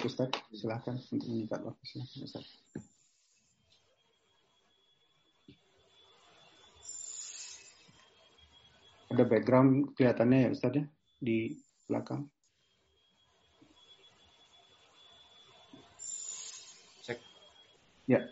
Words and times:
Baik 0.00 0.16
Ustaz, 0.16 0.32
silahkan 0.56 0.96
untuk 0.96 1.28
meningkat 1.28 1.60
waktu. 1.60 1.84
Silahkan 1.84 2.24
Ustaz. 2.24 2.44
Ada 9.12 9.28
background 9.28 9.92
kelihatannya 9.92 10.48
ya 10.48 10.50
Ustaz 10.56 10.72
ya 10.72 10.88
di 11.20 11.52
belakang. 11.84 12.32
Cek. 17.04 17.20
Ya. 18.08 18.24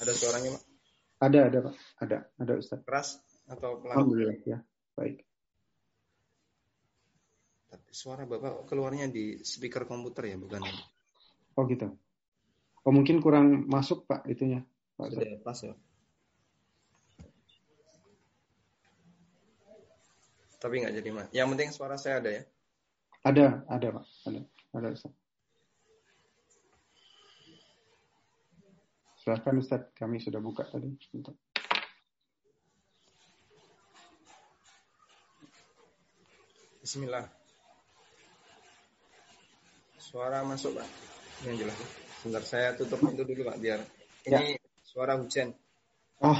Ada 0.00 0.16
suaranya, 0.16 0.56
Pak? 0.56 0.62
Ada, 1.28 1.40
ada 1.52 1.58
Pak. 1.60 1.74
Ada, 2.08 2.16
ada 2.40 2.52
Ustaz. 2.56 2.80
Keras 2.88 3.20
atau 3.52 3.84
pelan? 3.84 4.00
Alhamdulillah 4.00 4.40
ya. 4.48 4.64
Baik. 4.96 5.28
Suara 7.92 8.24
Bapak 8.24 8.64
keluarnya 8.64 9.12
di 9.12 9.44
speaker 9.44 9.84
komputer 9.84 10.32
ya, 10.32 10.36
bukan? 10.40 10.64
Oh 11.60 11.68
gitu. 11.68 11.92
Oh 12.82 12.90
mungkin 12.90 13.20
kurang 13.20 13.68
masuk 13.68 14.08
Pak 14.08 14.24
itunya. 14.32 14.64
Pak. 14.96 15.12
Sudah 15.12 15.36
pas 15.44 15.58
ya. 15.60 15.76
Tapi 20.56 20.74
nggak 20.80 20.94
jadi 20.96 21.10
mas. 21.12 21.28
Yang 21.36 21.48
penting 21.52 21.68
suara 21.74 22.00
saya 22.00 22.24
ada 22.24 22.30
ya. 22.32 22.42
Ada, 23.28 23.46
ada 23.68 23.86
Pak. 24.00 24.04
Ada, 24.24 24.40
ada 24.72 24.88
Ustaz. 24.96 25.12
Silahkan 29.20 29.54
Ustaz, 29.60 29.82
kami 29.94 30.18
sudah 30.18 30.40
buka 30.40 30.64
tadi. 30.64 30.96
Untuk... 31.12 31.36
Bismillah. 36.82 37.41
Suara 40.02 40.42
masuk 40.42 40.74
pak. 40.74 40.88
Yang 41.46 41.56
jelas. 41.66 41.76
ya. 41.78 41.88
Sebentar 42.18 42.42
saya 42.42 42.68
tutup 42.74 42.98
itu 43.06 43.22
dulu 43.22 43.42
pak 43.50 43.58
biar 43.62 43.80
ini 44.26 44.58
suara 44.82 45.18
hujan. 45.18 45.54
Oh, 46.22 46.38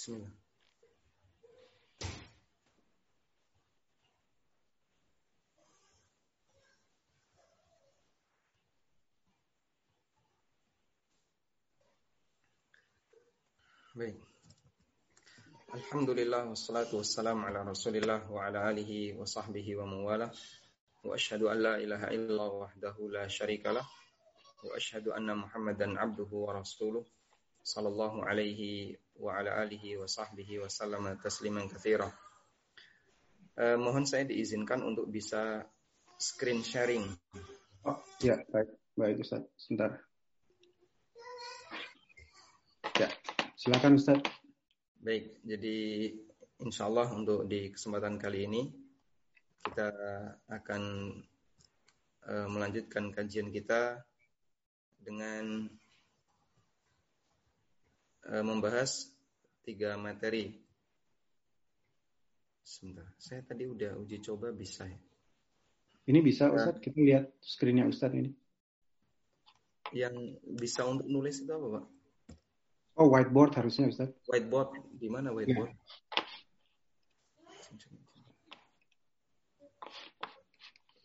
بسم 0.00 0.16
الله. 0.16 0.32
الحمد 15.74 16.10
لله 16.10 16.44
والصلاة 16.48 16.94
والسلام 16.96 17.44
على 17.44 17.60
رسول 17.62 17.96
الله 17.96 18.32
وعلى 18.32 18.70
آله 18.70 19.20
وصحبه 19.20 19.76
ومواله 19.76 20.32
وأشهد 21.04 21.42
أن 21.42 21.56
لا 21.60 21.76
إله 21.76 22.08
إلا 22.08 22.32
الله 22.32 22.52
وحده 22.52 22.96
لا 23.12 23.28
شريك 23.28 23.66
له 23.66 23.84
وأشهد 24.64 25.08
أن 25.08 25.36
محمدا 25.36 26.00
عبده 26.00 26.30
ورسوله. 26.32 27.19
Sallallahu 27.60 28.24
alaihi 28.24 28.96
wa 29.20 29.36
ala 29.36 29.60
alihi 29.60 30.00
wa 30.00 30.08
sahbihi 30.08 30.64
wa 30.64 30.68
sallama 30.72 31.16
tasliman 31.20 31.68
katsira. 31.68 32.08
Eh, 33.60 33.76
mohon 33.76 34.08
saya 34.08 34.24
diizinkan 34.24 34.80
untuk 34.80 35.12
bisa 35.12 35.60
screen 36.16 36.64
sharing. 36.64 37.04
oh 37.84 38.00
ya 38.24 38.40
baik, 38.48 38.70
baik 38.96 39.16
Ustaz. 39.20 39.44
Sebentar. 39.60 40.00
Ya, 42.96 43.08
silakan 43.56 44.00
Ustaz. 44.00 44.20
Baik, 45.00 45.40
jadi 45.44 45.76
insya 46.60 46.88
Allah 46.88 47.08
untuk 47.12 47.48
di 47.48 47.72
kesempatan 47.72 48.20
kali 48.20 48.44
ini 48.44 48.62
kita 49.64 49.88
akan 50.48 50.82
eh, 52.28 52.48
melanjutkan 52.48 53.12
kajian 53.12 53.52
kita 53.52 54.00
dengan 55.00 55.68
membahas 58.30 59.10
tiga 59.66 59.98
materi. 59.98 60.54
Sebentar, 62.62 63.10
saya 63.18 63.42
tadi 63.42 63.66
udah 63.66 63.98
uji 63.98 64.22
coba 64.22 64.54
bisa 64.54 64.86
ya. 64.86 64.98
Ini 66.06 66.18
bisa 66.22 66.50
Ustaz, 66.50 66.78
kita 66.78 67.02
lihat 67.02 67.34
screennya 67.42 67.90
Ustaz 67.90 68.14
ini. 68.14 68.30
Yang 69.90 70.38
bisa 70.54 70.86
untuk 70.86 71.10
nulis 71.10 71.42
itu 71.42 71.50
apa, 71.50 71.66
Pak? 71.78 71.84
Oh, 72.98 73.10
whiteboard 73.10 73.58
harusnya 73.58 73.90
Ustaz. 73.90 74.10
Whiteboard, 74.30 74.78
di 74.94 75.08
mana 75.10 75.34
whiteboard? 75.34 75.74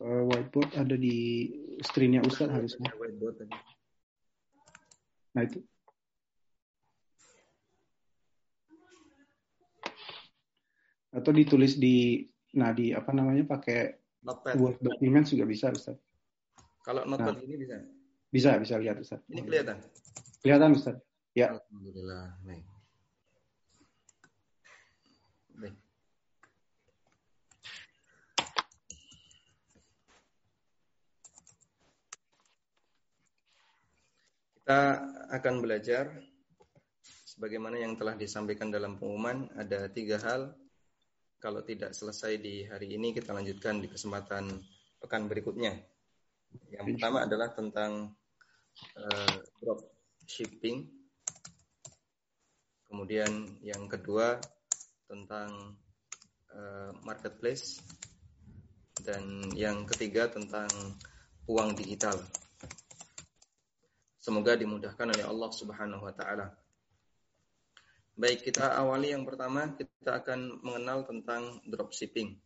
Eh, 0.06 0.24
whiteboard 0.30 0.70
ada 0.78 0.96
di 1.00 1.50
screennya 1.82 2.22
Ustaz 2.22 2.54
harusnya. 2.54 2.94
Whiteboard 2.94 3.36
tadi. 3.42 3.58
Nah 5.34 5.44
itu. 5.50 5.60
Atau 11.16 11.32
ditulis 11.32 11.80
di, 11.80 12.28
nah 12.60 12.76
di 12.76 12.92
apa 12.92 13.16
namanya 13.16 13.48
pakai 13.48 14.06
Notepad. 14.26 14.58
Word 14.58 14.78
document 14.82 15.26
juga 15.30 15.46
bisa 15.46 15.70
Ustaz. 15.70 16.02
Kalau 16.82 17.06
notepad 17.06 17.38
ini 17.46 17.62
bisa. 17.62 17.78
Bisa, 18.34 18.58
bisa 18.58 18.76
lihat 18.82 18.98
Ustaz. 18.98 19.22
Ini 19.30 19.46
kelihatan. 19.46 19.78
Kelihatan 20.42 20.74
Ustaz. 20.74 20.98
Ya. 21.38 21.54
Alhamdulillah. 21.54 22.34
Baik. 22.42 22.66
Baik. 25.62 25.76
Kita 34.58 34.80
akan 35.38 35.54
belajar 35.62 36.10
sebagaimana 37.06 37.78
yang 37.78 37.94
telah 37.94 38.18
disampaikan 38.18 38.74
dalam 38.74 38.98
pengumuman 38.98 39.54
ada 39.54 39.86
tiga 39.86 40.18
hal. 40.18 40.65
Kalau 41.46 41.62
tidak 41.62 41.94
selesai 41.94 42.42
di 42.42 42.66
hari 42.66 42.98
ini 42.98 43.14
kita 43.14 43.30
lanjutkan 43.30 43.78
di 43.78 43.86
kesempatan 43.86 44.50
pekan 44.98 45.30
berikutnya. 45.30 45.78
Yang 46.74 46.98
pertama 46.98 47.22
adalah 47.22 47.54
tentang 47.54 48.18
eh, 48.98 49.38
drop 49.62 49.86
shipping. 50.26 50.90
Kemudian 52.90 53.62
yang 53.62 53.86
kedua 53.86 54.42
tentang 55.06 55.78
eh, 56.50 56.90
marketplace 57.06 57.78
dan 59.06 59.46
yang 59.54 59.86
ketiga 59.86 60.26
tentang 60.26 60.98
uang 61.46 61.78
digital. 61.78 62.18
Semoga 64.18 64.58
dimudahkan 64.58 65.14
oleh 65.14 65.30
Allah 65.30 65.54
Subhanahu 65.54 66.10
wa 66.10 66.14
taala. 66.18 66.65
Baik, 68.16 68.48
kita 68.48 68.80
awali 68.80 69.12
yang 69.12 69.28
pertama 69.28 69.76
kita 69.76 70.24
akan 70.24 70.64
mengenal 70.64 71.04
tentang 71.04 71.60
dropshipping. 71.68 72.40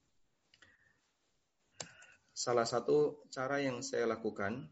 Salah 2.33 2.66
satu 2.66 3.21
cara 3.30 3.62
yang 3.62 3.86
saya 3.86 4.10
lakukan 4.10 4.66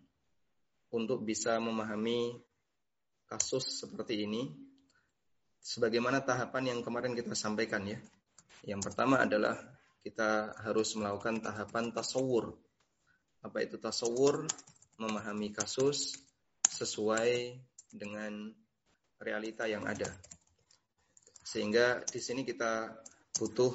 untuk 0.89 1.21
bisa 1.21 1.61
memahami 1.61 2.41
kasus 3.29 3.85
seperti 3.85 4.25
ini 4.25 4.49
sebagaimana 5.61 6.25
tahapan 6.25 6.73
yang 6.73 6.79
kemarin 6.81 7.13
kita 7.13 7.37
sampaikan 7.37 7.85
ya. 7.85 8.01
Yang 8.65 8.89
pertama 8.89 9.21
adalah 9.21 9.53
kita 10.01 10.57
harus 10.65 10.97
melakukan 10.97 11.45
tahapan 11.45 11.93
tasawur. 11.93 12.57
Apa 13.45 13.61
itu 13.61 13.77
tasawur? 13.77 14.49
Memahami 14.97 15.53
kasus 15.53 16.17
sesuai 16.65 17.53
dengan 17.93 18.49
realita 19.21 19.69
yang 19.69 19.85
ada. 19.85 20.09
Sehingga 21.47 22.03
di 22.03 22.19
sini 22.19 22.43
kita 22.43 22.91
butuh 23.39 23.71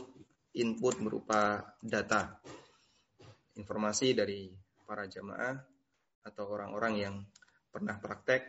input 0.61 1.01
berupa 1.01 1.65
data. 1.81 2.37
informasi 3.53 4.17
dari 4.17 4.49
para 4.89 5.05
jamaah 5.05 5.61
atau 6.25 6.45
orang-orang 6.57 6.95
yang 6.97 7.15
pernah 7.69 8.01
praktek, 8.01 8.41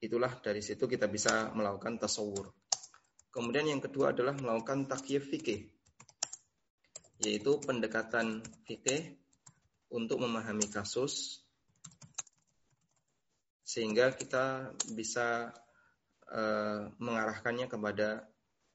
itulah 0.00 0.32
dari 0.40 0.64
situ 0.64 0.88
kita 0.88 1.04
bisa 1.04 1.52
melakukan 1.52 2.00
tasawur. 2.00 2.48
Kemudian 3.28 3.68
yang 3.68 3.84
kedua 3.84 4.16
adalah 4.16 4.32
melakukan 4.32 4.88
takyif 4.88 5.28
fikih, 5.28 5.68
yaitu 7.20 7.60
pendekatan 7.60 8.40
fikih 8.64 9.20
untuk 9.92 10.24
memahami 10.24 10.64
kasus 10.72 11.44
sehingga 13.66 14.14
kita 14.14 14.72
bisa 14.94 15.50
uh, 16.30 16.90
mengarahkannya 16.98 17.66
kepada 17.70 18.26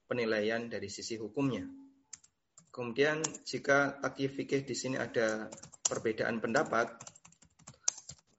penilaian 0.08 0.68
dari 0.68 0.92
sisi 0.92 1.16
hukumnya. 1.16 1.64
Kemudian 2.72 3.20
jika 3.44 4.00
takyif 4.00 4.36
fikih 4.36 4.64
di 4.64 4.72
sini 4.72 4.96
ada 4.96 5.52
perbedaan 5.84 6.40
pendapat, 6.40 6.88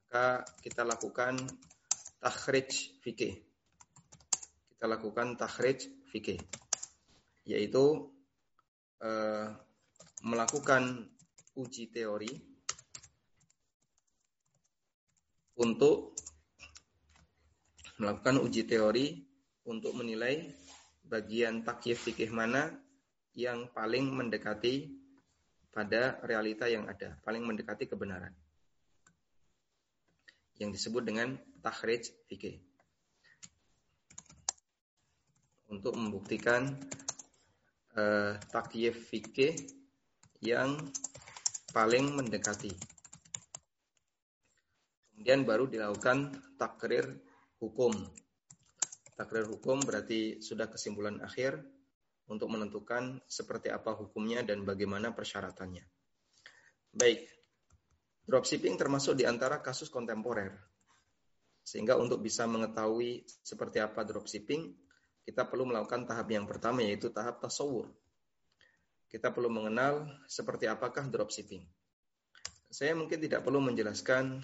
maka 0.09 0.45
kita 0.61 0.81
lakukan 0.81 1.37
takhrij 2.17 2.97
fikih. 3.01 3.41
Kita 4.73 4.85
lakukan 4.89 5.37
takhrij 5.37 5.85
fikih, 6.09 6.41
yaitu 7.45 8.09
uh, 9.01 9.47
melakukan 10.25 11.09
uji 11.53 11.93
teori 11.93 12.33
untuk 15.61 16.12
melakukan 18.01 18.41
uji 18.41 18.65
teori 18.65 19.21
untuk 19.69 19.93
menilai 19.93 20.49
bagian 21.05 21.61
takyif 21.61 22.09
fikih 22.09 22.33
mana 22.33 22.73
yang 23.33 23.69
paling 23.73 24.09
mendekati 24.13 24.89
pada 25.73 26.21
realita 26.21 26.69
yang 26.69 26.85
ada, 26.85 27.17
paling 27.25 27.41
mendekati 27.41 27.89
kebenaran. 27.89 28.33
Yang 30.61 30.77
disebut 30.77 31.01
dengan 31.01 31.33
takhrij 31.65 32.13
fikih. 32.29 32.61
Untuk 35.73 35.97
membuktikan 35.97 36.77
uh, 37.97 38.37
takyif 38.53 39.09
fikih 39.09 39.57
yang 40.45 40.77
paling 41.73 42.13
mendekati. 42.13 42.69
Kemudian 45.09 45.41
baru 45.47 45.65
dilakukan 45.65 46.37
takrir 46.59 47.07
hukum. 47.63 47.95
Takrir 49.15 49.47
hukum 49.47 49.79
berarti 49.79 50.43
sudah 50.43 50.67
kesimpulan 50.67 51.23
akhir 51.23 51.63
untuk 52.27 52.51
menentukan 52.51 53.23
seperti 53.23 53.71
apa 53.71 53.95
hukumnya 53.95 54.43
dan 54.43 54.67
bagaimana 54.67 55.15
persyaratannya. 55.15 55.87
Baik, 56.91 57.23
dropshipping 58.27 58.75
termasuk 58.75 59.15
di 59.15 59.23
antara 59.23 59.63
kasus 59.63 59.87
kontemporer. 59.87 60.51
Sehingga 61.63 61.95
untuk 61.95 62.19
bisa 62.19 62.43
mengetahui 62.43 63.23
seperti 63.39 63.79
apa 63.79 64.03
dropshipping, 64.03 64.75
kita 65.23 65.47
perlu 65.47 65.71
melakukan 65.71 66.03
tahap 66.03 66.27
yang 66.27 66.43
pertama 66.43 66.83
yaitu 66.83 67.07
tahap 67.07 67.39
tasawur. 67.39 67.87
Kita 69.07 69.31
perlu 69.31 69.47
mengenal 69.47 70.09
seperti 70.27 70.67
apakah 70.67 71.07
dropshipping. 71.07 71.63
Saya 72.67 72.97
mungkin 72.97 73.21
tidak 73.21 73.45
perlu 73.45 73.63
menjelaskan, 73.63 74.41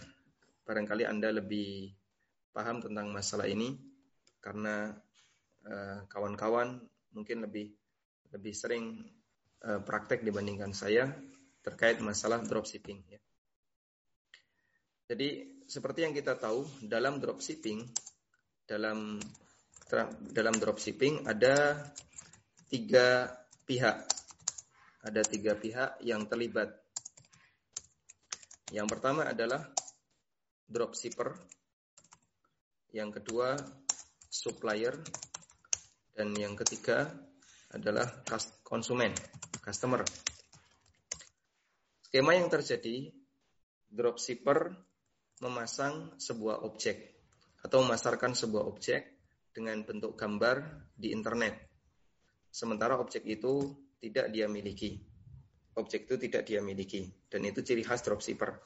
barangkali 0.64 1.04
Anda 1.04 1.34
lebih 1.34 1.99
paham 2.50 2.82
tentang 2.82 3.14
masalah 3.14 3.46
ini 3.46 3.78
karena 4.40 4.96
eh, 5.68 6.00
kawan-kawan 6.08 6.80
uh, 6.80 6.88
mungkin 7.12 7.44
lebih 7.44 7.76
lebih 8.30 8.54
sering 8.54 9.04
uh, 9.66 9.82
praktek 9.82 10.22
dibandingkan 10.22 10.72
saya 10.72 11.10
terkait 11.66 12.00
masalah 12.00 12.40
dropshipping. 12.46 13.00
Ya. 13.10 13.20
Jadi 15.10 15.60
seperti 15.66 16.06
yang 16.06 16.14
kita 16.14 16.38
tahu 16.38 16.64
dalam 16.86 17.18
dropshipping 17.18 17.84
dalam 18.70 19.18
dalam 20.30 20.56
dropshipping 20.62 21.26
ada 21.26 21.82
tiga 22.70 23.26
pihak 23.66 24.06
ada 25.00 25.22
tiga 25.24 25.56
pihak 25.56 26.04
yang 26.04 26.28
terlibat. 26.28 26.76
Yang 28.70 28.88
pertama 28.92 29.26
adalah 29.26 29.66
dropshipper 30.70 31.34
yang 32.90 33.14
kedua 33.14 33.54
supplier, 34.30 34.98
dan 36.14 36.34
yang 36.36 36.54
ketiga 36.58 37.10
adalah 37.74 38.26
konsumen, 38.66 39.14
customer. 39.62 40.02
Skema 42.10 42.34
yang 42.34 42.50
terjadi, 42.50 43.14
dropshipper 43.90 44.74
memasang 45.42 46.18
sebuah 46.18 46.66
objek 46.66 47.18
atau 47.62 47.86
memasarkan 47.86 48.34
sebuah 48.34 48.66
objek 48.66 49.22
dengan 49.54 49.82
bentuk 49.86 50.18
gambar 50.18 50.90
di 50.98 51.14
internet. 51.14 51.56
Sementara 52.50 52.98
objek 52.98 53.26
itu 53.30 53.78
tidak 54.02 54.34
dia 54.34 54.50
miliki. 54.50 54.98
Objek 55.78 56.10
itu 56.10 56.16
tidak 56.18 56.50
dia 56.50 56.60
miliki. 56.66 57.06
Dan 57.30 57.46
itu 57.46 57.62
ciri 57.62 57.86
khas 57.86 58.02
dropshipper. 58.02 58.58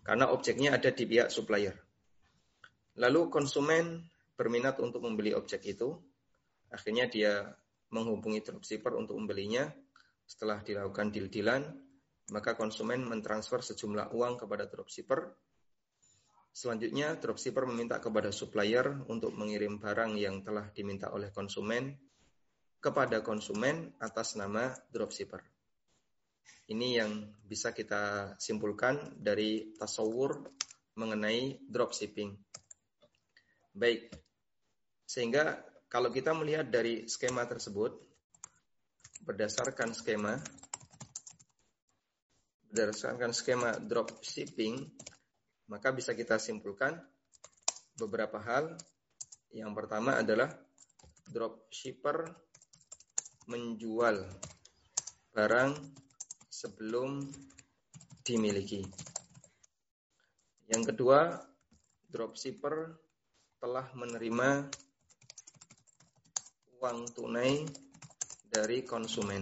Karena 0.00 0.32
objeknya 0.32 0.76
ada 0.76 0.88
di 0.88 1.04
pihak 1.04 1.28
supplier. 1.28 1.76
Lalu 3.00 3.26
konsumen 3.30 4.06
berminat 4.38 4.78
untuk 4.78 5.02
membeli 5.02 5.34
objek 5.34 5.66
itu, 5.66 5.98
akhirnya 6.70 7.10
dia 7.10 7.50
menghubungi 7.90 8.42
dropshipper 8.42 8.94
untuk 8.94 9.18
membelinya. 9.18 9.70
Setelah 10.24 10.64
dilakukan 10.64 11.12
deal-dealan, 11.12 11.68
maka 12.32 12.56
konsumen 12.56 13.04
mentransfer 13.04 13.60
sejumlah 13.60 14.14
uang 14.16 14.40
kepada 14.40 14.64
dropshipper. 14.70 15.36
Selanjutnya, 16.54 17.18
dropshipper 17.18 17.66
meminta 17.66 17.98
kepada 17.98 18.30
supplier 18.30 19.04
untuk 19.10 19.34
mengirim 19.34 19.82
barang 19.82 20.14
yang 20.16 20.40
telah 20.46 20.70
diminta 20.70 21.10
oleh 21.10 21.34
konsumen 21.34 21.98
kepada 22.78 23.20
konsumen 23.26 23.90
atas 23.98 24.38
nama 24.38 24.70
dropshipper. 24.94 25.42
Ini 26.64 26.88
yang 27.04 27.12
bisa 27.44 27.76
kita 27.76 28.36
simpulkan 28.40 29.20
dari 29.20 29.76
tasawur 29.76 30.48
mengenai 30.96 31.60
dropshipping. 31.68 32.32
Baik. 33.74 34.06
Sehingga 35.02 35.58
kalau 35.90 36.14
kita 36.14 36.30
melihat 36.30 36.70
dari 36.70 37.10
skema 37.10 37.42
tersebut 37.44 37.98
berdasarkan 39.26 39.90
skema 39.90 40.38
berdasarkan 42.70 43.30
skema 43.30 43.78
dropshipping 43.78 44.78
maka 45.70 45.90
bisa 45.90 46.14
kita 46.14 46.38
simpulkan 46.38 46.98
beberapa 47.98 48.38
hal. 48.42 48.74
Yang 49.54 49.70
pertama 49.74 50.18
adalah 50.18 50.50
dropshipper 51.30 52.26
menjual 53.46 54.22
barang 55.30 55.72
sebelum 56.50 57.22
dimiliki. 58.26 58.82
Yang 60.66 60.94
kedua, 60.94 61.38
dropshipper 62.10 63.03
telah 63.64 63.88
menerima 63.96 64.68
uang 66.76 67.00
tunai 67.16 67.64
dari 68.44 68.84
konsumen. 68.84 69.40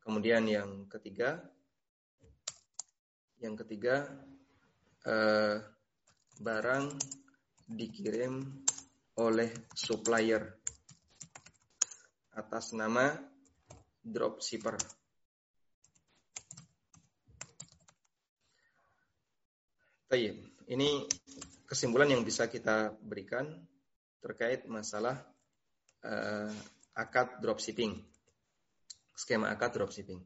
Kemudian 0.00 0.48
yang 0.48 0.88
ketiga, 0.88 1.44
yang 3.44 3.52
ketiga 3.52 4.08
eh, 5.04 5.60
barang 6.40 6.88
dikirim 7.68 8.40
oleh 9.20 9.68
supplier 9.76 10.48
atas 12.32 12.72
nama 12.72 13.12
dropshipper. 14.00 14.80
Tayyip. 20.08 20.36
Ini 20.64 20.90
kesimpulan 21.64 22.12
yang 22.12 22.22
bisa 22.22 22.48
kita 22.48 22.92
berikan 23.00 23.48
terkait 24.20 24.64
masalah 24.68 25.20
uh, 26.04 26.52
akad 26.96 27.40
dropshipping. 27.40 28.00
Skema 29.14 29.52
akad 29.52 29.76
dropshipping. 29.76 30.20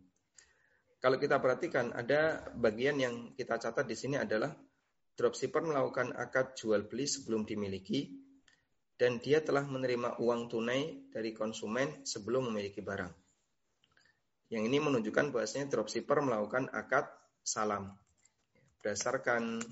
Kalau 0.99 1.15
kita 1.19 1.39
perhatikan 1.39 1.95
ada 1.95 2.51
bagian 2.59 2.99
yang 2.99 3.15
kita 3.39 3.55
catat 3.59 3.87
di 3.87 3.95
sini 3.95 4.19
adalah 4.19 4.51
dropshipper 5.15 5.63
melakukan 5.63 6.15
akad 6.15 6.59
jual 6.59 6.87
beli 6.91 7.07
sebelum 7.07 7.47
dimiliki 7.47 8.11
dan 8.99 9.23
dia 9.23 9.39
telah 9.39 9.63
menerima 9.63 10.19
uang 10.19 10.51
tunai 10.51 11.11
dari 11.11 11.31
konsumen 11.31 12.03
sebelum 12.03 12.51
memiliki 12.51 12.83
barang. 12.83 13.15
Yang 14.51 14.63
ini 14.75 14.79
menunjukkan 14.83 15.31
bahwasanya 15.31 15.71
dropshipper 15.71 16.19
melakukan 16.19 16.67
akad 16.75 17.07
salam. 17.47 17.95
Berdasarkan 18.83 19.63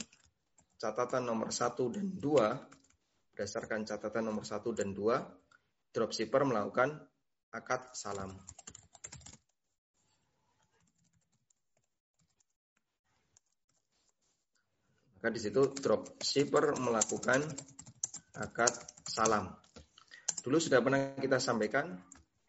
catatan 0.77 1.25
nomor 1.25 1.49
1 1.49 1.73
dan 1.93 2.07
2, 2.21 3.33
berdasarkan 3.33 3.89
catatan 3.89 4.25
nomor 4.29 4.45
1 4.45 4.61
dan 4.77 4.93
2, 4.93 5.93
dropshipper 5.97 6.45
melakukan 6.45 7.01
akad 7.53 7.81
salam. 7.97 8.37
Maka 15.17 15.29
di 15.33 15.41
situ 15.41 15.73
dropshipper 15.73 16.77
melakukan 16.77 17.41
akad 18.37 18.73
salam. 19.09 19.49
Dulu 20.45 20.61
sudah 20.61 20.85
pernah 20.85 21.17
kita 21.17 21.41
sampaikan, 21.41 21.97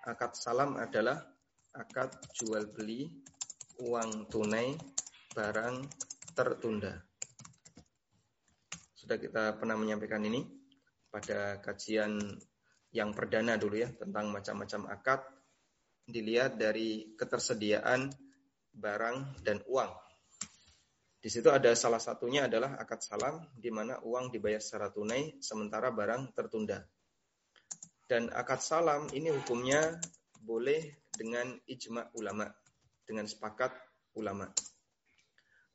akad 0.03 0.35
salam 0.35 0.75
adalah 0.75 1.17
akad 1.71 2.11
jual 2.35 2.67
beli 2.75 3.07
uang 3.81 4.27
tunai 4.27 4.75
barang 5.31 5.75
tertunda. 6.35 7.06
Sudah 9.07 9.23
kita 9.23 9.55
pernah 9.55 9.79
menyampaikan 9.79 10.19
ini 10.19 10.43
pada 11.07 11.63
kajian 11.63 12.19
yang 12.91 13.15
perdana 13.15 13.55
dulu 13.55 13.79
ya 13.79 13.87
tentang 13.95 14.35
macam-macam 14.35 14.91
akad 14.91 15.23
dilihat 16.03 16.59
dari 16.59 17.15
ketersediaan 17.15 18.11
barang 18.75 19.47
dan 19.47 19.63
uang. 19.63 19.95
Di 21.23 21.31
situ 21.31 21.47
ada 21.47 21.71
salah 21.71 22.03
satunya 22.03 22.51
adalah 22.51 22.75
akad 22.75 22.99
salam 22.99 23.47
di 23.55 23.71
mana 23.71 23.95
uang 24.03 24.27
dibayar 24.27 24.59
secara 24.59 24.91
tunai 24.91 25.39
sementara 25.39 25.87
barang 25.87 26.35
tertunda. 26.35 26.83
Dan 28.11 28.27
akad 28.35 28.59
salam 28.59 29.07
ini 29.15 29.31
hukumnya 29.31 30.03
boleh 30.43 31.07
dengan 31.15 31.55
ijma 31.63 32.11
ulama, 32.11 32.51
dengan 33.07 33.23
sepakat 33.23 33.71
ulama. 34.19 34.51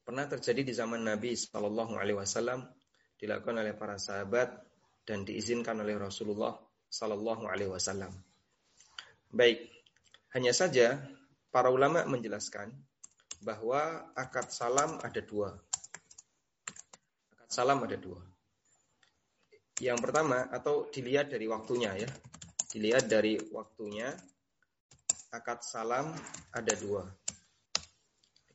Pernah 0.05 0.29
terjadi 0.29 0.69
di 0.69 0.77
zaman 0.77 1.01
Nabi 1.01 1.33
Shallallahu 1.33 1.97
Alaihi 1.97 2.21
Wasallam 2.21 2.82
dilakukan 3.23 3.63
oleh 3.63 3.71
para 3.79 3.95
sahabat 4.03 4.51
dan 5.07 5.23
diizinkan 5.23 5.79
oleh 5.79 5.95
Rasulullah 5.95 6.59
Shallallahu 6.91 7.47
Alaihi 7.47 7.71
Wasallam. 7.71 8.11
Baik, 9.31 9.71
hanya 10.35 10.51
saja 10.51 10.99
para 11.55 11.71
ulama 11.71 12.03
menjelaskan 12.03 12.75
bahwa 13.47 14.11
akad 14.19 14.51
salam 14.51 14.99
ada 14.99 15.23
dua. 15.23 15.55
Akad 17.39 17.49
salam 17.49 17.79
ada 17.87 17.95
dua. 17.95 18.19
Yang 19.79 19.99
pertama 20.03 20.51
atau 20.51 20.91
dilihat 20.91 21.31
dari 21.31 21.47
waktunya 21.47 21.95
ya. 21.95 22.11
Dilihat 22.75 23.07
dari 23.07 23.39
waktunya 23.55 24.11
akad 25.31 25.63
salam 25.63 26.11
ada 26.51 26.75
dua. 26.75 27.07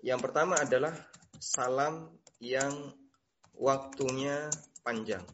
Yang 0.03 0.19
pertama 0.29 0.59
adalah 0.59 0.93
salam 1.39 2.11
yang 2.37 2.93
waktunya 3.57 4.53
panjang. 4.85 5.25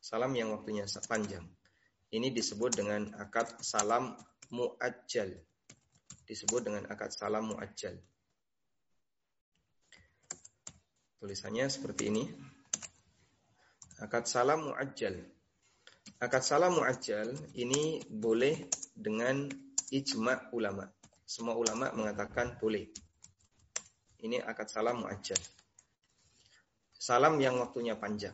Salam 0.00 0.32
yang 0.36 0.52
waktunya 0.52 0.88
panjang. 1.04 1.44
Ini 2.12 2.32
disebut 2.32 2.72
dengan 2.72 3.12
akad 3.20 3.60
salam 3.60 4.16
muajjal. 4.52 5.32
Disebut 6.24 6.60
dengan 6.64 6.88
akad 6.88 7.12
salam 7.12 7.52
muajjal. 7.52 7.96
Tulisannya 11.20 11.68
seperti 11.72 12.12
ini 12.12 12.24
akad 14.00 14.28
salam 14.28 14.72
muajjal. 14.72 15.16
Akad 16.20 16.44
salam 16.44 16.76
muajjal 16.76 17.32
ini 17.56 18.00
boleh 18.08 18.68
dengan 18.92 19.48
ijma 19.92 20.52
ulama. 20.52 20.88
Semua 21.24 21.56
ulama 21.56 21.92
mengatakan 21.96 22.60
boleh. 22.60 22.88
Ini 24.20 24.40
akad 24.44 24.68
salam 24.68 25.04
muajjal. 25.04 25.40
Salam 27.04 27.36
yang 27.36 27.60
waktunya 27.60 28.00
panjang. 28.00 28.32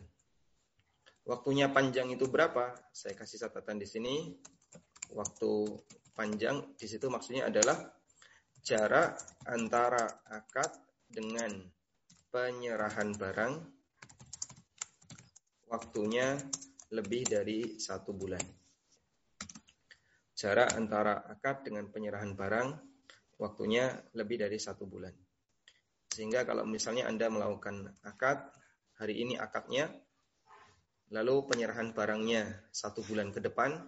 Waktunya 1.27 1.67
panjang 1.67 2.07
itu 2.07 2.23
berapa? 2.31 2.71
Saya 2.95 3.19
kasih 3.19 3.43
catatan 3.43 3.83
di 3.83 3.83
sini. 3.83 4.31
Waktu 5.11 5.75
panjang 6.15 6.71
di 6.79 6.87
situ 6.87 7.11
maksudnya 7.11 7.51
adalah 7.51 7.75
jarak 8.63 9.19
antara 9.43 10.23
akad 10.23 10.71
dengan 11.11 11.51
penyerahan 12.31 13.11
barang 13.11 13.59
waktunya 15.67 16.39
lebih 16.95 17.27
dari 17.27 17.75
satu 17.75 18.15
bulan. 18.15 18.39
Jarak 20.31 20.79
antara 20.79 21.27
akad 21.27 21.67
dengan 21.67 21.91
penyerahan 21.91 22.39
barang 22.39 22.69
waktunya 23.35 23.99
lebih 24.15 24.47
dari 24.47 24.55
satu 24.55 24.87
bulan. 24.87 25.11
Sehingga 26.07 26.47
kalau 26.47 26.63
misalnya 26.63 27.11
Anda 27.11 27.27
melakukan 27.27 27.99
akad, 28.07 28.60
hari 29.01 29.25
ini 29.25 29.33
akadnya, 29.41 29.89
lalu 31.09 31.49
penyerahan 31.49 31.89
barangnya 31.89 32.69
satu 32.69 33.01
bulan 33.01 33.33
ke 33.33 33.41
depan, 33.41 33.81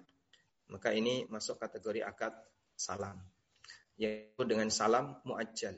maka 0.74 0.89
ini 0.89 1.29
masuk 1.29 1.62
kategori 1.62 2.01
akad 2.01 2.34
salam. 2.74 3.22
Yaitu 3.93 4.41
dengan 4.50 4.74
salam 4.74 5.22
muajjal. 5.22 5.77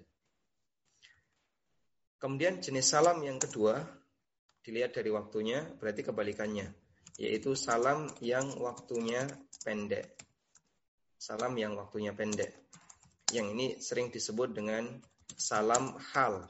Kemudian 2.15 2.63
jenis 2.63 2.87
salam 2.87 3.19
yang 3.27 3.35
kedua 3.35 3.83
dilihat 4.63 4.95
dari 4.95 5.11
waktunya 5.11 5.67
berarti 5.77 6.01
kebalikannya 6.07 6.71
yaitu 7.15 7.55
salam 7.55 8.11
yang 8.19 8.59
waktunya 8.59 9.23
pendek. 9.63 10.11
Salam 11.15 11.55
yang 11.55 11.79
waktunya 11.79 12.11
pendek. 12.11 12.51
Yang 13.31 13.47
ini 13.55 13.67
sering 13.79 14.11
disebut 14.11 14.51
dengan 14.51 14.99
salam 15.39 15.95
hal. 16.11 16.43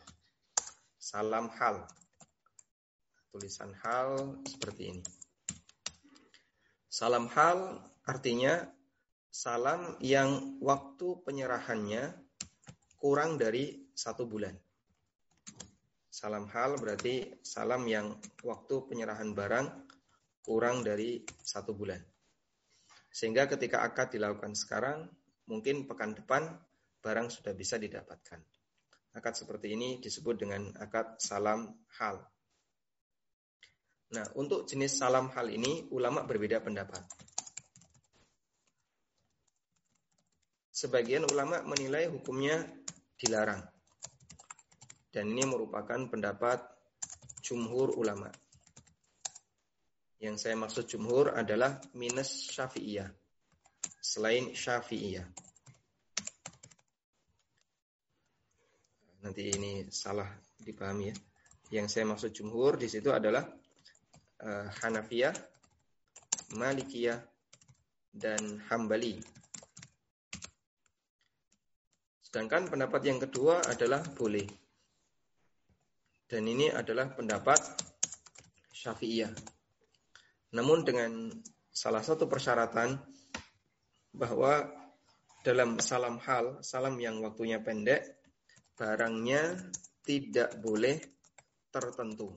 Salam 0.97 1.53
hal. 1.53 1.85
Tulisan 3.35 3.75
hal 3.83 4.39
seperti 4.47 4.95
ini. 4.95 5.03
Salam 6.87 7.27
hal 7.35 7.83
artinya 8.07 8.63
salam 9.27 9.99
yang 9.99 10.55
waktu 10.63 11.19
penyerahannya 11.19 12.15
kurang 12.95 13.35
dari 13.35 13.91
satu 13.91 14.23
bulan. 14.23 14.55
Salam 16.07 16.47
hal 16.47 16.79
berarti 16.79 17.35
salam 17.43 17.83
yang 17.91 18.15
waktu 18.39 18.87
penyerahan 18.87 19.35
barang 19.35 19.67
kurang 20.39 20.87
dari 20.87 21.27
satu 21.35 21.75
bulan. 21.75 21.99
Sehingga 23.11 23.51
ketika 23.51 23.83
akad 23.83 24.15
dilakukan 24.15 24.55
sekarang, 24.55 25.11
mungkin 25.51 25.83
pekan 25.91 26.15
depan 26.15 26.55
barang 27.03 27.27
sudah 27.27 27.51
bisa 27.51 27.75
didapatkan. 27.75 28.39
Akad 29.11 29.35
seperti 29.35 29.75
ini 29.75 29.99
disebut 29.99 30.39
dengan 30.39 30.71
akad 30.79 31.19
salam 31.19 31.75
hal. 31.99 32.23
Nah, 34.13 34.25
untuk 34.37 34.69
jenis 34.69 35.01
salam 35.01 35.33
hal 35.33 35.49
ini 35.49 35.89
ulama 35.89 36.21
berbeda 36.21 36.61
pendapat. 36.61 37.01
Sebagian 40.69 41.25
ulama 41.25 41.63
menilai 41.65 42.11
hukumnya 42.11 42.61
dilarang. 43.17 43.63
Dan 45.09 45.31
ini 45.31 45.47
merupakan 45.47 45.97
pendapat 46.11 46.59
jumhur 47.41 47.95
ulama. 47.95 48.27
Yang 50.19 50.35
saya 50.45 50.55
maksud 50.59 50.85
jumhur 50.85 51.31
adalah 51.31 51.79
minus 51.95 52.51
syafi'iyah. 52.51 53.07
Selain 54.03 54.51
syafi'iyah. 54.51 55.25
Nanti 59.25 59.41
ini 59.49 59.89
salah 59.89 60.29
dipahami 60.61 61.09
ya. 61.09 61.15
Yang 61.81 61.87
saya 61.97 62.05
maksud 62.05 62.29
jumhur 62.29 62.77
di 62.77 62.85
situ 62.85 63.09
adalah 63.09 63.41
uh, 64.41 64.67
Hanafiyah, 64.81 65.35
Malikiyah, 66.57 67.19
dan 68.15 68.59
Hambali. 68.71 69.19
Sedangkan 72.23 72.67
pendapat 72.67 73.01
yang 73.07 73.19
kedua 73.19 73.63
adalah 73.63 74.03
boleh. 74.15 74.47
Dan 76.25 76.49
ini 76.49 76.67
adalah 76.67 77.13
pendapat 77.13 77.59
Syafi'iyah. 78.75 79.31
Namun 80.55 80.83
dengan 80.83 81.31
salah 81.69 82.03
satu 82.03 82.25
persyaratan 82.27 82.97
bahwa 84.15 84.67
dalam 85.43 85.77
salam 85.77 86.17
hal, 86.23 86.63
salam 86.65 86.97
yang 86.97 87.21
waktunya 87.21 87.61
pendek, 87.61 88.23
barangnya 88.73 89.71
tidak 90.01 90.57
boleh 90.59 90.97
tertentu. 91.69 92.33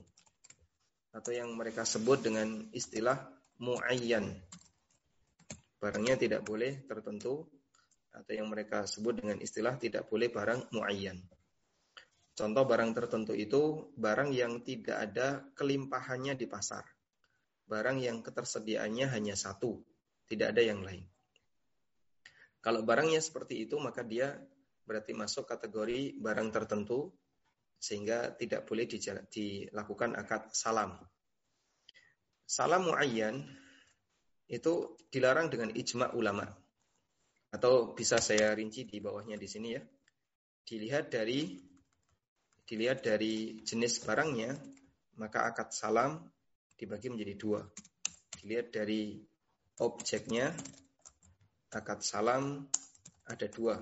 Atau 1.09 1.33
yang 1.33 1.53
mereka 1.57 1.85
sebut 1.85 2.21
dengan 2.21 2.69
istilah 2.73 3.17
muayyan. 3.59 4.29
Barangnya 5.79 6.19
tidak 6.19 6.43
boleh 6.43 6.85
tertentu 6.85 7.47
atau 8.09 8.31
yang 8.33 8.49
mereka 8.49 8.83
sebut 8.83 9.21
dengan 9.21 9.37
istilah 9.39 9.79
tidak 9.79 10.09
boleh 10.09 10.27
barang 10.27 10.73
muayyan. 10.75 11.17
Contoh 12.35 12.63
barang 12.63 12.95
tertentu 12.95 13.35
itu 13.35 13.91
barang 13.99 14.31
yang 14.31 14.63
tidak 14.63 15.11
ada 15.11 15.43
kelimpahannya 15.59 16.39
di 16.39 16.47
pasar. 16.47 16.87
Barang 17.67 17.99
yang 17.99 18.23
ketersediaannya 18.23 19.11
hanya 19.11 19.35
satu, 19.35 19.83
tidak 20.25 20.55
ada 20.55 20.63
yang 20.63 20.81
lain. 20.81 21.03
Kalau 22.63 22.83
barangnya 22.83 23.19
seperti 23.19 23.67
itu, 23.67 23.75
maka 23.79 24.07
dia 24.07 24.39
berarti 24.87 25.13
masuk 25.13 25.45
kategori 25.45 26.17
barang 26.17 26.49
tertentu 26.49 27.13
sehingga 27.79 28.35
tidak 28.35 28.67
boleh 28.67 28.85
dilakukan 28.85 30.19
akad 30.19 30.51
salam. 30.51 30.99
Salam 32.43 32.91
muayyan 32.91 33.47
itu 34.51 34.99
dilarang 35.07 35.47
dengan 35.47 35.71
ijma 35.71 36.11
ulama. 36.13 36.45
Atau 37.49 37.97
bisa 37.97 38.21
saya 38.21 38.53
rinci 38.53 38.85
di 38.85 39.01
bawahnya 39.01 39.39
di 39.39 39.47
sini 39.49 39.73
ya. 39.73 39.81
Dilihat 40.67 41.09
dari 41.09 41.57
dilihat 42.69 43.01
dari 43.01 43.65
jenis 43.65 44.05
barangnya, 44.05 44.53
maka 45.17 45.49
akad 45.49 45.73
salam 45.73 46.21
dibagi 46.77 47.09
menjadi 47.09 47.33
dua. 47.33 47.65
Dilihat 48.37 48.69
dari 48.69 49.17
objeknya, 49.81 50.53
akad 51.73 52.05
salam 52.05 52.69
ada 53.25 53.47
dua. 53.49 53.81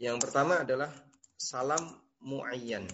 Yang 0.00 0.16
pertama 0.24 0.64
adalah 0.64 0.88
salam 1.36 1.92
muayyan, 2.24 2.88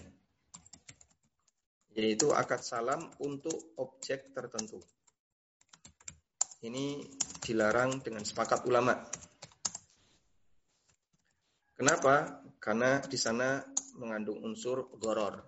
yaitu 1.95 2.35
akad 2.35 2.59
salam 2.59 3.07
untuk 3.23 3.55
objek 3.79 4.35
tertentu. 4.35 4.83
Ini 6.67 7.07
dilarang 7.39 8.03
dengan 8.03 8.27
sepakat 8.27 8.67
ulama. 8.67 9.07
Kenapa? 11.79 12.43
Karena 12.59 12.99
di 12.99 13.15
sana 13.15 13.63
mengandung 13.95 14.43
unsur 14.43 14.91
goror. 14.99 15.47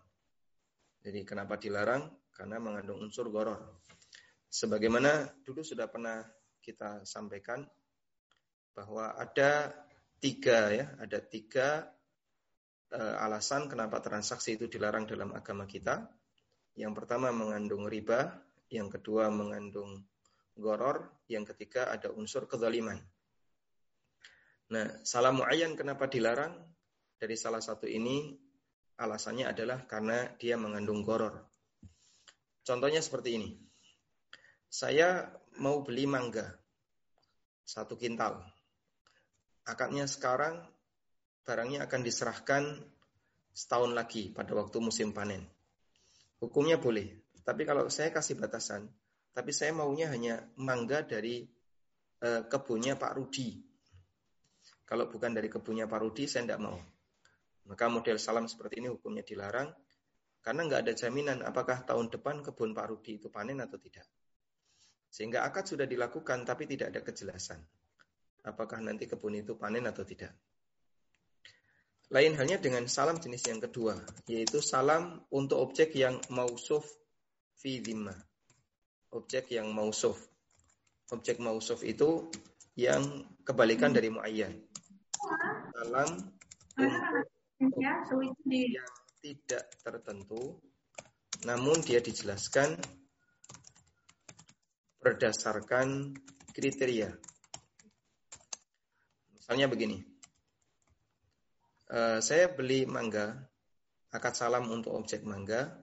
Jadi 1.04 1.28
kenapa 1.28 1.60
dilarang? 1.60 2.08
Karena 2.32 2.56
mengandung 2.64 3.04
unsur 3.04 3.28
goror. 3.28 3.84
Sebagaimana 4.48 5.44
dulu 5.44 5.60
sudah 5.60 5.92
pernah 5.92 6.24
kita 6.64 7.04
sampaikan 7.04 7.68
bahwa 8.72 9.12
ada 9.20 9.76
tiga 10.20 10.70
ya, 10.70 10.86
ada 11.00 11.20
tiga 11.24 11.88
uh, 12.94 13.16
alasan 13.24 13.72
kenapa 13.72 14.04
transaksi 14.04 14.60
itu 14.60 14.68
dilarang 14.68 15.08
dalam 15.08 15.32
agama 15.32 15.64
kita. 15.66 16.08
Yang 16.76 16.94
pertama 17.04 17.32
mengandung 17.32 17.88
riba, 17.88 18.40
yang 18.72 18.88
kedua 18.88 19.32
mengandung 19.34 20.06
goror, 20.56 21.08
yang 21.32 21.48
ketiga 21.48 21.90
ada 21.90 22.12
unsur 22.14 22.46
kezaliman. 22.46 23.00
Nah, 24.70 25.02
salam 25.02 25.42
muayyan 25.42 25.74
kenapa 25.74 26.06
dilarang? 26.06 26.54
Dari 27.20 27.36
salah 27.36 27.60
satu 27.60 27.84
ini 27.84 28.32
alasannya 28.96 29.50
adalah 29.50 29.84
karena 29.84 30.30
dia 30.40 30.56
mengandung 30.56 31.04
goror. 31.04 31.36
Contohnya 32.64 33.04
seperti 33.04 33.36
ini. 33.36 33.50
Saya 34.70 35.26
mau 35.58 35.82
beli 35.82 36.06
mangga 36.06 36.54
satu 37.66 37.98
kintal. 37.98 38.46
Akadnya 39.70 40.10
sekarang 40.10 40.66
barangnya 41.46 41.86
akan 41.86 42.02
diserahkan 42.02 42.64
setahun 43.54 43.94
lagi 43.94 44.34
pada 44.34 44.58
waktu 44.58 44.82
musim 44.82 45.14
panen. 45.14 45.46
Hukumnya 46.42 46.82
boleh. 46.82 47.22
Tapi 47.46 47.70
kalau 47.70 47.86
saya 47.94 48.10
kasih 48.10 48.34
batasan, 48.42 48.90
tapi 49.34 49.54
saya 49.54 49.70
maunya 49.78 50.10
hanya 50.10 50.42
mangga 50.58 51.06
dari 51.06 51.46
eh, 52.26 52.42
kebunnya 52.50 52.98
Pak 52.98 53.14
Rudi 53.14 53.70
kalau 54.90 55.06
bukan 55.06 55.38
dari 55.38 55.54
kebunnya 55.54 55.86
Pak 55.86 56.02
Rudi, 56.02 56.26
saya 56.26 56.50
tidak 56.50 56.66
mau. 56.66 56.74
Maka 57.70 57.86
model 57.94 58.18
salam 58.18 58.50
seperti 58.50 58.82
ini 58.82 58.90
hukumnya 58.90 59.22
dilarang. 59.22 59.70
Karena 60.42 60.66
nggak 60.66 60.82
ada 60.82 60.94
jaminan 60.98 61.46
apakah 61.46 61.86
tahun 61.86 62.10
depan 62.10 62.42
kebun 62.42 62.74
Pak 62.74 62.90
Rudi 62.90 63.22
itu 63.22 63.30
panen 63.30 63.62
atau 63.62 63.78
tidak. 63.78 64.10
Sehingga 65.14 65.46
akad 65.46 65.70
sudah 65.70 65.86
dilakukan 65.86 66.42
tapi 66.42 66.66
tidak 66.66 66.90
ada 66.90 67.06
kejelasan. 67.06 67.62
Apakah 68.44 68.80
nanti 68.80 69.06
kebun 69.06 69.40
itu 69.40 69.56
panen 69.60 69.86
atau 69.88 70.08
tidak. 70.08 70.32
Lain 72.10 72.34
halnya 72.34 72.58
dengan 72.58 72.90
salam 72.90 73.22
jenis 73.22 73.46
yang 73.46 73.62
kedua, 73.62 73.94
yaitu 74.26 74.66
salam 74.66 75.22
untuk 75.30 75.62
objek 75.62 75.94
yang 75.94 76.18
mausuf 76.34 76.82
fi 77.62 77.78
dhimma. 77.78 78.18
Objek 79.14 79.54
yang 79.54 79.70
mausuf. 79.70 80.18
Objek 81.14 81.38
mausuf 81.38 81.86
itu 81.86 82.34
yang 82.74 83.28
kebalikan 83.46 83.94
dari 83.94 84.10
muayyan 84.10 84.56
dalam 85.76 86.10
yang 87.60 88.08
tidak 89.20 89.64
tertentu, 89.84 90.58
namun 91.44 91.78
dia 91.84 92.00
dijelaskan 92.00 92.80
berdasarkan 95.04 96.16
kriteria. 96.56 97.12
Misalnya 99.50 99.66
begini, 99.66 99.98
uh, 101.90 102.22
saya 102.22 102.54
beli 102.54 102.86
mangga, 102.86 103.50
akad 104.14 104.38
salam 104.38 104.70
untuk 104.70 104.94
objek 104.94 105.26
mangga, 105.26 105.74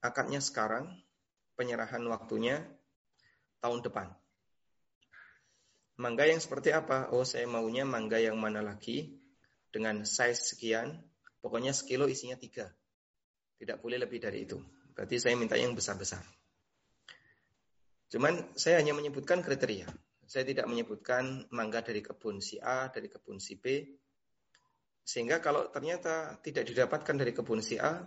akadnya 0.00 0.40
sekarang, 0.40 0.96
penyerahan 1.60 2.00
waktunya 2.08 2.64
tahun 3.60 3.84
depan. 3.84 4.16
Mangga 6.00 6.24
yang 6.24 6.40
seperti 6.40 6.72
apa? 6.72 7.12
Oh, 7.12 7.20
saya 7.20 7.44
maunya 7.44 7.84
mangga 7.84 8.16
yang 8.16 8.40
mana 8.40 8.64
lagi? 8.64 9.12
Dengan 9.68 10.08
size 10.08 10.56
sekian. 10.56 10.96
Pokoknya 11.44 11.76
sekilo 11.76 12.08
isinya 12.08 12.40
tiga. 12.40 12.72
Tidak 13.60 13.76
boleh 13.76 14.00
lebih 14.00 14.24
dari 14.24 14.48
itu. 14.48 14.56
Berarti 14.96 15.20
saya 15.20 15.36
minta 15.36 15.60
yang 15.60 15.76
besar-besar. 15.76 16.24
Cuman 18.08 18.56
saya 18.56 18.80
hanya 18.80 18.96
menyebutkan 18.96 19.44
kriteria. 19.44 19.84
Saya 20.26 20.42
tidak 20.42 20.66
menyebutkan 20.66 21.46
mangga 21.54 21.86
dari 21.86 22.02
kebun 22.02 22.42
si 22.42 22.58
A, 22.58 22.90
dari 22.90 23.06
kebun 23.06 23.38
si 23.38 23.54
B. 23.56 23.86
Sehingga 25.06 25.38
kalau 25.38 25.70
ternyata 25.70 26.42
tidak 26.42 26.66
didapatkan 26.66 27.14
dari 27.14 27.30
kebun 27.30 27.62
si 27.62 27.78
A, 27.78 28.02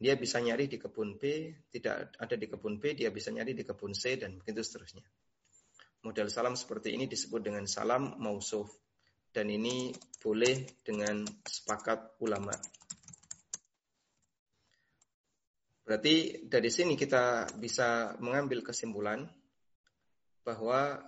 dia 0.00 0.16
bisa 0.16 0.40
nyari 0.40 0.66
di 0.66 0.80
kebun 0.80 1.20
B, 1.20 1.52
tidak 1.68 2.16
ada 2.16 2.34
di 2.34 2.48
kebun 2.48 2.80
B, 2.80 2.96
dia 2.96 3.12
bisa 3.12 3.28
nyari 3.28 3.52
di 3.52 3.62
kebun 3.62 3.92
C, 3.92 4.16
dan 4.16 4.40
begitu 4.40 4.64
seterusnya. 4.64 5.04
Model 6.02 6.26
salam 6.32 6.56
seperti 6.58 6.96
ini 6.96 7.06
disebut 7.06 7.38
dengan 7.44 7.68
salam 7.68 8.18
mausuf. 8.18 8.66
Dan 9.32 9.48
ini 9.48 9.94
boleh 10.20 10.82
dengan 10.84 11.24
sepakat 11.46 12.20
ulama. 12.20 12.52
Berarti 15.86 16.48
dari 16.48 16.70
sini 16.72 16.96
kita 16.96 17.54
bisa 17.60 18.16
mengambil 18.18 18.64
kesimpulan 18.64 19.24
bahwa 20.42 20.98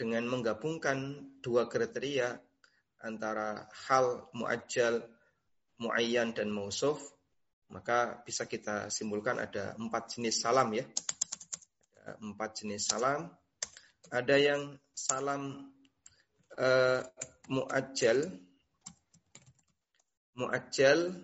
dengan 0.00 0.24
menggabungkan 0.24 1.28
dua 1.44 1.68
kriteria 1.68 2.40
antara 3.04 3.68
hal 3.84 4.32
muajjal, 4.32 5.04
muayyan 5.76 6.32
dan 6.32 6.48
mausuf, 6.48 6.96
maka 7.68 8.24
bisa 8.24 8.48
kita 8.48 8.88
simpulkan 8.88 9.36
ada 9.36 9.76
empat 9.76 10.16
jenis 10.16 10.40
salam 10.40 10.72
ya. 10.72 10.88
Empat 12.24 12.64
jenis 12.64 12.88
salam 12.88 13.28
ada 14.08 14.36
yang 14.40 14.80
salam 14.96 15.68
uh, 16.56 17.04
muajjal 17.52 18.24
muajjal 20.40 21.20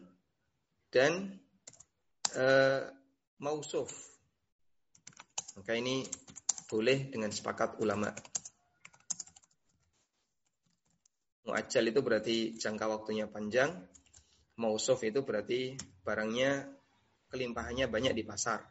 dan 0.92 1.40
uh, 2.36 2.92
mausuf. 3.40 3.88
Maka 5.56 5.72
ini 5.72 6.04
boleh 6.68 7.08
dengan 7.08 7.32
sepakat 7.32 7.80
ulama. 7.80 8.12
Muajjal 11.46 11.94
itu 11.94 12.00
berarti 12.02 12.36
jangka 12.58 12.90
waktunya 12.90 13.30
panjang. 13.30 13.70
Mausuf 14.58 14.98
itu 15.06 15.22
berarti 15.22 15.78
barangnya 16.02 16.66
kelimpahannya 17.30 17.86
banyak 17.86 18.18
di 18.18 18.26
pasar. 18.26 18.66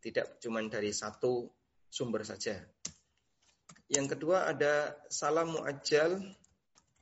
Tidak 0.00 0.40
cuma 0.40 0.64
dari 0.64 0.96
satu 0.96 1.44
sumber 1.92 2.24
saja. 2.24 2.56
Yang 3.90 4.16
kedua 4.16 4.48
ada 4.48 4.96
salam 5.12 5.60
muajjal 5.60 6.24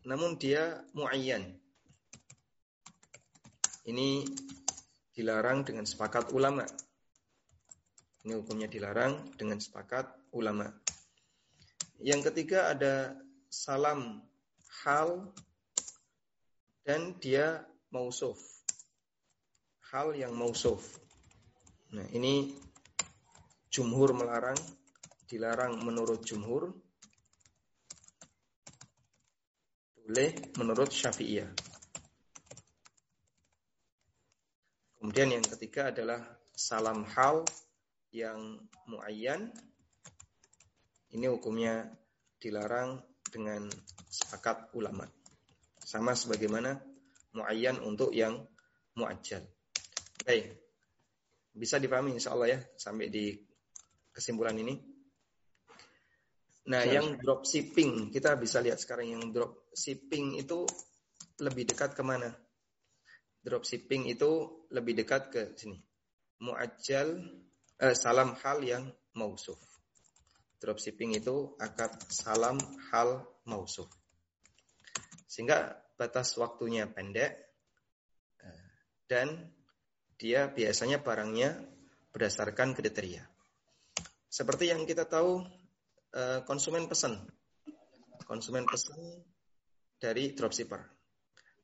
namun 0.03 0.35
dia 0.35 0.83
muayyan. 0.97 1.55
Ini 3.87 4.27
dilarang 5.15 5.63
dengan 5.63 5.87
sepakat 5.87 6.35
ulama. 6.35 6.67
Ini 8.27 8.35
hukumnya 8.35 8.67
dilarang 8.67 9.31
dengan 9.39 9.63
sepakat 9.63 10.11
ulama. 10.35 10.69
Yang 12.03 12.33
ketiga 12.33 12.75
ada 12.75 13.15
salam 13.47 14.28
hal 14.85 15.31
dan 16.85 17.17
dia 17.19 17.64
mausuf. 17.91 18.38
Hal 19.88 20.12
yang 20.12 20.37
mausuf. 20.37 21.01
Nah, 21.97 22.05
ini 22.12 22.53
jumhur 23.73 24.12
melarang 24.12 24.59
dilarang 25.29 25.85
menurut 25.85 26.25
jumhur, 26.25 26.73
boleh 29.93 30.33
menurut 30.57 30.88
syafi'iyah. 30.88 31.53
Kemudian 34.97 35.37
yang 35.37 35.45
ketiga 35.45 35.93
adalah 35.93 36.25
salam 36.57 37.05
hal 37.12 37.45
yang 38.09 38.57
muayyan. 38.88 39.53
Ini 41.12 41.29
hukumnya 41.29 41.93
dilarang 42.41 43.05
dengan 43.29 43.69
sepakat 44.09 44.73
ulama. 44.75 45.05
Sama 45.81 46.12
sebagaimana 46.12 46.81
muayyan 47.33 47.81
untuk 47.85 48.12
yang 48.12 48.45
muajjal. 48.97 49.45
Baik. 50.25 50.57
Bisa 51.53 51.81
dipahami 51.81 52.17
insya 52.17 52.37
Allah 52.37 52.59
ya 52.59 52.61
sampai 52.77 53.09
di 53.09 53.35
kesimpulan 54.12 54.57
ini. 54.59 54.75
Nah, 56.69 56.85
ya. 56.85 57.01
yang 57.01 57.17
drop 57.17 57.49
shipping, 57.49 58.12
kita 58.12 58.37
bisa 58.37 58.61
lihat 58.61 58.77
sekarang 58.77 59.09
yang 59.09 59.25
drop 59.33 59.73
shipping 59.73 60.37
itu 60.37 60.69
lebih 61.41 61.64
dekat 61.64 61.97
ke 61.97 62.05
mana? 62.05 62.29
dropshipping 63.49 64.11
itu 64.11 64.64
lebih 64.69 65.01
dekat 65.01 65.33
ke 65.33 65.43
sini. 65.57 65.81
Muajjal 66.45 67.19
eh, 67.81 67.97
salam 67.97 68.37
hal 68.45 68.62
yang 68.62 68.85
mausuf. 69.17 69.59
Dropshipping 70.59 71.14
itu 71.14 71.55
akad 71.62 71.94
salam 72.11 72.59
hal 72.90 73.23
mausuf. 73.47 73.87
Sehingga 75.31 75.79
batas 75.94 76.35
waktunya 76.35 76.90
pendek 76.90 77.31
eh, 78.42 78.64
dan 79.07 79.55
dia 80.18 80.51
biasanya 80.51 80.99
barangnya 80.99 81.62
berdasarkan 82.11 82.75
kriteria. 82.75 83.23
Seperti 84.27 84.75
yang 84.75 84.83
kita 84.83 85.07
tahu 85.07 85.47
eh, 86.11 86.42
konsumen 86.42 86.90
pesan. 86.90 87.23
Konsumen 88.27 88.66
pesan 88.66 88.99
dari 90.03 90.35
dropshipper. 90.35 90.83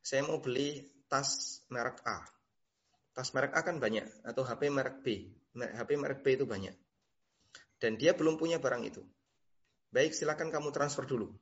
Saya 0.04 0.22
mau 0.22 0.38
beli 0.38 0.86
tas 1.10 1.62
merek 1.70 1.98
A. 2.06 2.22
Tas 3.14 3.30
merek 3.34 3.58
A 3.58 3.60
kan 3.66 3.82
banyak 3.82 4.06
atau 4.22 4.46
HP 4.46 4.70
merek 4.70 5.02
B. 5.02 5.34
HP 5.54 5.90
merek 5.98 6.22
B 6.22 6.34
itu 6.34 6.46
banyak. 6.46 6.83
Dan 7.84 8.00
dia 8.00 8.16
belum 8.16 8.40
punya 8.40 8.56
barang 8.56 8.80
itu. 8.88 9.04
Baik, 9.92 10.16
silakan 10.16 10.48
kamu 10.48 10.72
transfer 10.72 11.04
dulu. 11.04 11.36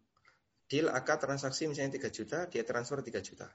Deal 0.66 0.90
akad 0.90 1.22
transaksi 1.22 1.70
misalnya 1.70 2.02
3 2.02 2.10
juta, 2.10 2.38
dia 2.50 2.66
transfer 2.66 2.98
3 2.98 3.22
juta. 3.22 3.46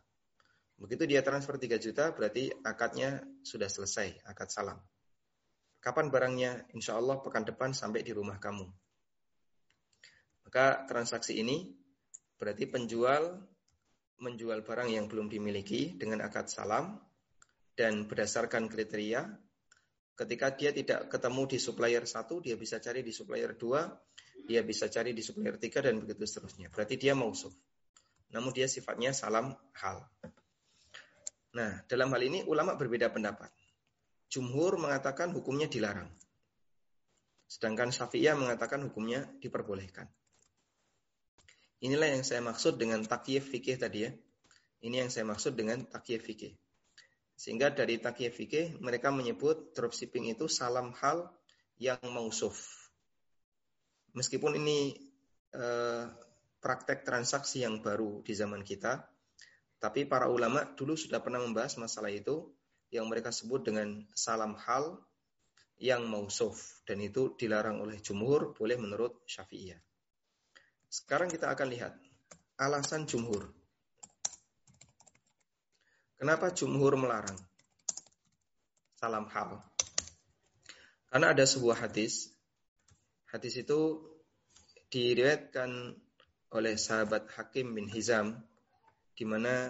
Begitu 0.80 1.04
dia 1.04 1.20
transfer 1.20 1.60
3 1.60 1.84
juta, 1.84 2.16
berarti 2.16 2.48
akadnya 2.64 3.28
sudah 3.44 3.68
selesai, 3.68 4.24
akad 4.24 4.48
salam. 4.48 4.80
Kapan 5.84 6.08
barangnya? 6.08 6.64
Insya 6.72 6.96
Allah 6.96 7.20
pekan 7.20 7.44
depan 7.44 7.76
sampai 7.76 8.08
di 8.08 8.16
rumah 8.16 8.40
kamu. 8.40 8.72
Maka 10.48 10.88
transaksi 10.88 11.44
ini 11.44 11.76
berarti 12.40 12.72
penjual 12.72 13.36
menjual 14.24 14.64
barang 14.64 14.88
yang 14.96 15.12
belum 15.12 15.28
dimiliki 15.28 16.00
dengan 16.00 16.24
akad 16.24 16.48
salam 16.48 17.04
dan 17.76 18.08
berdasarkan 18.08 18.72
kriteria 18.72 19.28
ketika 20.18 20.50
dia 20.58 20.74
tidak 20.74 21.14
ketemu 21.14 21.46
di 21.46 21.58
supplier 21.62 22.04
satu 22.10 22.42
dia 22.42 22.58
bisa 22.58 22.82
cari 22.82 23.06
di 23.06 23.14
supplier 23.14 23.54
dua 23.54 23.86
dia 24.50 24.66
bisa 24.66 24.90
cari 24.90 25.14
di 25.14 25.22
supplier 25.22 25.62
tiga 25.62 25.84
dan 25.84 26.02
begitu 26.02 26.26
seterusnya. 26.26 26.74
Berarti 26.74 26.96
dia 26.98 27.14
mausuf. 27.14 27.54
Namun 28.34 28.56
dia 28.56 28.66
sifatnya 28.66 29.14
salam 29.14 29.54
hal. 29.78 30.08
Nah 31.54 31.84
dalam 31.86 32.10
hal 32.16 32.22
ini 32.26 32.42
ulama 32.48 32.74
berbeda 32.74 33.14
pendapat. 33.14 33.52
Jumhur 34.28 34.80
mengatakan 34.82 35.32
hukumnya 35.32 35.70
dilarang. 35.70 36.12
Sedangkan 37.48 37.96
syafi'iyah 37.96 38.36
mengatakan 38.36 38.84
hukumnya 38.84 39.24
diperbolehkan. 39.40 40.12
Inilah 41.80 42.10
yang 42.10 42.24
saya 42.26 42.44
maksud 42.44 42.76
dengan 42.76 43.06
takyif 43.06 43.48
fikih 43.54 43.80
tadi 43.80 44.10
ya. 44.10 44.12
Ini 44.84 45.08
yang 45.08 45.12
saya 45.14 45.24
maksud 45.30 45.56
dengan 45.56 45.88
takyif 45.88 46.26
fikih. 46.28 46.56
Sehingga 47.38 47.70
dari 47.70 48.02
takyif 48.02 48.42
fikih 48.42 48.82
mereka 48.82 49.14
menyebut 49.14 49.78
dropshipping 49.78 50.34
itu 50.34 50.50
salam 50.50 50.92
hal 50.98 51.30
yang 51.78 52.02
mausuf. 52.10 52.58
Meskipun 54.18 54.58
ini 54.58 54.98
eh, 55.54 56.06
praktek 56.58 57.06
transaksi 57.06 57.62
yang 57.62 57.86
baru 57.86 58.26
di 58.26 58.34
zaman 58.34 58.66
kita, 58.66 59.06
tapi 59.78 60.10
para 60.10 60.26
ulama 60.26 60.66
dulu 60.74 60.98
sudah 60.98 61.22
pernah 61.22 61.38
membahas 61.38 61.78
masalah 61.78 62.10
itu 62.10 62.50
yang 62.90 63.06
mereka 63.06 63.30
sebut 63.30 63.62
dengan 63.62 64.02
salam 64.18 64.58
hal 64.58 64.98
yang 65.78 66.10
mausuf 66.10 66.82
dan 66.90 66.98
itu 67.06 67.38
dilarang 67.38 67.78
oleh 67.86 68.02
jumhur 68.02 68.58
boleh 68.58 68.78
menurut 68.82 69.22
Syafi'iyah. 69.30 69.78
Sekarang 70.90 71.30
kita 71.30 71.54
akan 71.54 71.68
lihat 71.70 71.94
alasan 72.58 73.06
jumhur. 73.06 73.54
Kenapa 76.18 76.50
jumhur 76.50 76.98
melarang? 76.98 77.38
Salam 78.98 79.30
hal. 79.30 79.62
Karena 81.14 81.30
ada 81.30 81.46
sebuah 81.46 81.78
hadis. 81.86 82.34
Hadis 83.30 83.62
itu 83.62 84.02
diriwayatkan 84.90 85.94
oleh 86.58 86.74
sahabat 86.74 87.30
Hakim 87.38 87.78
bin 87.78 87.86
Hizam 87.86 88.42
di 89.14 89.30
mana 89.30 89.70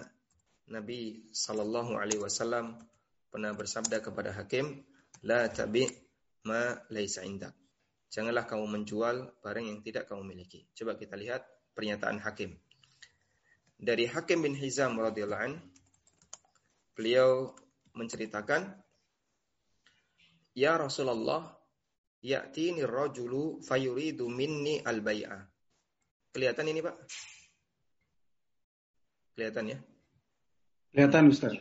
Nabi 0.72 1.28
Shallallahu 1.36 2.00
Alaihi 2.00 2.24
Wasallam 2.24 2.80
pernah 3.28 3.52
bersabda 3.52 4.00
kepada 4.00 4.32
Hakim, 4.32 4.88
la 5.28 5.52
tabi 5.52 5.84
ma 6.48 6.80
laisa 6.88 7.28
indak. 7.28 7.52
Janganlah 8.08 8.48
kamu 8.48 8.72
menjual 8.72 9.36
barang 9.44 9.66
yang 9.68 9.84
tidak 9.84 10.08
kamu 10.08 10.24
miliki. 10.24 10.64
Coba 10.72 10.96
kita 10.96 11.12
lihat 11.12 11.44
pernyataan 11.76 12.24
hakim. 12.24 12.56
Dari 13.76 14.08
Hakim 14.08 14.48
bin 14.48 14.56
Hizam 14.56 14.96
radhiyallahu 14.96 15.60
beliau 16.98 17.54
menceritakan, 17.94 18.74
Ya 20.58 20.74
Rasulullah, 20.74 21.54
ya'tini 22.18 22.82
rajulu 22.82 23.62
fayuridu 23.62 24.26
minni 24.26 24.82
al-bai'ah. 24.82 25.46
Kelihatan 26.34 26.66
ini, 26.66 26.82
Pak? 26.82 26.96
Kelihatan 29.38 29.70
ya? 29.70 29.78
Kelihatan, 30.90 31.30
Ustaz. 31.30 31.54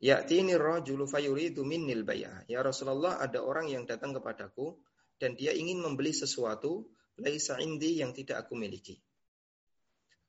Ya'tini 0.00 0.56
rajulu 0.56 1.04
fayuridu 1.04 1.60
minnil 1.60 2.08
bay'a. 2.08 2.48
Ya 2.48 2.64
Rasulullah, 2.64 3.20
ada 3.20 3.44
orang 3.44 3.68
yang 3.68 3.84
datang 3.84 4.16
kepadaku 4.16 4.80
dan 5.20 5.36
dia 5.36 5.52
ingin 5.52 5.84
membeli 5.84 6.16
sesuatu 6.16 6.88
laisa 7.20 7.60
indi 7.60 8.00
yang 8.00 8.16
tidak 8.16 8.48
aku 8.48 8.56
miliki. 8.56 9.03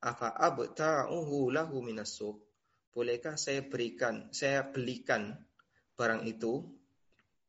Afa 0.05 0.29
abta'uhu 0.37 1.49
lahu 1.49 1.81
minasuk. 1.81 2.45
Bolehkah 2.93 3.35
saya 3.35 3.65
berikan, 3.65 4.29
saya 4.29 4.61
belikan 4.69 5.33
barang 5.97 6.29
itu 6.29 6.63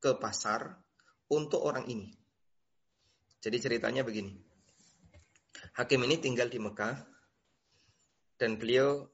ke 0.01 0.17
pasar 0.17 0.81
untuk 1.29 1.61
orang 1.63 1.85
ini? 1.87 2.17
Jadi 3.45 3.57
ceritanya 3.61 4.03
begini. 4.03 4.33
Hakim 5.77 6.01
ini 6.09 6.17
tinggal 6.17 6.49
di 6.49 6.57
Mekah 6.57 6.97
dan 8.41 8.57
beliau 8.57 9.05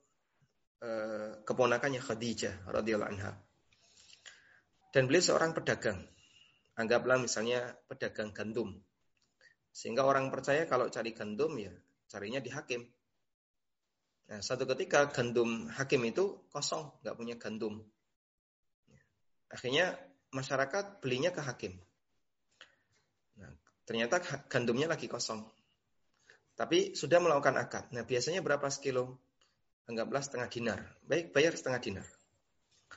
Eh, 0.82 1.32
keponakannya 1.46 2.02
Khadijah 2.02 2.66
radhiyallahu 2.66 3.10
anha. 3.14 3.38
Dan 4.90 5.06
beliau 5.06 5.22
seorang 5.22 5.54
pedagang. 5.54 6.10
Anggaplah 6.74 7.22
misalnya 7.22 7.78
pedagang 7.86 8.34
gandum. 8.34 8.82
Sehingga 9.70 10.02
orang 10.02 10.26
percaya 10.34 10.66
kalau 10.66 10.90
cari 10.90 11.14
gandum 11.14 11.54
ya 11.54 11.70
carinya 12.10 12.42
di 12.42 12.50
hakim. 12.50 12.82
Nah, 14.30 14.40
satu 14.44 14.68
ketika 14.68 15.10
gandum 15.10 15.66
hakim 15.72 16.02
itu 16.06 16.44
kosong, 16.52 16.92
nggak 17.02 17.16
punya 17.16 17.34
gandum. 17.40 17.82
Akhirnya 19.50 19.98
masyarakat 20.32 21.02
belinya 21.02 21.34
ke 21.34 21.42
hakim. 21.44 21.76
Nah, 23.40 23.52
ternyata 23.84 24.22
gandumnya 24.52 24.88
lagi 24.88 25.10
kosong. 25.10 25.44
Tapi 26.54 26.94
sudah 26.94 27.18
melakukan 27.18 27.56
akad. 27.58 27.84
Nah, 27.90 28.04
biasanya 28.04 28.40
berapa 28.40 28.68
sekilo? 28.72 29.20
anggaplah 29.88 30.22
setengah 30.22 30.48
dinar. 30.48 30.80
Baik, 31.06 31.34
bayar 31.34 31.52
setengah 31.58 31.80
dinar. 31.82 32.06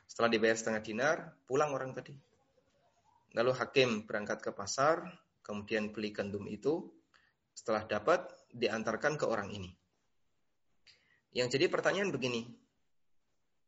Setelah 0.05 0.29
dibayar 0.29 0.57
setengah 0.57 0.81
dinar, 0.85 1.17
pulang 1.49 1.73
orang 1.73 1.95
tadi. 1.95 2.13
Lalu 3.35 3.51
hakim 3.57 3.89
berangkat 4.05 4.39
ke 4.39 4.51
pasar, 4.53 5.03
kemudian 5.41 5.89
beli 5.91 6.13
gandum 6.13 6.45
itu. 6.45 6.87
Setelah 7.55 7.87
dapat, 7.87 8.27
diantarkan 8.51 9.19
ke 9.19 9.25
orang 9.25 9.51
ini. 9.51 9.71
Yang 11.35 11.59
jadi 11.59 11.65
pertanyaan 11.67 12.15
begini, 12.15 12.47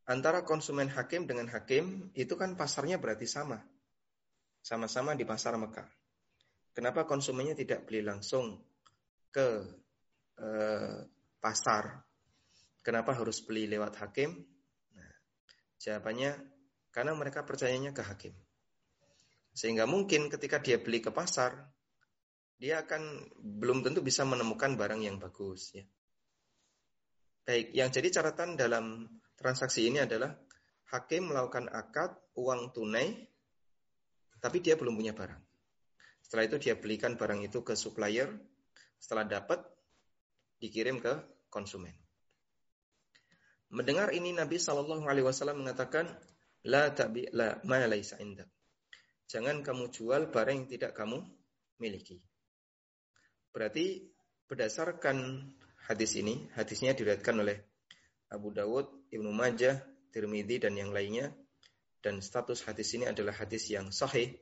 antara 0.08 0.48
konsumen 0.48 0.88
hakim 0.88 1.28
dengan 1.28 1.52
hakim 1.52 2.16
itu 2.16 2.34
kan 2.40 2.56
pasarnya 2.56 2.96
berarti 2.96 3.28
sama. 3.28 3.60
Sama-sama 4.64 5.14
di 5.20 5.28
pasar 5.28 5.60
Mekah. 5.60 5.88
Kenapa 6.72 7.04
konsumennya 7.04 7.60
tidak 7.60 7.84
beli 7.84 8.02
langsung 8.02 8.64
ke 9.36 9.68
eh, 10.40 10.98
pasar 11.44 12.08
Kenapa 12.88 13.12
harus 13.12 13.44
beli 13.44 13.68
lewat 13.68 14.00
hakim? 14.00 14.48
Nah, 14.96 15.12
jawabannya 15.76 16.40
karena 16.96 17.12
mereka 17.20 17.44
percayanya 17.44 17.92
ke 17.92 18.00
hakim. 18.00 18.32
Sehingga 19.52 19.84
mungkin 19.84 20.32
ketika 20.32 20.64
dia 20.64 20.80
beli 20.80 21.04
ke 21.04 21.12
pasar, 21.12 21.68
dia 22.56 22.88
akan 22.88 23.28
belum 23.44 23.84
tentu 23.84 24.00
bisa 24.00 24.24
menemukan 24.24 24.80
barang 24.80 25.04
yang 25.04 25.20
bagus 25.20 25.76
ya. 25.76 25.84
Baik, 27.48 27.72
yang 27.72 27.88
jadi 27.88 28.12
catatan 28.12 28.60
dalam 28.60 29.08
transaksi 29.40 29.88
ini 29.88 30.04
adalah 30.04 30.36
hakim 30.92 31.32
melakukan 31.32 31.72
akad 31.72 32.12
uang 32.36 32.76
tunai 32.76 33.24
tapi 34.44 34.60
dia 34.60 34.76
belum 34.76 35.00
punya 35.00 35.16
barang. 35.16 35.40
Setelah 36.20 36.44
itu 36.44 36.60
dia 36.60 36.76
belikan 36.76 37.16
barang 37.16 37.48
itu 37.48 37.64
ke 37.64 37.72
supplier, 37.80 38.28
setelah 39.00 39.24
dapat 39.24 39.64
dikirim 40.60 41.00
ke 41.00 41.24
konsumen. 41.48 41.96
Mendengar 43.72 44.12
ini 44.12 44.36
Nabi 44.36 44.60
Shallallahu 44.60 45.08
Alaihi 45.08 45.24
Wasallam 45.24 45.64
mengatakan, 45.64 46.04
la 46.68 46.92
tabi 46.92 47.32
la 47.32 47.64
ma 47.64 47.80
laisa. 47.88 48.20
Jangan 49.32 49.64
kamu 49.64 49.88
jual 49.88 50.36
barang 50.36 50.56
yang 50.56 50.68
tidak 50.68 51.00
kamu 51.00 51.24
miliki. 51.80 52.20
Berarti 53.56 54.04
berdasarkan 54.52 55.48
hadis 55.88 56.20
ini, 56.20 56.52
hadisnya 56.54 56.92
diriwayatkan 56.92 57.36
oleh 57.40 57.64
Abu 58.28 58.52
Dawud, 58.52 59.08
Ibnu 59.08 59.32
Majah, 59.32 59.80
Tirmidzi 60.12 60.60
dan 60.60 60.76
yang 60.76 60.92
lainnya. 60.92 61.32
Dan 62.04 62.20
status 62.20 62.62
hadis 62.68 62.92
ini 62.94 63.08
adalah 63.08 63.34
hadis 63.34 63.72
yang 63.72 63.90
sahih. 63.90 64.36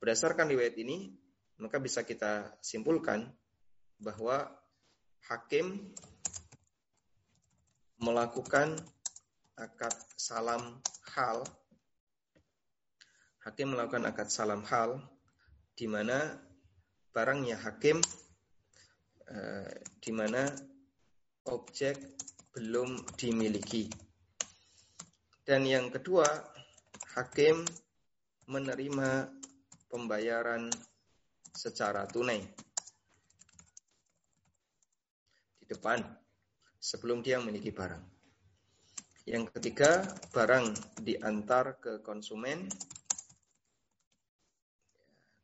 Berdasarkan 0.00 0.48
riwayat 0.48 0.76
ini, 0.80 1.12
maka 1.60 1.78
bisa 1.78 2.02
kita 2.02 2.56
simpulkan 2.64 3.30
bahwa 4.00 4.50
hakim 5.28 5.92
melakukan 8.00 8.76
akad 9.54 9.94
salam 10.16 10.80
hal. 11.14 11.44
Hakim 13.44 13.76
melakukan 13.76 14.08
akad 14.08 14.32
salam 14.32 14.64
hal 14.64 15.04
di 15.76 15.84
mana 15.84 16.40
barangnya 17.12 17.60
hakim 17.60 18.00
eh, 19.30 19.72
di 20.00 20.10
mana 20.12 20.48
objek 21.48 21.96
belum 22.52 23.02
dimiliki. 23.16 23.90
Dan 25.44 25.68
yang 25.68 25.92
kedua, 25.92 26.24
hakim 27.14 27.64
menerima 28.48 29.28
pembayaran 29.88 30.72
secara 31.54 32.08
tunai 32.08 32.40
di 35.60 35.64
depan 35.68 36.00
sebelum 36.80 37.20
dia 37.24 37.40
memiliki 37.40 37.72
barang. 37.72 38.04
Yang 39.24 39.56
ketiga, 39.56 40.04
barang 40.36 40.76
diantar 41.00 41.80
ke 41.80 42.04
konsumen 42.04 42.68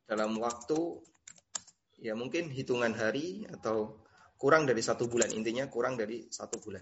dalam 0.04 0.36
waktu 0.36 1.00
ya 2.00 2.16
mungkin 2.16 2.48
hitungan 2.48 2.96
hari 2.96 3.44
atau 3.46 4.00
kurang 4.40 4.64
dari 4.64 4.80
satu 4.80 5.06
bulan. 5.06 5.30
Intinya 5.36 5.68
kurang 5.68 6.00
dari 6.00 6.24
satu 6.32 6.56
bulan. 6.56 6.80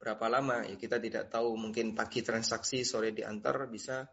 Berapa 0.00 0.26
lama? 0.32 0.64
Ya 0.64 0.80
kita 0.80 0.96
tidak 0.96 1.28
tahu. 1.28 1.60
Mungkin 1.60 1.92
pagi 1.92 2.24
transaksi 2.24 2.82
sore 2.88 3.12
diantar 3.12 3.68
bisa. 3.68 4.08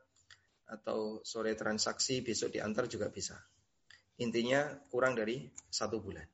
Atau 0.68 1.24
sore 1.24 1.56
transaksi 1.56 2.20
besok 2.20 2.52
diantar 2.52 2.92
juga 2.92 3.08
bisa. 3.08 3.40
Intinya 4.20 4.68
kurang 4.92 5.16
dari 5.16 5.48
satu 5.72 6.04
bulan. 6.04 6.28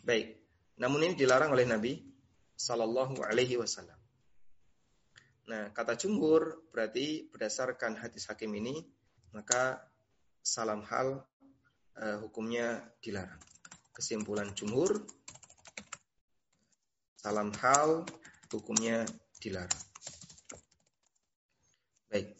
Baik. 0.00 0.40
Namun 0.80 1.04
ini 1.04 1.14
dilarang 1.20 1.52
oleh 1.52 1.68
Nabi 1.68 2.00
Sallallahu 2.56 3.20
Alaihi 3.20 3.60
Wasallam. 3.60 4.00
Nah 5.52 5.68
kata 5.76 6.00
jumhur 6.00 6.64
berarti 6.72 7.28
berdasarkan 7.28 8.00
hadis 8.00 8.24
hakim 8.30 8.56
ini 8.56 8.80
maka 9.36 9.84
salam 10.40 10.80
hal 10.86 11.26
uh, 11.98 12.22
hukumnya 12.22 12.80
dilarang. 13.02 13.40
Kesimpulan 13.92 14.52
jumhur, 14.56 15.04
salam 17.20 17.52
hal 17.60 18.08
hukumnya 18.48 19.04
dilarang. 19.42 19.84
Baik. 22.08 22.32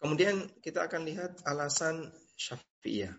Kemudian 0.00 0.44
kita 0.60 0.84
akan 0.84 1.08
lihat 1.08 1.40
alasan 1.48 2.12
Syafi'iyah. 2.36 3.16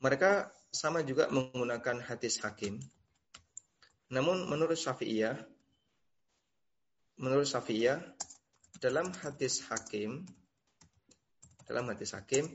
Mereka 0.00 0.48
sama 0.72 1.04
juga 1.04 1.28
menggunakan 1.28 2.00
hadis 2.00 2.40
hakim. 2.40 2.80
Namun 4.08 4.48
menurut 4.48 4.80
Syafi'iyah, 4.80 5.36
menurut 7.20 7.44
Syafi'iyah, 7.44 8.00
dalam 8.80 9.12
hadis 9.20 9.60
hakim 9.68 10.24
dalam 11.70 11.86
hadis 11.86 12.18
hakim 12.18 12.50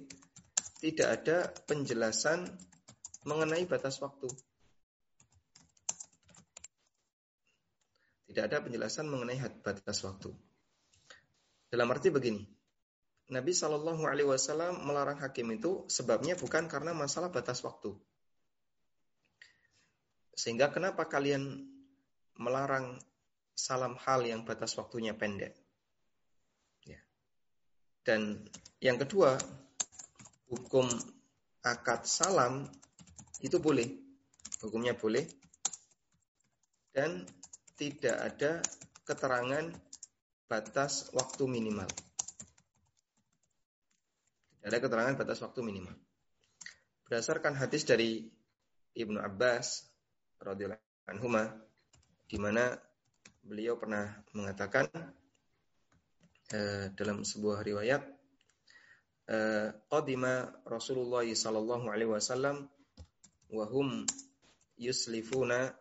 tidak 0.83 1.07
ada 1.23 1.47
penjelasan 1.71 2.51
mengenai 3.23 3.63
batas 3.63 4.03
waktu. 4.03 4.27
Tidak 8.27 8.43
ada 8.43 8.59
penjelasan 8.59 9.07
mengenai 9.07 9.39
batas 9.63 10.03
waktu. 10.03 10.35
Dalam 11.71 11.87
arti 11.95 12.11
begini, 12.11 12.43
Nabi 13.31 13.55
Shallallahu 13.55 14.03
Alaihi 14.03 14.27
Wasallam 14.27 14.83
melarang 14.83 15.17
hakim 15.23 15.47
itu 15.55 15.87
sebabnya 15.87 16.35
bukan 16.35 16.67
karena 16.67 16.91
masalah 16.91 17.31
batas 17.31 17.63
waktu. 17.63 17.95
Sehingga 20.35 20.75
kenapa 20.75 21.07
kalian 21.07 21.63
melarang 22.35 22.99
salam 23.55 23.95
hal 23.95 24.27
yang 24.27 24.43
batas 24.43 24.75
waktunya 24.75 25.15
pendek? 25.15 25.64
Dan 28.05 28.37
yang 28.77 29.01
kedua, 29.01 29.33
hukum 30.53 30.85
akad 31.65 32.05
salam 32.05 32.69
itu 33.41 33.57
boleh. 33.57 33.89
Hukumnya 34.61 34.93
boleh. 34.93 35.25
Dan 36.93 37.25
tidak 37.75 38.15
ada 38.21 38.61
keterangan 39.03 39.73
batas 40.45 41.09
waktu 41.17 41.49
minimal. 41.49 41.89
Tidak 44.61 44.69
ada 44.69 44.79
keterangan 44.79 45.17
batas 45.17 45.41
waktu 45.41 45.65
minimal. 45.65 45.97
Berdasarkan 47.09 47.57
hadis 47.57 47.85
dari 47.89 48.29
Ibnu 48.93 49.17
Abbas 49.17 49.85
radhiyallahu 50.41 51.09
anhu 51.09 51.27
di 52.25 52.37
mana 52.41 52.73
beliau 53.45 53.77
pernah 53.77 54.09
mengatakan 54.33 54.89
Eh, 56.45 56.93
dalam 56.93 57.25
sebuah 57.25 57.65
riwayat 57.65 58.05
eh, 59.33 59.73
qadima 59.89 60.45
Rasulullah 60.61 61.25
sallallahu 61.25 61.89
alaihi 61.89 62.13
wasallam 62.13 62.69
wa 63.49 63.65
hum 63.65 64.05
yuslifuna 64.77 65.73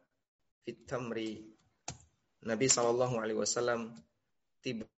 fit 0.64 0.88
tamri. 0.88 1.44
Nabi 2.48 2.64
sallallahu 2.72 3.20
alaihi 3.20 3.36
wasallam 3.36 3.92
tiba 4.64 4.88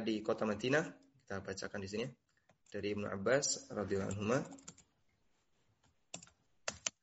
di 0.00 0.24
kota 0.24 0.48
Madinah. 0.48 0.88
Kita 1.20 1.44
bacakan 1.44 1.84
di 1.84 1.88
sini 1.92 2.06
dari 2.72 2.96
Ibnu 2.96 3.04
Abbas 3.04 3.68
radhiyallahu 3.76 4.12
anhu 4.16 4.40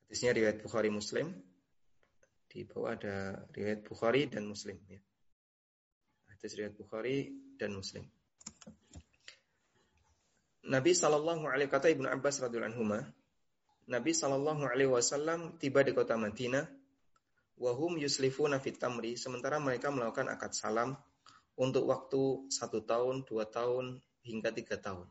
Hadisnya 0.10 0.34
riwayat 0.34 0.58
Bukhari 0.66 0.90
Muslim. 0.90 1.38
Di 2.50 2.66
bawah 2.66 2.98
ada 2.98 3.46
riwayat 3.54 3.86
Bukhari 3.86 4.26
dan 4.26 4.50
Muslim 4.50 4.82
ya. 4.90 4.98
Hadis 6.42 6.58
riwayat 6.58 6.74
Bukhari 6.74 7.30
dan 7.62 7.78
Muslim. 7.78 8.02
Nabi 10.66 10.98
Shallallahu 10.98 11.46
Alaihi 11.46 11.70
kata 11.70 11.94
Ibnu 11.94 12.10
Abbas 12.10 12.42
radhiyallahu 12.42 12.82
anhu, 12.82 12.98
Nabi 13.86 14.10
Shallallahu 14.10 14.66
Alaihi 14.66 14.90
Wasallam 14.90 15.62
tiba 15.62 15.86
di 15.86 15.94
kota 15.94 16.18
Madinah, 16.18 16.66
wahum 17.62 17.94
yuslifuna 18.02 18.58
fit 18.58 18.82
tamri, 18.82 19.22
sementara 19.22 19.62
mereka 19.62 19.94
melakukan 19.94 20.34
akad 20.34 20.58
salam 20.58 20.98
untuk 21.62 21.86
waktu 21.86 22.50
satu 22.50 22.90
tahun, 22.90 23.22
dua 23.30 23.46
tahun, 23.46 24.02
hingga 24.26 24.50
tiga 24.50 24.82
tahun. 24.82 25.06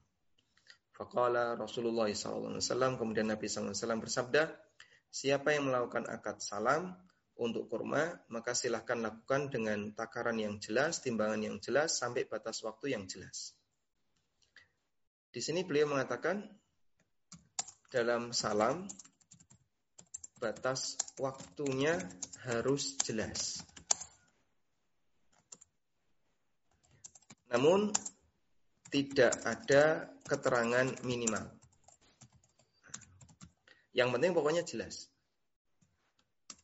Faqala 0.98 1.54
Rasulullah 1.54 2.10
SAW, 2.10 2.58
kemudian 2.98 3.30
Nabi 3.30 3.46
SAW 3.46 3.70
bersabda, 4.02 4.50
siapa 5.14 5.54
yang 5.54 5.70
melakukan 5.70 6.10
akad 6.10 6.42
salam, 6.42 6.98
untuk 7.40 7.72
kurma, 7.72 8.20
maka 8.28 8.52
silahkan 8.52 9.00
lakukan 9.00 9.48
dengan 9.48 9.96
takaran 9.96 10.36
yang 10.36 10.60
jelas, 10.60 11.00
timbangan 11.00 11.40
yang 11.40 11.56
jelas, 11.56 11.96
sampai 11.96 12.28
batas 12.28 12.60
waktu 12.60 12.92
yang 12.92 13.08
jelas. 13.08 13.56
Di 15.32 15.40
sini 15.40 15.64
beliau 15.64 15.88
mengatakan, 15.88 16.44
dalam 17.88 18.36
salam, 18.36 18.84
batas 20.36 21.00
waktunya 21.16 21.96
harus 22.44 23.00
jelas. 23.00 23.64
Namun, 27.48 27.88
tidak 28.92 29.32
ada 29.48 30.12
keterangan 30.28 30.86
minimal. 31.08 31.48
Yang 33.96 34.08
penting 34.12 34.32
pokoknya 34.36 34.62
jelas. 34.62 35.10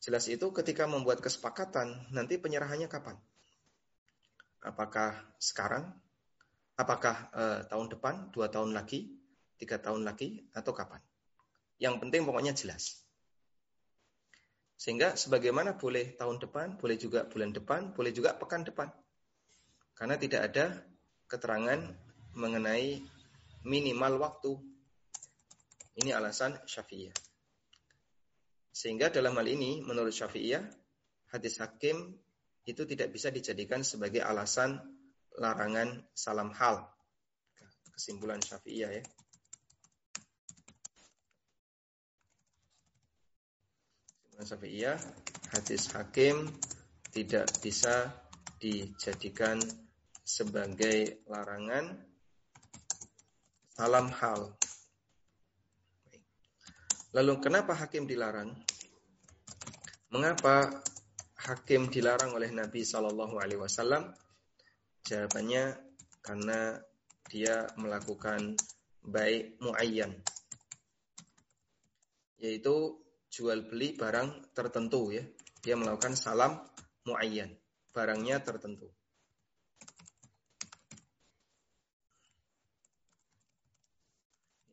Jelas 0.07 0.23
itu 0.31 0.47
ketika 0.55 0.87
membuat 0.87 1.19
kesepakatan, 1.19 2.07
nanti 2.15 2.39
penyerahannya 2.39 2.87
kapan? 2.87 3.19
Apakah 4.63 5.19
sekarang? 5.35 5.91
Apakah 6.79 7.27
eh, 7.35 7.59
tahun 7.67 7.91
depan, 7.91 8.31
dua 8.31 8.47
tahun 8.47 8.71
lagi, 8.71 9.19
tiga 9.59 9.83
tahun 9.83 10.07
lagi, 10.07 10.47
atau 10.55 10.71
kapan? 10.71 11.03
Yang 11.75 12.07
penting 12.07 12.23
pokoknya 12.23 12.55
jelas. 12.55 13.03
Sehingga 14.79 15.19
sebagaimana 15.19 15.75
boleh 15.75 16.15
tahun 16.15 16.39
depan, 16.39 16.79
boleh 16.79 16.95
juga 16.95 17.27
bulan 17.27 17.51
depan, 17.51 17.91
boleh 17.91 18.15
juga 18.15 18.31
pekan 18.31 18.63
depan. 18.63 18.87
Karena 19.91 20.15
tidak 20.15 20.55
ada 20.55 20.87
keterangan 21.27 21.83
mengenai 22.31 23.03
minimal 23.67 24.23
waktu. 24.23 24.55
Ini 25.99 26.15
alasan 26.15 26.55
Syafi'iyah. 26.63 27.26
Sehingga 28.77 29.09
dalam 29.09 29.33
hal 29.33 29.49
ini 29.49 29.81
menurut 29.81 30.13
Syafi'iyah 30.13 30.61
hadis 31.33 31.57
hakim 31.57 32.13
itu 32.69 32.85
tidak 32.85 33.09
bisa 33.09 33.33
dijadikan 33.33 33.81
sebagai 33.81 34.21
alasan 34.21 34.77
larangan 35.33 36.05
salam 36.13 36.53
hal. 36.53 36.85
Kesimpulan 37.89 38.37
Syafi'iyah 38.37 39.01
ya. 39.01 39.03
Syafi'iyah, 44.37 45.01
hadis 45.57 45.89
hakim 45.97 46.45
tidak 47.09 47.49
bisa 47.57 48.13
dijadikan 48.61 49.57
sebagai 50.21 51.25
larangan 51.25 51.97
salam 53.73 54.13
hal. 54.13 54.53
Lalu 57.17 57.33
kenapa 57.41 57.73
hakim 57.73 58.05
dilarang? 58.05 58.53
Mengapa 60.13 60.69
hakim 61.49 61.89
dilarang 61.89 62.37
oleh 62.37 62.53
Nabi 62.53 62.85
Shallallahu 62.85 63.41
Alaihi 63.41 63.57
Wasallam? 63.57 64.13
Jawabannya 65.01 65.81
karena 66.21 66.77
dia 67.25 67.73
melakukan 67.73 68.53
baik 69.01 69.57
muayyan, 69.57 70.13
yaitu 72.37 73.01
jual 73.33 73.65
beli 73.65 73.97
barang 73.97 74.53
tertentu 74.53 75.09
ya. 75.09 75.25
Dia 75.65 75.73
melakukan 75.73 76.13
salam 76.13 76.61
muayyan, 77.01 77.49
barangnya 77.97 78.45
tertentu. 78.45 78.93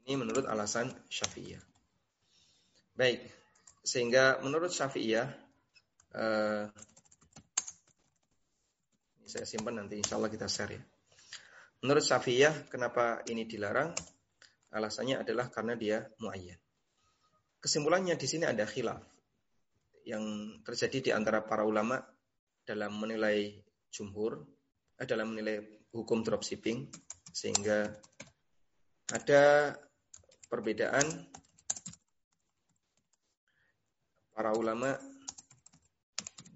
Ini 0.05 0.21
menurut 0.21 0.45
alasan 0.45 0.93
Syafi'iyah. 1.09 1.74
Baik, 2.95 3.27
sehingga 3.83 4.39
menurut 4.39 4.71
Syafi'iyah 4.71 5.27
eh, 6.15 6.65
saya 9.27 9.47
simpan 9.51 9.83
nanti 9.83 9.99
insya 9.99 10.15
Allah 10.15 10.31
kita 10.31 10.47
share 10.47 10.79
ya. 10.79 10.83
Menurut 11.83 12.07
Syafi'iyah 12.07 12.71
kenapa 12.71 13.27
ini 13.27 13.51
dilarang? 13.51 13.91
Alasannya 14.71 15.27
adalah 15.27 15.51
karena 15.51 15.75
dia 15.75 16.07
muayyan. 16.23 16.55
Kesimpulannya 17.59 18.15
di 18.15 18.31
sini 18.31 18.47
ada 18.47 18.63
khilaf 18.63 19.03
yang 20.07 20.55
terjadi 20.63 20.99
di 21.03 21.11
antara 21.11 21.43
para 21.43 21.67
ulama 21.67 21.99
dalam 22.63 22.95
menilai 22.95 23.59
jumhur, 23.91 24.47
eh, 25.03 25.07
dalam 25.11 25.35
menilai 25.35 25.83
hukum 25.91 26.23
dropshipping, 26.23 26.95
sehingga 27.35 27.91
ada 29.11 29.75
perbedaan 30.47 31.35
para 34.35 34.51
ulama 34.59 34.99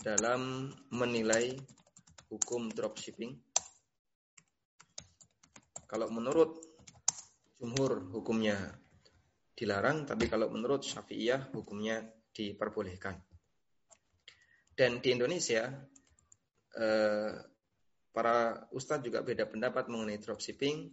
dalam 0.03 0.67
menilai 0.91 1.55
hukum 2.27 2.67
dropshipping. 2.75 3.39
Kalau 5.87 6.11
menurut 6.11 6.59
jumhur 7.57 8.11
hukumnya 8.13 8.59
dilarang, 9.55 10.05
tapi 10.05 10.27
kalau 10.27 10.51
menurut 10.51 10.83
Syafi'iyah 10.85 11.55
hukumnya 11.55 12.03
diperbolehkan. 12.35 13.15
Dan 14.75 14.99
di 14.99 15.15
Indonesia 15.15 15.71
eh, 16.75 17.33
para 18.11 18.67
ustadz 18.75 19.07
juga 19.07 19.23
beda 19.23 19.47
pendapat 19.47 19.87
mengenai 19.87 20.19
dropshipping. 20.19 20.91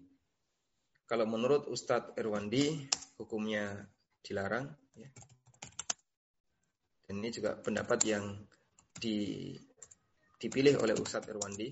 Kalau 1.05 1.29
menurut 1.29 1.69
Ustadz 1.69 2.17
Irwandi 2.17 2.89
hukumnya 3.21 3.85
dilarang. 4.25 4.73
Ya. 4.97 5.13
Dan 7.05 7.21
ini 7.21 7.29
juga 7.29 7.53
pendapat 7.53 7.99
yang 8.09 8.33
di, 8.97 9.53
dipilih 10.41 10.81
oleh 10.81 10.97
Ustadz 10.97 11.29
Irwandi, 11.29 11.69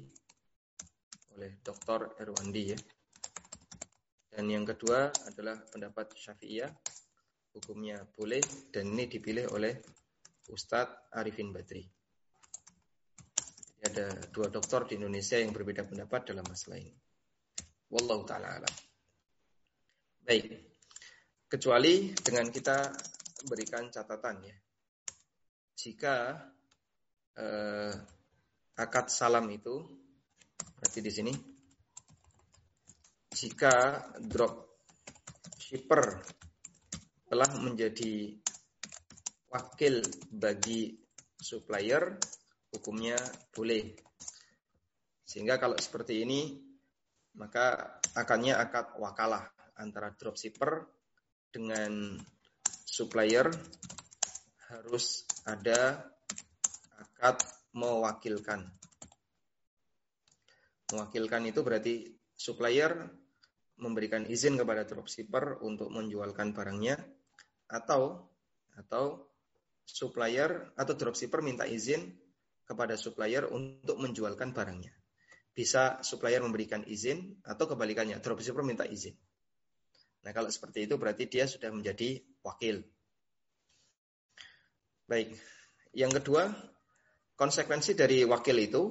oleh 1.34 1.58
Dr. 1.65 2.22
Irwandi 2.22 2.63
ya. 2.69 2.80
Dan 4.30 4.46
yang 4.50 4.65
kedua 4.65 5.10
adalah 5.26 5.58
pendapat 5.65 6.13
Syafi'iyah, 6.13 6.69
hukumnya 7.54 8.06
boleh 8.13 8.41
dan 8.69 8.93
ini 8.93 9.10
dipilih 9.10 9.50
oleh 9.54 9.74
Ustadz 10.54 11.13
Arifin 11.17 11.50
Badri. 11.50 11.82
Ada 13.84 14.30
dua 14.32 14.48
dokter 14.48 14.93
di 14.93 14.93
Indonesia 15.02 15.36
yang 15.36 15.50
berbeda 15.50 15.84
pendapat 15.84 16.30
dalam 16.30 16.46
masalah 16.46 16.78
ini. 16.78 16.93
Wallahu 17.89 18.24
taala 18.26 18.62
alam. 18.62 18.76
Baik. 20.24 20.46
Kecuali 21.50 22.15
dengan 22.15 22.50
kita 22.50 22.89
berikan 23.46 23.91
catatan 23.91 24.38
ya 24.41 24.56
jika 25.84 26.39
eh, 27.36 27.91
akad 28.80 29.12
salam 29.12 29.52
itu 29.52 29.84
berarti 30.80 31.00
di 31.04 31.12
sini 31.12 31.34
jika 33.36 34.08
drop 34.24 34.80
shipper 35.60 36.24
telah 37.28 37.50
menjadi 37.60 38.32
wakil 39.52 40.00
bagi 40.32 40.96
supplier 41.36 42.15
hukumnya 42.72 43.19
boleh. 43.52 43.91
Sehingga 45.28 45.60
kalau 45.60 45.76
seperti 45.76 46.24
ini 46.24 46.56
maka 47.36 48.00
akannya 48.13 48.54
akad 48.56 48.96
wakalah 49.02 49.50
antara 49.76 50.13
dropshipper 50.13 50.86
dengan 51.50 52.15
supplier 52.86 53.50
harus 54.74 55.22
ada 55.46 56.02
akad 56.98 57.38
mewakilkan. 57.78 58.66
Mewakilkan 60.90 61.44
itu 61.46 61.62
berarti 61.62 61.94
supplier 62.34 62.98
memberikan 63.78 64.26
izin 64.26 64.58
kepada 64.58 64.86
dropshipper 64.86 65.62
untuk 65.66 65.90
menjualkan 65.94 66.54
barangnya 66.54 66.98
atau 67.70 68.30
atau 68.78 69.30
supplier 69.86 70.74
atau 70.74 70.94
dropshipper 70.98 71.46
minta 71.46 71.66
izin 71.70 72.14
kepada 72.66 72.98
supplier 72.98 73.46
untuk 73.50 73.98
menjualkan 74.02 74.54
barangnya. 74.54 74.94
Bisa 75.54 76.02
supplier 76.02 76.42
memberikan 76.42 76.82
izin 76.86 77.38
atau 77.46 77.70
kebalikannya 77.70 78.18
dropshipper 78.18 78.66
minta 78.66 78.90
izin. 78.90 79.14
Nah, 80.24 80.32
kalau 80.32 80.50
seperti 80.50 80.88
itu 80.88 80.96
berarti 80.98 81.28
dia 81.30 81.46
sudah 81.46 81.70
menjadi 81.70 82.24
wakil 82.42 82.82
Baik. 85.04 85.36
Yang 85.94 86.24
kedua, 86.24 86.50
konsekuensi 87.36 87.94
dari 87.94 88.24
wakil 88.24 88.58
itu, 88.58 88.84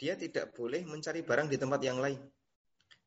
dia 0.00 0.16
tidak 0.16 0.56
boleh 0.56 0.82
mencari 0.88 1.20
barang 1.20 1.52
di 1.52 1.56
tempat 1.60 1.80
yang 1.84 2.00
lain. 2.00 2.18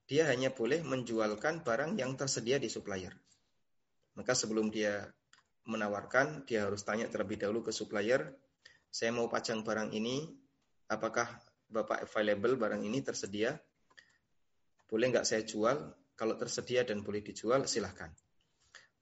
Dia 0.08 0.30
hanya 0.32 0.56
boleh 0.56 0.86
menjualkan 0.88 1.66
barang 1.68 2.00
yang 2.00 2.16
tersedia 2.16 2.62
di 2.62 2.72
supplier. 2.72 3.12
Maka 4.16 4.32
sebelum 4.32 4.72
dia 4.72 5.04
menawarkan, 5.68 6.48
dia 6.48 6.64
harus 6.64 6.82
tanya 6.88 7.12
terlebih 7.12 7.44
dahulu 7.44 7.68
ke 7.68 7.76
supplier, 7.76 8.32
saya 8.88 9.12
mau 9.12 9.28
pajang 9.28 9.62
barang 9.68 9.92
ini, 9.92 10.32
apakah 10.88 11.28
Bapak 11.68 12.08
available 12.08 12.56
barang 12.56 12.80
ini 12.80 13.04
tersedia? 13.04 13.60
Boleh 14.88 15.12
nggak 15.12 15.28
saya 15.28 15.44
jual? 15.44 15.76
Kalau 16.16 16.40
tersedia 16.40 16.88
dan 16.88 17.04
boleh 17.04 17.20
dijual, 17.20 17.68
silahkan. 17.68 18.10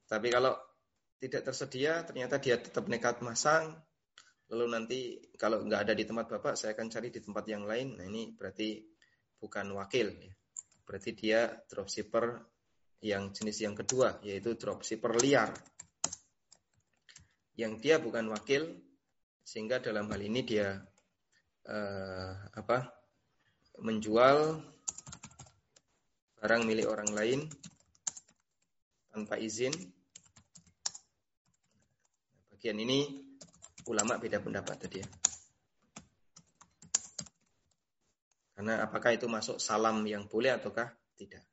Tapi 0.09 0.33
kalau 0.33 0.57
tidak 1.25 1.49
tersedia, 1.49 2.05
ternyata 2.05 2.37
dia 2.37 2.61
tetap 2.61 2.85
nekat 2.85 3.25
masang. 3.25 3.73
Lalu 4.53 4.65
nanti 4.69 4.99
kalau 5.41 5.65
nggak 5.65 5.89
ada 5.89 5.93
di 5.97 6.05
tempat 6.05 6.29
Bapak, 6.29 6.53
saya 6.53 6.77
akan 6.77 6.87
cari 6.93 7.09
di 7.09 7.17
tempat 7.17 7.49
yang 7.49 7.65
lain. 7.65 7.97
Nah 7.97 8.05
ini 8.05 8.37
berarti 8.37 8.85
bukan 9.41 9.73
wakil. 9.73 10.13
Ya. 10.13 10.33
Berarti 10.85 11.11
dia 11.17 11.49
dropshipper 11.65 12.45
yang 13.01 13.33
jenis 13.33 13.57
yang 13.65 13.73
kedua, 13.73 14.21
yaitu 14.21 14.53
dropshipper 14.53 15.17
liar. 15.17 15.49
Yang 17.57 17.73
dia 17.81 17.95
bukan 17.97 18.29
wakil, 18.29 18.69
sehingga 19.41 19.81
dalam 19.81 20.05
hal 20.13 20.21
ini 20.21 20.45
dia 20.45 20.77
eh, 21.65 22.33
apa 22.53 22.93
menjual 23.81 24.61
barang 26.37 26.63
milik 26.69 26.85
orang 26.85 27.09
lain 27.09 27.39
tanpa 29.09 29.41
izin 29.41 29.73
bagian 32.65 32.81
ini 32.81 33.21
ulama 33.85 34.17
beda 34.17 34.41
pendapat 34.41 34.89
tadi 34.89 34.97
ya. 34.97 35.05
Karena 38.57 38.81
apakah 38.81 39.13
itu 39.13 39.29
masuk 39.29 39.61
salam 39.61 40.01
yang 40.09 40.25
boleh 40.25 40.49
ataukah 40.49 40.89
tidak. 41.13 41.45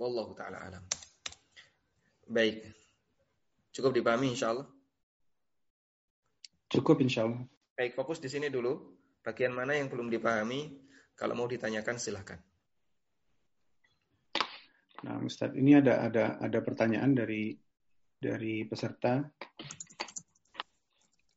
Wallahu 0.00 0.32
taala 0.32 0.64
alam. 0.64 0.80
Baik. 2.24 2.72
Cukup 3.76 3.92
dipahami 3.92 4.32
insya 4.32 4.56
Allah? 4.56 4.64
Cukup 6.72 7.04
insya 7.04 7.28
Allah. 7.28 7.44
Baik, 7.76 7.92
fokus 7.92 8.16
di 8.16 8.32
sini 8.32 8.48
dulu. 8.48 8.96
Bagian 9.20 9.52
mana 9.52 9.76
yang 9.76 9.92
belum 9.92 10.08
dipahami, 10.08 10.72
kalau 11.20 11.36
mau 11.36 11.44
ditanyakan 11.44 12.00
silahkan. 12.00 12.40
Nah, 15.04 15.20
Ustaz, 15.20 15.52
ini 15.52 15.76
ada 15.76 16.00
ada 16.00 16.40
ada 16.40 16.58
pertanyaan 16.64 17.12
dari 17.12 17.52
dari 18.16 18.64
peserta 18.64 19.20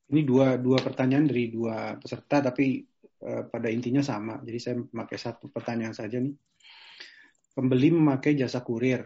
ini 0.07 0.21
dua 0.23 0.55
dua 0.55 0.79
pertanyaan 0.79 1.27
dari 1.27 1.51
dua 1.51 1.99
peserta 1.99 2.39
tapi 2.39 2.79
uh, 3.23 3.43
pada 3.47 3.67
intinya 3.67 3.99
sama. 3.99 4.39
Jadi 4.39 4.59
saya 4.59 4.75
memakai 4.79 5.17
satu 5.19 5.51
pertanyaan 5.51 5.91
saja 5.91 6.19
nih. 6.21 6.35
Pembeli 7.51 7.89
memakai 7.89 8.37
jasa 8.37 8.61
kurir. 8.61 9.03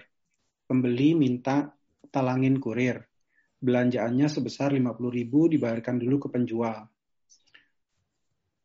Pembeli 0.67 1.15
minta 1.17 1.71
talangin 2.11 2.59
kurir. 2.61 3.01
belanjaannya 3.61 4.25
sebesar 4.25 4.73
50.000 4.73 5.29
dibayarkan 5.29 6.01
dulu 6.01 6.25
ke 6.25 6.27
penjual. 6.33 6.89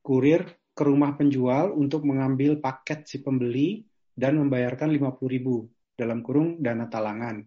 Kurir 0.01 0.41
ke 0.73 0.83
rumah 0.89 1.13
penjual 1.21 1.77
untuk 1.77 2.09
mengambil 2.09 2.57
paket 2.65 3.05
si 3.05 3.21
pembeli 3.21 3.85
dan 4.17 4.41
membayarkan 4.41 4.89
50.000 4.89 6.01
dalam 6.01 6.25
kurung 6.25 6.65
dana 6.65 6.89
talangan. 6.89 7.45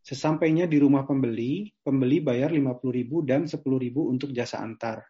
Sesampainya 0.00 0.64
di 0.64 0.80
rumah 0.80 1.04
pembeli, 1.04 1.68
pembeli 1.84 2.24
bayar 2.24 2.50
50.000 2.56 3.28
dan 3.28 3.44
10.000 3.44 3.60
untuk 4.00 4.32
jasa 4.32 4.64
antar. 4.64 5.04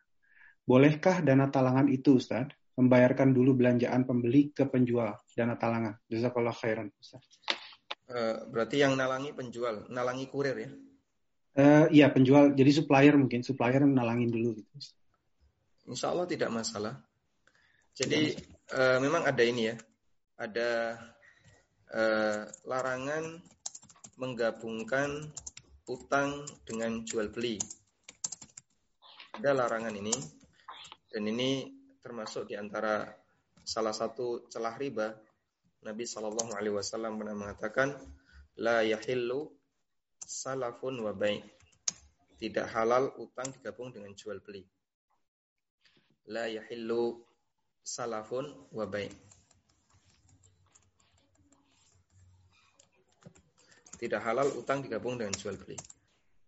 Bolehkah 0.67 1.23
dana 1.23 1.47
talangan 1.47 1.87
itu, 1.87 2.19
Ustaz? 2.19 2.51
Membayarkan 2.75 3.31
dulu 3.31 3.55
belanjaan 3.59 4.03
pembeli 4.03 4.51
ke 4.51 4.67
penjual 4.67 5.15
dana 5.35 5.55
talangan. 5.55 5.95
Jazakallah 6.11 6.55
khairan, 6.55 6.91
Ustaz. 6.99 7.23
Uh, 8.11 8.51
berarti 8.51 8.83
yang 8.83 8.99
nalangi 8.99 9.31
penjual, 9.31 9.87
nalangi 9.87 10.27
kurir 10.27 10.57
ya? 10.59 10.71
Uh, 11.55 11.87
iya, 11.95 12.11
penjual. 12.11 12.55
Jadi 12.55 12.71
supplier 12.75 13.15
mungkin, 13.15 13.47
supplier 13.47 13.83
nalangin 13.87 14.31
dulu 14.31 14.59
gitu. 14.59 14.71
Insya 15.87 16.11
Allah 16.11 16.27
tidak 16.27 16.51
masalah. 16.51 16.99
Jadi 17.95 18.35
uh, 18.75 18.99
memang 19.03 19.27
ada 19.27 19.43
ini 19.43 19.71
ya, 19.71 19.77
ada 20.39 20.99
uh, 21.91 22.43
larangan 22.67 23.43
menggabungkan 24.19 25.31
utang 25.91 26.47
dengan 26.67 27.03
jual 27.03 27.31
beli. 27.31 27.59
Ada 29.37 29.55
larangan 29.55 29.95
ini, 29.95 30.15
dan 31.11 31.23
ini 31.27 31.67
termasuk 31.99 32.47
di 32.51 32.55
antara 32.55 33.07
salah 33.63 33.95
satu 33.95 34.47
celah 34.51 34.79
riba. 34.79 35.11
Nabi 35.81 36.05
Shallallahu 36.05 36.53
Alaihi 36.55 36.77
Wasallam 36.77 37.17
pernah 37.17 37.37
mengatakan, 37.37 37.97
la 38.61 38.85
yahillu 38.85 39.49
salafun 40.21 41.01
wa 41.01 41.13
Tidak 42.41 42.67
halal 42.73 43.17
utang 43.21 43.53
digabung 43.53 43.93
dengan 43.93 44.13
jual 44.13 44.41
beli. 44.45 44.65
La 46.29 46.47
yahillu 46.47 47.21
salafun 47.81 48.71
wa 48.71 48.85
Tidak 54.01 54.17
halal 54.17 54.49
utang 54.57 54.81
digabung 54.81 55.21
dengan 55.21 55.37
jual 55.37 55.61
beli. 55.61 55.77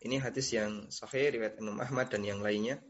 Ini 0.01 0.17
hadis 0.25 0.57
yang 0.57 0.89
sahih 0.89 1.37
riwayat 1.37 1.61
Imam 1.61 1.77
Ahmad 1.85 2.09
dan 2.09 2.25
yang 2.25 2.41
lainnya. 2.41 2.81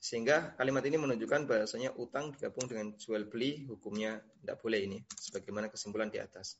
Sehingga 0.00 0.56
kalimat 0.56 0.80
ini 0.88 0.96
menunjukkan 0.96 1.44
bahasanya 1.44 1.92
utang 2.00 2.32
digabung 2.32 2.64
dengan 2.64 2.96
jual 2.96 3.28
beli 3.28 3.68
hukumnya 3.68 4.24
tidak 4.40 4.64
boleh 4.64 4.80
ini. 4.80 4.98
Sebagaimana 5.20 5.68
kesimpulan 5.68 6.08
di 6.08 6.24
atas. 6.24 6.56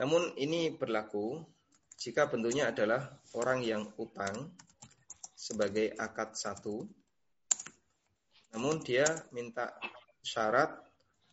Namun 0.00 0.32
ini 0.40 0.72
berlaku 0.72 1.44
jika 2.00 2.24
bentuknya 2.32 2.72
adalah 2.72 3.20
orang 3.36 3.60
yang 3.60 3.84
utang 4.00 4.48
sebagai 5.36 5.92
akad 6.00 6.32
satu 6.34 6.88
namun 8.54 8.80
dia 8.80 9.04
minta 9.34 9.76
syarat 10.24 10.72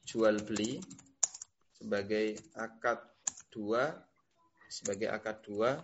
jual 0.04 0.36
beli 0.44 0.84
sebagai 1.72 2.36
akad 2.54 3.02
dua 3.56 3.96
sebagai 4.68 5.08
akad 5.08 5.40
dua 5.48 5.80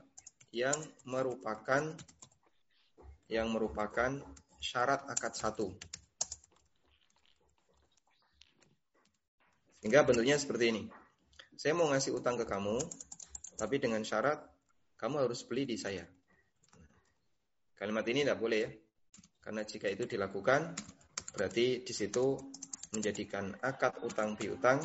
yang 0.52 0.76
merupakan 1.08 1.96
yang 3.32 3.48
merupakan 3.48 4.20
syarat 4.60 5.08
akad 5.08 5.32
satu. 5.32 5.72
Sehingga 9.80 10.04
bentuknya 10.04 10.36
seperti 10.36 10.76
ini. 10.76 10.84
Saya 11.56 11.72
mau 11.74 11.88
ngasih 11.88 12.12
utang 12.12 12.36
ke 12.36 12.44
kamu, 12.44 12.76
tapi 13.56 13.80
dengan 13.80 14.04
syarat 14.04 14.44
kamu 15.00 15.24
harus 15.24 15.42
beli 15.48 15.64
di 15.64 15.80
saya. 15.80 16.04
Kalimat 17.80 18.04
ini 18.12 18.28
tidak 18.28 18.38
boleh 18.44 18.60
ya. 18.68 18.72
Karena 19.42 19.66
jika 19.66 19.90
itu 19.90 20.06
dilakukan, 20.06 20.78
Berarti 21.32 21.84
di 21.84 21.94
situ 21.96 22.36
menjadikan 22.92 23.56
akad 23.64 24.04
utang 24.04 24.36
piutang 24.36 24.84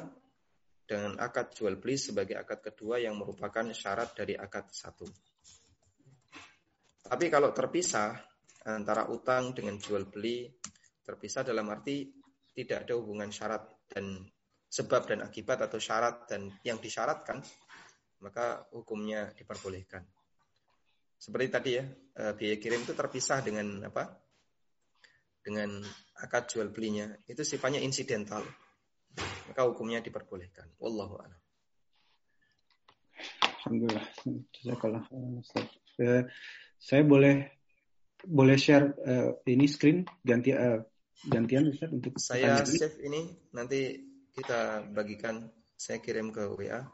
dengan 0.87 1.19
akad 1.19 1.51
jual 1.53 1.75
beli 1.83 1.99
sebagai 1.99 2.39
akad 2.39 2.63
kedua 2.63 3.03
yang 3.03 3.19
merupakan 3.19 3.67
syarat 3.75 4.15
dari 4.15 4.39
akad 4.39 4.71
satu. 4.71 5.07
Tapi 7.07 7.27
kalau 7.27 7.51
terpisah 7.51 8.15
antara 8.67 9.11
utang 9.11 9.55
dengan 9.55 9.79
jual 9.79 10.07
beli, 10.07 10.47
terpisah 11.03 11.43
dalam 11.47 11.67
arti 11.71 12.07
tidak 12.55 12.87
ada 12.87 12.95
hubungan 12.99 13.31
syarat 13.31 13.63
dan 13.91 14.27
sebab 14.67 15.07
dan 15.07 15.23
akibat 15.23 15.63
atau 15.63 15.79
syarat 15.79 16.27
dan 16.27 16.51
yang 16.67 16.83
disyaratkan, 16.83 17.43
maka 18.23 18.67
hukumnya 18.75 19.31
diperbolehkan. 19.39 20.03
Seperti 21.17 21.47
tadi 21.49 21.71
ya, 21.79 21.85
eh, 21.87 22.33
biaya 22.35 22.57
kirim 22.59 22.83
itu 22.83 22.93
terpisah 22.93 23.41
dengan 23.41 23.87
apa? 23.87 24.19
Dengan 25.41 25.79
akad 26.19 26.51
jual 26.51 26.75
belinya 26.75 27.07
itu 27.31 27.47
sifatnya 27.47 27.79
insidental. 27.79 28.43
Maka 29.51 29.63
hukumnya 29.69 30.05
diperbolehkan. 30.05 30.69
Wallahu 30.81 31.21
a'lam. 31.21 31.41
Alhamdulillah. 33.67 34.07
Uh, 35.97 36.23
saya 36.77 37.03
boleh 37.03 37.49
boleh 38.23 38.57
share 38.61 38.93
uh, 39.01 39.33
ini 39.49 39.67
screen 39.67 40.05
ganti 40.21 40.53
uh, 40.53 40.85
gantian 41.25 41.73
Ustaz 41.73 41.89
untuk 41.89 42.21
saya 42.21 42.61
save 42.69 43.01
ini 43.01 43.33
nanti 43.57 43.97
kita 44.37 44.85
bagikan 44.93 45.49
saya 45.73 45.99
kirim 46.05 46.29
ke 46.29 46.45
WA 46.53 46.85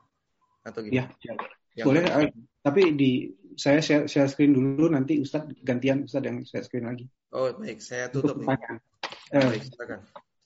atau 0.62 0.80
gimana? 0.86 1.10
Ya, 1.18 1.34
ya. 1.74 1.84
boleh 1.84 2.02
uh, 2.06 2.30
tapi 2.62 2.94
di 2.94 3.34
saya 3.58 3.82
share, 3.82 4.06
share 4.06 4.30
screen 4.30 4.54
dulu 4.54 4.86
nanti 4.88 5.18
Ustaz 5.18 5.50
gantian 5.60 6.06
Ustaz 6.06 6.22
yang 6.22 6.46
share 6.46 6.64
screen 6.64 6.86
lagi. 6.86 7.10
Oh, 7.32 7.48
baik, 7.56 7.80
saya 7.80 8.12
tutup 8.12 8.38
ini. 8.44 8.52
Eh, 9.32 9.40
Baik, 9.40 9.64
silakan. 9.64 10.00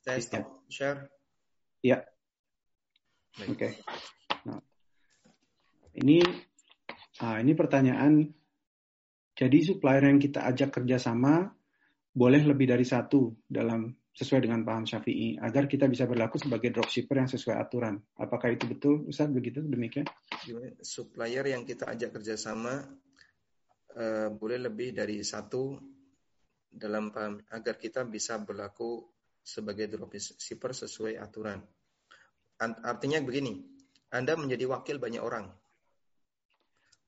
Saya 0.06 0.18
stop 0.22 0.46
ya. 0.46 0.70
share. 0.70 0.98
Ya. 1.84 2.04
Oke. 3.44 3.52
Okay. 3.52 3.72
Nah, 4.48 4.60
ini 5.96 6.24
nah, 7.20 7.36
ini 7.40 7.52
pertanyaan. 7.52 8.12
Jadi 9.36 9.58
supplier 9.68 10.08
yang 10.08 10.16
kita 10.16 10.48
ajak 10.48 10.80
kerjasama 10.80 11.44
boleh 12.16 12.40
lebih 12.40 12.72
dari 12.72 12.88
satu 12.88 13.36
dalam 13.44 13.92
sesuai 14.16 14.48
dengan 14.48 14.64
paham 14.64 14.88
Syafi'i 14.88 15.36
agar 15.36 15.68
kita 15.68 15.84
bisa 15.92 16.08
berlaku 16.08 16.40
sebagai 16.40 16.72
dropshipper 16.72 17.20
yang 17.20 17.28
sesuai 17.28 17.60
aturan. 17.60 18.00
Apakah 18.16 18.56
itu 18.56 18.64
betul, 18.64 19.04
Ustaz? 19.04 19.28
Begitu 19.28 19.60
demikian? 19.60 20.08
Supplier 20.80 21.44
yang 21.52 21.68
kita 21.68 21.84
ajak 21.92 22.16
kerjasama 22.16 22.80
uh, 23.92 24.28
boleh 24.32 24.56
lebih 24.56 24.96
dari 24.96 25.20
satu 25.20 25.76
dalam 26.72 27.12
paham 27.12 27.44
agar 27.52 27.76
kita 27.76 28.08
bisa 28.08 28.40
berlaku 28.40 29.04
sebagai 29.46 29.86
dropshipper 29.86 30.74
sesuai 30.74 31.22
aturan. 31.22 31.62
Artinya 32.58 33.22
begini, 33.22 33.62
Anda 34.10 34.34
menjadi 34.34 34.66
wakil 34.66 34.98
banyak 34.98 35.22
orang. 35.22 35.46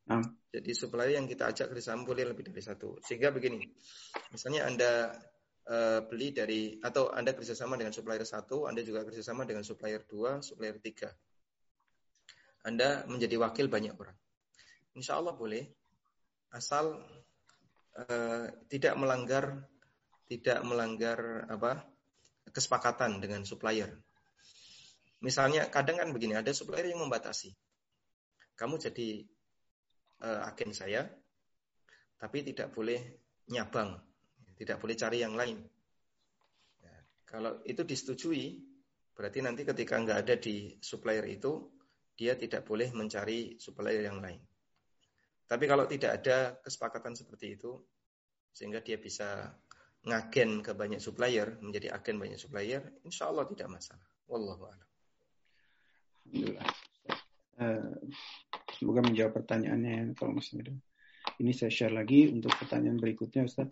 Hmm. 0.07 0.25
Jadi 0.49 0.73
supplier 0.73 1.19
yang 1.19 1.27
kita 1.27 1.51
ajak 1.51 1.75
kerjasama 1.75 2.07
boleh 2.07 2.31
lebih 2.31 2.47
dari 2.47 2.63
satu. 2.63 2.97
Sehingga 3.03 3.35
begini, 3.35 3.61
misalnya 4.31 4.71
Anda 4.71 4.93
uh, 5.69 6.01
beli 6.07 6.33
dari 6.33 6.79
atau 6.79 7.11
Anda 7.11 7.35
kerjasama 7.35 7.77
dengan 7.77 7.93
supplier 7.93 8.23
satu, 8.23 8.71
Anda 8.71 8.87
juga 8.87 9.03
kerjasama 9.03 9.45
dengan 9.45 9.67
supplier 9.67 10.07
dua, 10.07 10.41
supplier 10.41 10.79
tiga. 10.79 11.11
Anda 12.65 13.05
menjadi 13.11 13.37
wakil 13.37 13.67
banyak 13.69 13.99
orang. 13.99 14.17
Insya 14.97 15.21
Allah 15.21 15.37
boleh, 15.37 15.69
asal 16.57 16.97
Eh, 17.99 18.47
tidak 18.71 18.95
melanggar 18.95 19.67
tidak 20.31 20.63
melanggar 20.63 21.51
apa 21.51 21.83
kesepakatan 22.51 23.21
dengan 23.23 23.45
supplier. 23.45 23.91
Misalnya 25.19 25.67
kadang 25.67 25.99
kan 25.99 26.15
begini 26.15 26.39
ada 26.39 26.55
supplier 26.55 26.87
yang 26.87 27.03
membatasi. 27.03 27.51
Kamu 28.55 28.79
jadi 28.79 29.27
uh, 30.23 30.49
agen 30.51 30.71
saya, 30.75 31.07
tapi 32.19 32.43
tidak 32.43 32.75
boleh 32.75 32.99
nyabang, 33.51 33.99
tidak 34.59 34.79
boleh 34.83 34.95
cari 34.99 35.23
yang 35.23 35.35
lain. 35.35 35.63
Ya, 36.83 36.95
kalau 37.27 37.63
itu 37.67 37.83
disetujui, 37.83 38.63
berarti 39.15 39.43
nanti 39.43 39.63
ketika 39.63 39.99
nggak 39.99 40.19
ada 40.27 40.35
di 40.39 40.75
supplier 40.83 41.27
itu, 41.27 41.71
dia 42.19 42.35
tidak 42.35 42.67
boleh 42.67 42.91
mencari 42.91 43.59
supplier 43.63 44.03
yang 44.03 44.19
lain. 44.19 44.43
Tapi 45.49 45.65
kalau 45.65 45.87
tidak 45.89 46.23
ada 46.23 46.59
kesepakatan 46.61 47.15
seperti 47.15 47.57
itu, 47.57 47.79
sehingga 48.53 48.83
dia 48.83 48.99
bisa 48.99 49.55
ngagen 50.09 50.65
ke 50.65 50.73
banyak 50.73 50.99
supplier, 50.99 51.61
menjadi 51.61 51.93
agen 51.93 52.17
banyak 52.17 52.41
supplier, 52.41 52.81
insya 53.05 53.29
Allah 53.29 53.45
tidak 53.47 53.69
masalah. 53.69 54.09
Wallahu 54.27 54.65
a'lam. 54.67 54.89
Uh, 57.59 57.97
semoga 58.77 59.01
menjawab 59.05 59.33
pertanyaannya 59.37 60.15
kalau 60.17 60.37
masih 60.37 60.65
ada. 60.65 60.75
Ini 61.39 61.53
saya 61.53 61.69
share 61.69 61.93
lagi 61.93 62.29
untuk 62.33 62.55
pertanyaan 62.57 62.97
berikutnya 62.97 63.45
Ustaz. 63.45 63.69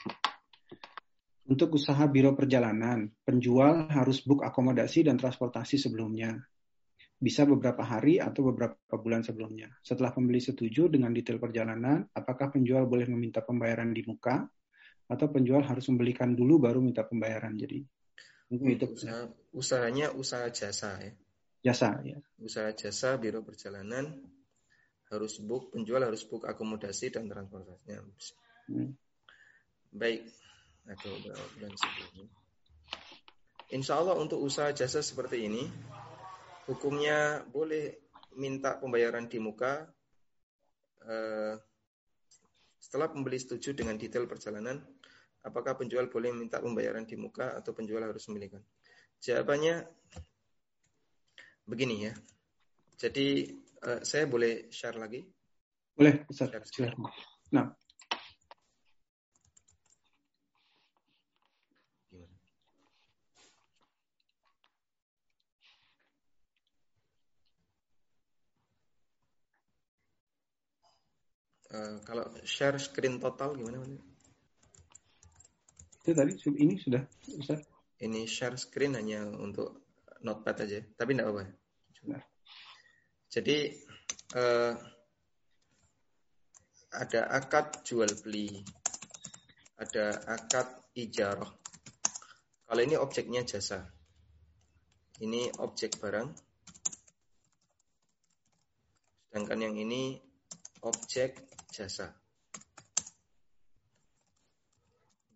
Untuk 1.46 1.78
usaha 1.78 2.02
biro 2.10 2.34
perjalanan, 2.34 3.06
penjual 3.22 3.86
harus 3.86 4.20
book 4.26 4.42
akomodasi 4.42 5.06
dan 5.06 5.14
transportasi 5.14 5.78
sebelumnya. 5.78 6.34
bisa 7.16 7.48
beberapa 7.48 7.80
hari 7.80 8.20
atau 8.20 8.52
beberapa 8.52 8.76
bulan 9.00 9.24
sebelumnya. 9.24 9.72
Setelah 9.80 10.12
pembeli 10.12 10.36
setuju 10.36 10.92
dengan 10.92 11.16
detail 11.16 11.40
perjalanan, 11.40 12.04
apakah 12.12 12.52
penjual 12.52 12.84
boleh 12.84 13.08
meminta 13.08 13.40
pembayaran 13.40 13.88
di 13.96 14.04
muka 14.04 14.44
atau 15.06 15.26
penjual 15.30 15.62
harus 15.62 15.86
membelikan 15.90 16.34
dulu 16.34 16.62
baru 16.62 16.82
minta 16.82 17.06
pembayaran? 17.06 17.54
Jadi 17.54 17.82
mungkin 18.50 18.78
itu 18.78 18.86
usaha, 18.90 19.26
usahanya 19.54 20.12
usaha 20.14 20.46
jasa 20.50 20.98
ya. 21.02 21.12
Jasa 21.66 21.98
ya. 22.06 22.18
Usaha 22.38 22.70
jasa 22.74 23.18
biro 23.18 23.42
perjalanan 23.42 24.22
harus 25.10 25.38
book 25.38 25.70
penjual 25.70 26.02
harus 26.02 26.26
book 26.26 26.46
akomodasi 26.46 27.14
dan 27.14 27.30
transportasinya. 27.30 28.02
Hmm. 28.70 28.94
Baik. 29.94 30.26
Beberapa 30.86 31.42
bulan 31.58 31.72
sebelumnya. 31.74 32.26
Insya 33.74 33.98
Allah 33.98 34.14
untuk 34.14 34.38
usaha 34.38 34.70
jasa 34.70 35.02
seperti 35.02 35.50
ini 35.50 35.66
hukumnya 36.70 37.42
boleh 37.50 37.98
minta 38.38 38.78
pembayaran 38.78 39.26
di 39.26 39.42
muka 39.42 39.90
uh, 41.02 41.54
setelah 42.78 43.10
pembeli 43.10 43.42
setuju 43.42 43.74
dengan 43.74 43.98
detail 43.98 44.30
perjalanan, 44.30 44.78
apakah 45.46 45.78
penjual 45.78 46.10
boleh 46.10 46.34
minta 46.34 46.58
pembayaran 46.58 47.06
di 47.06 47.14
muka 47.14 47.54
atau 47.54 47.70
penjual 47.70 48.02
harus 48.02 48.26
memilihkan? 48.26 48.60
Jawabannya 49.22 49.86
begini 51.64 52.10
ya. 52.10 52.12
Jadi 52.98 53.54
uh, 53.86 54.02
saya 54.02 54.26
boleh 54.26 54.68
share 54.74 54.98
lagi? 54.98 55.22
Boleh, 55.96 56.28
Share, 56.28 56.66
share. 56.68 56.92
Nah, 57.54 57.72
Eh, 71.66 71.96
kalau 72.06 72.24
share 72.46 72.78
screen 72.78 73.18
total 73.18 73.58
gimana? 73.58 73.82
Itu 76.06 76.14
tadi 76.14 76.38
ini 76.62 76.78
sudah 76.78 77.02
Ustaz. 77.34 77.66
Ini 77.98 78.30
share 78.30 78.54
screen 78.54 78.94
hanya 78.94 79.26
untuk 79.26 79.90
notepad 80.22 80.62
aja, 80.62 80.78
tapi 80.94 81.18
tidak 81.18 81.34
apa-apa. 81.34 81.50
Nah. 82.06 82.22
Jadi 83.26 83.74
uh, 84.38 84.72
ada 86.94 87.20
akad 87.34 87.82
jual 87.82 88.06
beli, 88.22 88.62
ada 89.82 90.14
akad 90.30 90.94
ijarah. 90.94 91.50
Kalau 92.70 92.82
ini 92.86 92.94
objeknya 92.94 93.42
jasa, 93.42 93.82
ini 95.18 95.50
objek 95.58 95.98
barang. 95.98 96.30
Sedangkan 99.26 99.58
yang 99.58 99.74
ini 99.74 100.22
objek 100.86 101.50
jasa. 101.74 102.14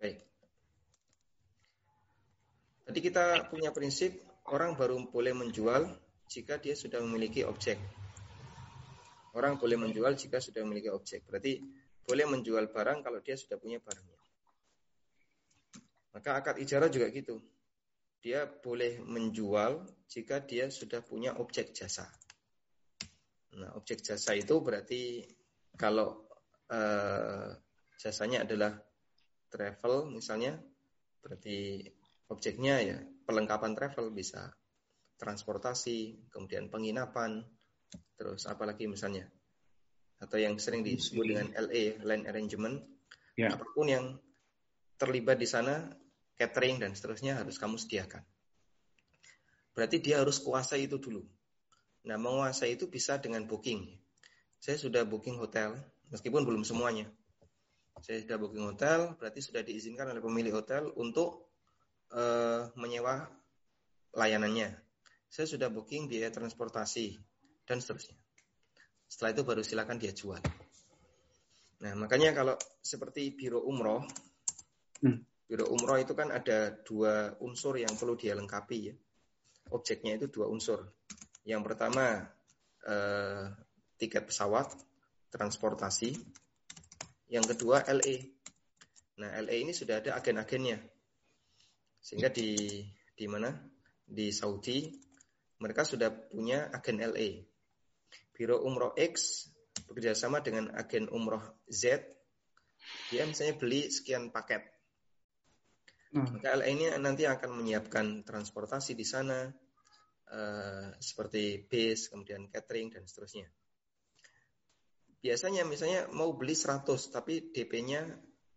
Baik. 0.01 0.25
Tadi 2.91 3.07
kita 3.07 3.47
punya 3.47 3.71
prinsip 3.71 4.19
orang 4.51 4.75
baru 4.75 4.99
boleh 5.15 5.31
menjual 5.31 5.87
jika 6.27 6.59
dia 6.59 6.75
sudah 6.75 6.99
memiliki 6.99 7.47
objek. 7.47 7.79
Orang 9.31 9.63
boleh 9.63 9.79
menjual 9.79 10.19
jika 10.19 10.43
sudah 10.43 10.67
memiliki 10.67 10.91
objek. 10.91 11.23
Berarti 11.23 11.63
boleh 12.03 12.27
menjual 12.27 12.67
barang 12.67 13.07
kalau 13.07 13.23
dia 13.23 13.39
sudah 13.39 13.63
punya 13.63 13.79
barangnya. 13.79 14.19
Maka 16.19 16.43
akad 16.43 16.59
ijarah 16.59 16.91
juga 16.91 17.15
gitu. 17.15 17.39
Dia 18.27 18.51
boleh 18.51 18.99
menjual 19.07 19.87
jika 20.11 20.43
dia 20.43 20.67
sudah 20.67 20.99
punya 20.99 21.39
objek 21.39 21.71
jasa. 21.71 22.11
Nah, 23.55 23.71
objek 23.79 24.03
jasa 24.03 24.35
itu 24.35 24.59
berarti 24.59 25.31
kalau 25.79 26.27
uh, 26.75 27.55
jasanya 28.03 28.43
adalah 28.43 28.83
travel 29.47 30.11
misalnya, 30.11 30.59
berarti 31.23 31.87
objeknya 32.31 32.79
ya 32.81 32.99
perlengkapan 33.27 33.75
travel 33.75 34.15
bisa 34.15 34.55
transportasi, 35.21 36.31
kemudian 36.33 36.73
penginapan, 36.73 37.45
terus 38.17 38.49
apalagi 38.49 38.89
misalnya 38.89 39.29
atau 40.21 40.37
yang 40.37 40.57
sering 40.61 40.85
disebut 40.85 41.25
dengan 41.33 41.49
LA 41.57 41.97
(Line 42.01 42.25
Arrangement), 42.29 42.77
ya. 43.37 43.53
apa 43.57 43.65
pun 43.73 43.89
yang 43.89 44.05
terlibat 45.01 45.41
di 45.41 45.49
sana, 45.49 45.89
catering 46.37 46.77
dan 46.77 46.93
seterusnya 46.93 47.41
harus 47.41 47.57
kamu 47.57 47.81
sediakan. 47.81 48.21
Berarti 49.73 49.97
dia 50.01 50.21
harus 50.21 50.37
kuasai 50.41 50.85
itu 50.85 51.01
dulu. 51.01 51.25
Nah, 52.05 52.21
menguasai 52.21 52.77
itu 52.77 52.89
bisa 52.89 53.17
dengan 53.17 53.49
booking. 53.49 53.97
Saya 54.61 54.77
sudah 54.77 55.09
booking 55.09 55.41
hotel, 55.41 55.73
meskipun 56.13 56.45
belum 56.45 56.69
semuanya. 56.69 57.09
Saya 58.05 58.21
sudah 58.21 58.37
booking 58.37 58.65
hotel, 58.77 59.17
berarti 59.17 59.41
sudah 59.41 59.65
diizinkan 59.65 60.09
oleh 60.13 60.21
pemilik 60.21 60.53
hotel 60.53 60.93
untuk 61.01 61.50
uh, 62.15 62.71
menyewa 62.75 63.27
layanannya. 64.15 64.75
Saya 65.31 65.47
sudah 65.47 65.71
booking 65.71 66.11
biaya 66.11 66.35
transportasi 66.35 67.19
dan 67.67 67.79
seterusnya. 67.79 68.19
Setelah 69.07 69.31
itu 69.35 69.43
baru 69.47 69.63
silakan 69.63 69.99
dia 69.99 70.15
jual. 70.15 70.39
Nah, 71.81 71.93
makanya 71.97 72.37
kalau 72.37 72.55
seperti 72.83 73.33
biro 73.33 73.63
umroh, 73.65 74.05
hmm. 75.03 75.49
biro 75.49 75.67
umroh 75.71 75.97
itu 75.97 76.13
kan 76.13 76.29
ada 76.35 76.75
dua 76.83 77.35
unsur 77.41 77.79
yang 77.79 77.95
perlu 77.97 78.19
dia 78.19 78.37
lengkapi 78.37 78.79
ya. 78.91 78.95
Objeknya 79.71 80.19
itu 80.19 80.27
dua 80.29 80.51
unsur. 80.51 80.83
Yang 81.47 81.63
pertama 81.73 82.27
eh, 82.85 83.45
tiket 83.97 84.29
pesawat, 84.29 84.77
transportasi. 85.33 86.19
Yang 87.31 87.57
kedua 87.57 87.87
LE. 87.87 88.17
Nah, 89.23 89.31
LE 89.47 89.57
ini 89.57 89.73
sudah 89.73 90.03
ada 90.03 90.19
agen-agennya. 90.19 91.00
Sehingga 92.01 92.33
di 92.33 92.83
di 93.15 93.27
mana? 93.29 93.53
Di 94.05 94.35
Saudi 94.35 94.91
mereka 95.61 95.85
sudah 95.85 96.09
punya 96.09 96.73
agen 96.73 96.99
LE. 97.05 97.47
Biro 98.33 98.65
Umroh 98.65 98.97
X 98.97 99.47
bekerja 99.87 100.17
sama 100.17 100.41
dengan 100.41 100.73
agen 100.73 101.07
Umroh 101.13 101.61
Z. 101.69 102.01
Dia 103.13 103.29
misalnya 103.29 103.61
beli 103.61 103.93
sekian 103.93 104.33
paket. 104.33 104.65
Hmm. 106.17 106.41
Maka 106.41 106.59
LE 106.59 106.67
ini 106.73 106.85
nanti 106.97 107.29
akan 107.29 107.61
menyiapkan 107.61 108.25
transportasi 108.25 108.97
di 108.97 109.07
sana, 109.07 109.47
uh, 110.33 110.87
seperti 110.99 111.69
bis, 111.69 112.09
kemudian 112.11 112.49
catering 112.51 112.91
dan 112.91 113.05
seterusnya 113.05 113.47
biasanya 115.21 115.69
misalnya 115.69 116.09
mau 116.11 116.33
beli 116.33 116.57
100 116.57 116.89
tapi 117.13 117.53
DP-nya 117.53 118.09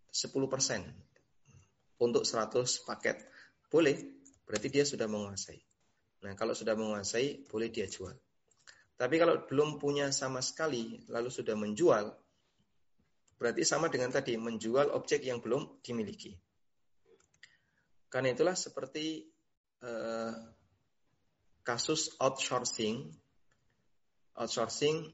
10% 0.09 1.99
untuk 1.99 2.23
100 2.23 2.87
paket. 2.87 3.19
Boleh, 3.73 3.97
berarti 4.45 4.69
dia 4.69 4.85
sudah 4.85 5.09
menguasai. 5.09 5.57
Nah, 6.21 6.37
kalau 6.37 6.53
sudah 6.53 6.77
menguasai, 6.77 7.49
boleh 7.49 7.73
dia 7.73 7.89
jual. 7.89 8.13
Tapi 8.93 9.15
kalau 9.17 9.49
belum 9.49 9.81
punya 9.81 10.13
sama 10.13 10.45
sekali, 10.45 11.01
lalu 11.09 11.33
sudah 11.33 11.57
menjual, 11.57 12.13
berarti 13.41 13.65
sama 13.65 13.89
dengan 13.89 14.13
tadi, 14.13 14.37
menjual 14.37 14.93
objek 14.93 15.25
yang 15.25 15.41
belum 15.41 15.81
dimiliki. 15.81 16.37
Karena 18.13 18.29
itulah 18.29 18.53
seperti 18.53 19.25
uh, 19.81 20.37
kasus 21.65 22.13
outsourcing. 22.21 23.09
Outsourcing 24.37 25.09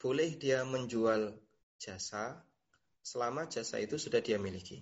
boleh 0.00 0.40
dia 0.40 0.64
menjual 0.64 1.36
jasa 1.76 2.40
selama 3.04 3.44
jasa 3.44 3.76
itu 3.76 4.00
sudah 4.00 4.24
dia 4.24 4.40
miliki. 4.40 4.80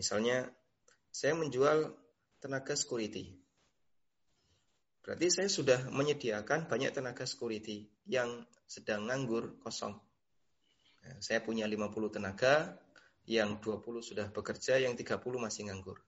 Misalnya, 0.00 0.48
saya 1.10 1.34
menjual 1.34 1.94
tenaga 2.38 2.74
security. 2.78 3.36
Berarti 5.00 5.26
saya 5.32 5.48
sudah 5.50 5.90
menyediakan 5.90 6.70
banyak 6.70 6.94
tenaga 6.94 7.26
security 7.26 7.90
yang 8.06 8.46
sedang 8.64 9.10
nganggur 9.10 9.58
kosong. 9.58 9.98
Nah, 11.00 11.16
saya 11.18 11.40
punya 11.40 11.64
50 11.64 12.12
tenaga, 12.12 12.78
yang 13.30 13.62
20 13.62 14.02
sudah 14.02 14.26
bekerja, 14.32 14.80
yang 14.80 14.98
30 14.98 15.38
masih 15.38 15.70
nganggur. 15.70 16.02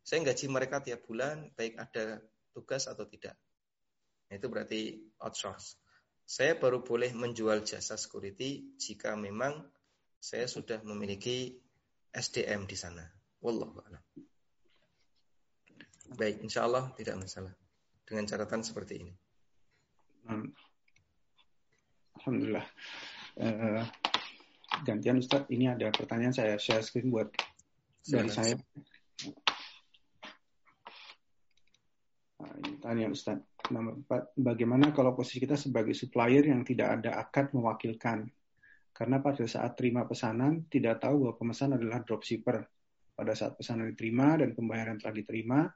Saya 0.00 0.24
gaji 0.24 0.46
mereka 0.48 0.80
tiap 0.80 1.04
bulan, 1.04 1.52
baik 1.58 1.76
ada 1.76 2.22
tugas 2.54 2.88
atau 2.88 3.04
tidak. 3.04 3.36
Nah, 4.30 4.38
itu 4.38 4.46
berarti 4.46 4.80
outsource. 5.20 5.76
Saya 6.24 6.54
baru 6.54 6.86
boleh 6.86 7.10
menjual 7.10 7.66
jasa 7.66 7.98
security 7.98 8.78
jika 8.78 9.18
memang 9.18 9.66
saya 10.22 10.46
sudah 10.46 10.78
memiliki 10.86 11.58
SDM 12.14 12.70
di 12.70 12.76
sana. 12.78 13.02
Wallahu 13.42 13.82
a'lam. 13.82 14.29
Baik, 16.18 16.42
insya 16.42 16.66
Allah 16.66 16.90
tidak 16.98 17.22
masalah 17.22 17.54
dengan 18.02 18.26
catatan 18.26 18.66
seperti 18.66 18.94
ini. 19.06 19.12
Alhamdulillah. 22.18 22.66
Uh, 23.38 23.82
gantian 24.82 25.22
Ustaz, 25.22 25.46
ini 25.54 25.70
ada 25.70 25.88
pertanyaan 25.94 26.34
saya 26.34 26.58
share 26.58 26.82
screen 26.82 27.14
buat 27.14 27.30
dari 28.04 28.30
saya. 28.30 28.58
Nah, 32.40 32.52
ini 32.58 32.74
tanya 32.82 33.06
Ustaz. 33.08 33.38
Nomor 33.70 34.02
empat, 34.02 34.34
bagaimana 34.34 34.90
kalau 34.90 35.14
posisi 35.14 35.38
kita 35.38 35.54
sebagai 35.54 35.94
supplier 35.94 36.42
yang 36.42 36.66
tidak 36.66 37.00
ada 37.00 37.22
akad 37.22 37.54
mewakilkan? 37.54 38.26
Karena 38.90 39.22
pada 39.22 39.46
saat 39.46 39.78
terima 39.78 40.02
pesanan, 40.10 40.66
tidak 40.66 40.98
tahu 41.06 41.22
bahwa 41.22 41.34
pemesan 41.38 41.78
adalah 41.78 42.02
dropshipper. 42.02 42.66
Pada 43.14 43.32
saat 43.38 43.54
pesanan 43.54 43.94
diterima 43.94 44.34
dan 44.42 44.58
pembayaran 44.58 44.98
telah 44.98 45.14
diterima, 45.14 45.70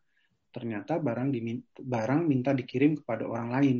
ternyata 0.55 1.03
barang, 1.03 1.35
diminta, 1.35 1.83
barang 1.83 2.23
minta 2.23 2.55
dikirim 2.55 3.03
kepada 3.03 3.27
orang 3.27 3.49
lain. 3.51 3.79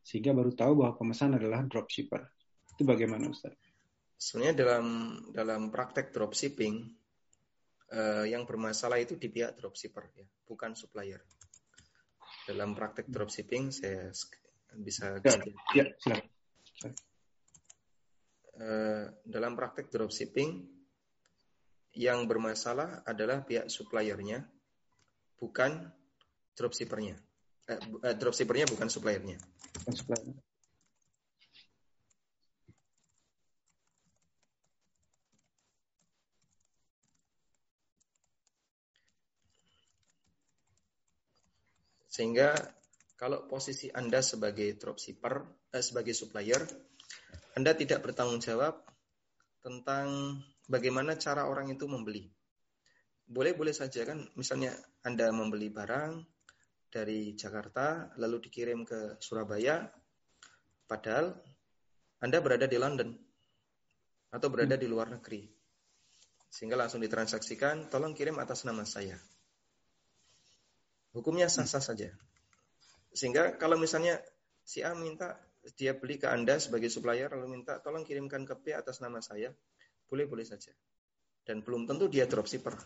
Sehingga 0.00 0.32
baru 0.32 0.56
tahu 0.56 0.80
bahwa 0.80 0.96
pemesan 0.96 1.36
adalah 1.36 1.60
dropshipper. 1.68 2.24
Itu 2.72 2.88
bagaimana 2.88 3.28
Ustaz? 3.28 3.52
Sebenarnya 4.16 4.56
dalam 4.56 4.86
dalam 5.36 5.62
praktek 5.68 6.16
dropshipping, 6.16 6.74
eh, 7.92 8.24
yang 8.32 8.48
bermasalah 8.48 8.96
itu 8.96 9.20
di 9.20 9.28
pihak 9.28 9.60
dropshipper, 9.60 10.04
ya, 10.16 10.24
bukan 10.48 10.72
supplier. 10.72 11.20
Dalam 12.48 12.72
praktek 12.72 13.08
dropshipping, 13.12 13.72
saya 13.72 14.08
bisa 14.76 15.20
ya, 15.20 15.36
ya, 15.76 15.84
silakan. 16.00 16.28
Eh, 18.54 19.06
dalam 19.26 19.58
praktek 19.58 19.90
dropshipping 19.90 20.50
yang 21.98 22.26
bermasalah 22.26 23.02
adalah 23.02 23.42
pihak 23.42 23.66
suppliernya, 23.66 24.46
bukan 25.38 25.90
dropshippernya. 26.54 27.16
Eh, 27.68 27.78
eh, 27.80 28.14
dropshippernya 28.16 28.66
bukan 28.70 28.88
suppliernya. 28.90 29.38
Sehingga 42.14 42.54
kalau 43.18 43.50
posisi 43.50 43.90
Anda 43.90 44.22
sebagai 44.22 44.78
dropshipper, 44.78 45.34
eh, 45.74 45.82
sebagai 45.82 46.14
supplier, 46.14 46.62
anda 47.54 47.70
tidak 47.70 48.02
bertanggung 48.02 48.42
jawab 48.42 48.82
tentang 49.62 50.42
bagaimana 50.66 51.14
cara 51.14 51.46
orang 51.46 51.70
itu 51.70 51.86
membeli. 51.86 52.26
Boleh-boleh 53.30 53.70
saja 53.70 54.02
kan, 54.02 54.26
misalnya 54.34 54.74
Anda 55.06 55.30
membeli 55.30 55.70
barang 55.70 56.33
dari 56.94 57.34
Jakarta 57.34 58.14
lalu 58.22 58.46
dikirim 58.46 58.86
ke 58.86 59.18
Surabaya, 59.18 59.82
padahal 60.86 61.34
Anda 62.22 62.38
berada 62.38 62.70
di 62.70 62.78
London 62.78 63.10
atau 64.30 64.46
berada 64.46 64.78
di 64.78 64.86
luar 64.86 65.10
negeri. 65.10 65.42
Sehingga 66.46 66.78
langsung 66.78 67.02
ditransaksikan, 67.02 67.90
tolong 67.90 68.14
kirim 68.14 68.38
atas 68.38 68.62
nama 68.62 68.86
saya. 68.86 69.18
Hukumnya 71.10 71.50
sah-sah 71.50 71.82
saja. 71.82 72.14
Sehingga 73.10 73.58
kalau 73.58 73.74
misalnya 73.74 74.22
si 74.62 74.86
A 74.86 74.94
minta 74.94 75.34
dia 75.74 75.98
beli 75.98 76.22
ke 76.22 76.30
Anda 76.30 76.62
sebagai 76.62 76.94
supplier 76.94 77.26
lalu 77.34 77.58
minta 77.58 77.82
tolong 77.82 78.06
kirimkan 78.06 78.46
ke 78.46 78.54
P 78.54 78.70
atas 78.70 79.02
nama 79.02 79.18
saya, 79.18 79.50
boleh-boleh 80.06 80.46
saja. 80.46 80.70
Dan 81.42 81.66
belum 81.66 81.90
tentu 81.90 82.06
dia 82.06 82.30
dropshipper. 82.30 82.78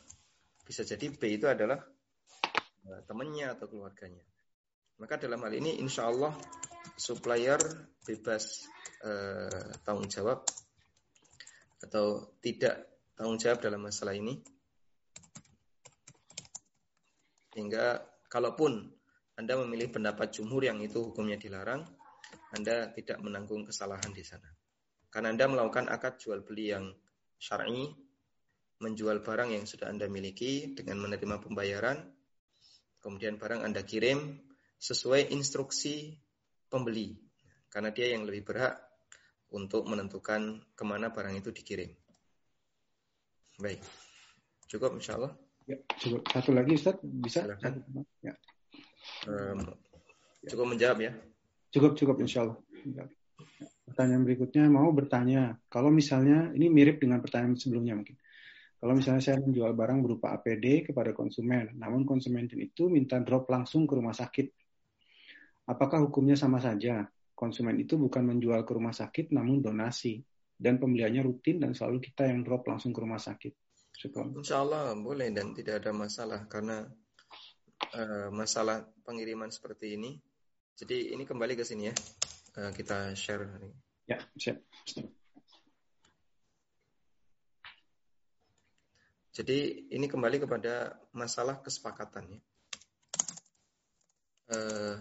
Bisa 0.65 0.85
jadi 0.89 1.13
B 1.13 1.21
itu 1.29 1.45
adalah 1.45 1.81
temannya 3.07 3.53
atau 3.53 3.67
keluarganya. 3.69 4.25
Maka 4.99 5.21
dalam 5.21 5.43
hal 5.45 5.55
ini 5.55 5.79
insya 5.79 6.11
Allah 6.11 6.35
supplier 6.99 7.61
bebas 8.03 8.67
uh, 9.07 9.71
tanggung 9.87 10.11
jawab 10.11 10.43
atau 11.79 12.35
tidak 12.43 12.89
tanggung 13.15 13.39
jawab 13.39 13.63
dalam 13.63 13.87
masalah 13.87 14.17
ini. 14.17 14.43
Sehingga 17.55 18.03
kalaupun 18.27 18.91
Anda 19.39 19.55
memilih 19.63 19.95
pendapat 19.95 20.35
jumhur 20.35 20.67
yang 20.67 20.83
itu 20.83 20.99
hukumnya 20.99 21.39
dilarang, 21.39 21.87
anda 22.49 22.89
tidak 22.97 23.21
menanggung 23.21 23.69
kesalahan 23.69 24.13
di 24.13 24.25
sana. 24.25 24.49
Karena 25.09 25.33
Anda 25.33 25.49
melakukan 25.49 25.89
akad 25.93 26.21
jual 26.21 26.45
beli 26.45 26.73
yang 26.73 26.93
syar'i, 27.37 27.93
menjual 28.81 29.21
barang 29.21 29.53
yang 29.53 29.65
sudah 29.69 29.89
Anda 29.89 30.09
miliki 30.09 30.73
dengan 30.73 31.05
menerima 31.05 31.45
pembayaran, 31.45 31.99
kemudian 33.09 33.41
barang 33.41 33.65
Anda 33.65 33.81
kirim 33.89 34.37
sesuai 34.77 35.33
instruksi 35.33 36.13
pembeli. 36.69 37.17
Karena 37.73 37.89
dia 37.89 38.13
yang 38.13 38.29
lebih 38.29 38.45
berhak 38.45 38.77
untuk 39.49 39.89
menentukan 39.89 40.61
ke 40.77 40.85
mana 40.85 41.09
barang 41.09 41.41
itu 41.41 41.49
dikirim. 41.49 41.89
Baik. 43.57 43.81
Cukup 44.69 45.01
insya 45.01 45.17
Allah? 45.17 45.33
Ya, 45.65 45.81
cukup. 45.97 46.21
Satu 46.29 46.53
lagi 46.53 46.77
Ustaz, 46.77 47.01
bisa? 47.01 47.49
Ya. 48.21 48.37
Um, 49.25 49.73
cukup 50.45 50.77
menjawab 50.77 51.01
ya. 51.01 51.13
Cukup, 51.73 51.97
cukup 51.97 52.21
insya 52.21 52.45
Allah. 52.45 52.61
Pertanyaan 53.89 54.29
berikutnya 54.29 54.69
mau 54.69 54.93
bertanya, 54.93 55.57
kalau 55.73 55.89
misalnya 55.89 56.53
ini 56.53 56.69
mirip 56.69 57.01
dengan 57.01 57.25
pertanyaan 57.25 57.57
sebelumnya 57.57 57.97
mungkin. 57.97 58.21
Kalau 58.79 58.95
misalnya 58.95 59.23
saya 59.23 59.43
menjual 59.43 59.75
barang 59.75 60.01
berupa 60.07 60.39
APD 60.39 60.87
kepada 60.87 61.11
konsumen, 61.11 61.75
namun 61.75 62.07
konsumen 62.07 62.47
itu 62.47 62.87
minta 62.87 63.19
drop 63.19 63.51
langsung 63.51 63.91
ke 63.91 63.99
rumah 63.99 64.15
sakit. 64.15 64.47
Apakah 65.67 66.07
hukumnya 66.07 66.39
sama 66.39 66.63
saja? 66.63 67.05
Konsumen 67.35 67.75
itu 67.83 67.99
bukan 67.99 68.23
menjual 68.23 68.63
ke 68.63 68.73
rumah 68.75 68.95
sakit, 68.95 69.35
namun 69.35 69.61
donasi. 69.61 70.23
Dan 70.59 70.79
pembeliannya 70.83 71.23
rutin 71.23 71.63
dan 71.63 71.75
selalu 71.75 72.03
kita 72.11 72.27
yang 72.27 72.43
drop 72.43 72.67
langsung 72.67 72.91
ke 72.91 72.99
rumah 72.99 73.19
sakit. 73.19 73.55
Syukur. 73.95 74.31
Insya 74.35 74.63
Allah 74.63 74.95
boleh 74.95 75.31
dan 75.35 75.55
tidak 75.55 75.83
ada 75.83 75.91
masalah 75.91 76.47
karena 76.47 76.87
uh, 77.95 78.31
masalah 78.31 78.87
pengiriman 79.03 79.51
seperti 79.51 79.99
ini 79.99 80.19
jadi 80.79 81.11
ini 81.11 81.27
kembali 81.27 81.59
ke 81.59 81.67
sini 81.67 81.91
ya. 81.91 81.95
Uh, 82.55 82.71
kita 82.71 83.11
share. 83.19 83.51
Ya, 84.07 84.23
siap. 84.39 84.63
Jadi 89.39 89.87
ini 89.95 90.11
kembali 90.11 90.43
kepada 90.43 90.99
masalah 91.15 91.63
kesepakatan 91.63 92.27
ya. 92.27 92.41
Uh, 94.51 94.99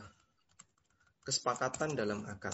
kesepakatan 1.25 1.97
dalam 1.97 2.21
akad. 2.29 2.53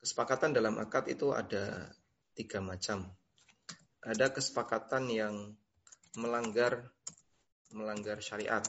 Kesepakatan 0.00 0.56
dalam 0.56 0.80
akad 0.80 1.12
itu 1.12 1.36
ada 1.36 1.92
tiga 2.32 2.64
macam. 2.64 3.04
Ada 4.00 4.32
kesepakatan 4.32 5.12
yang 5.12 5.52
melanggar 6.16 6.88
melanggar 7.76 8.24
syariat 8.24 8.64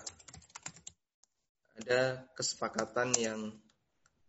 ada 1.81 2.29
kesepakatan 2.37 3.09
yang 3.17 3.39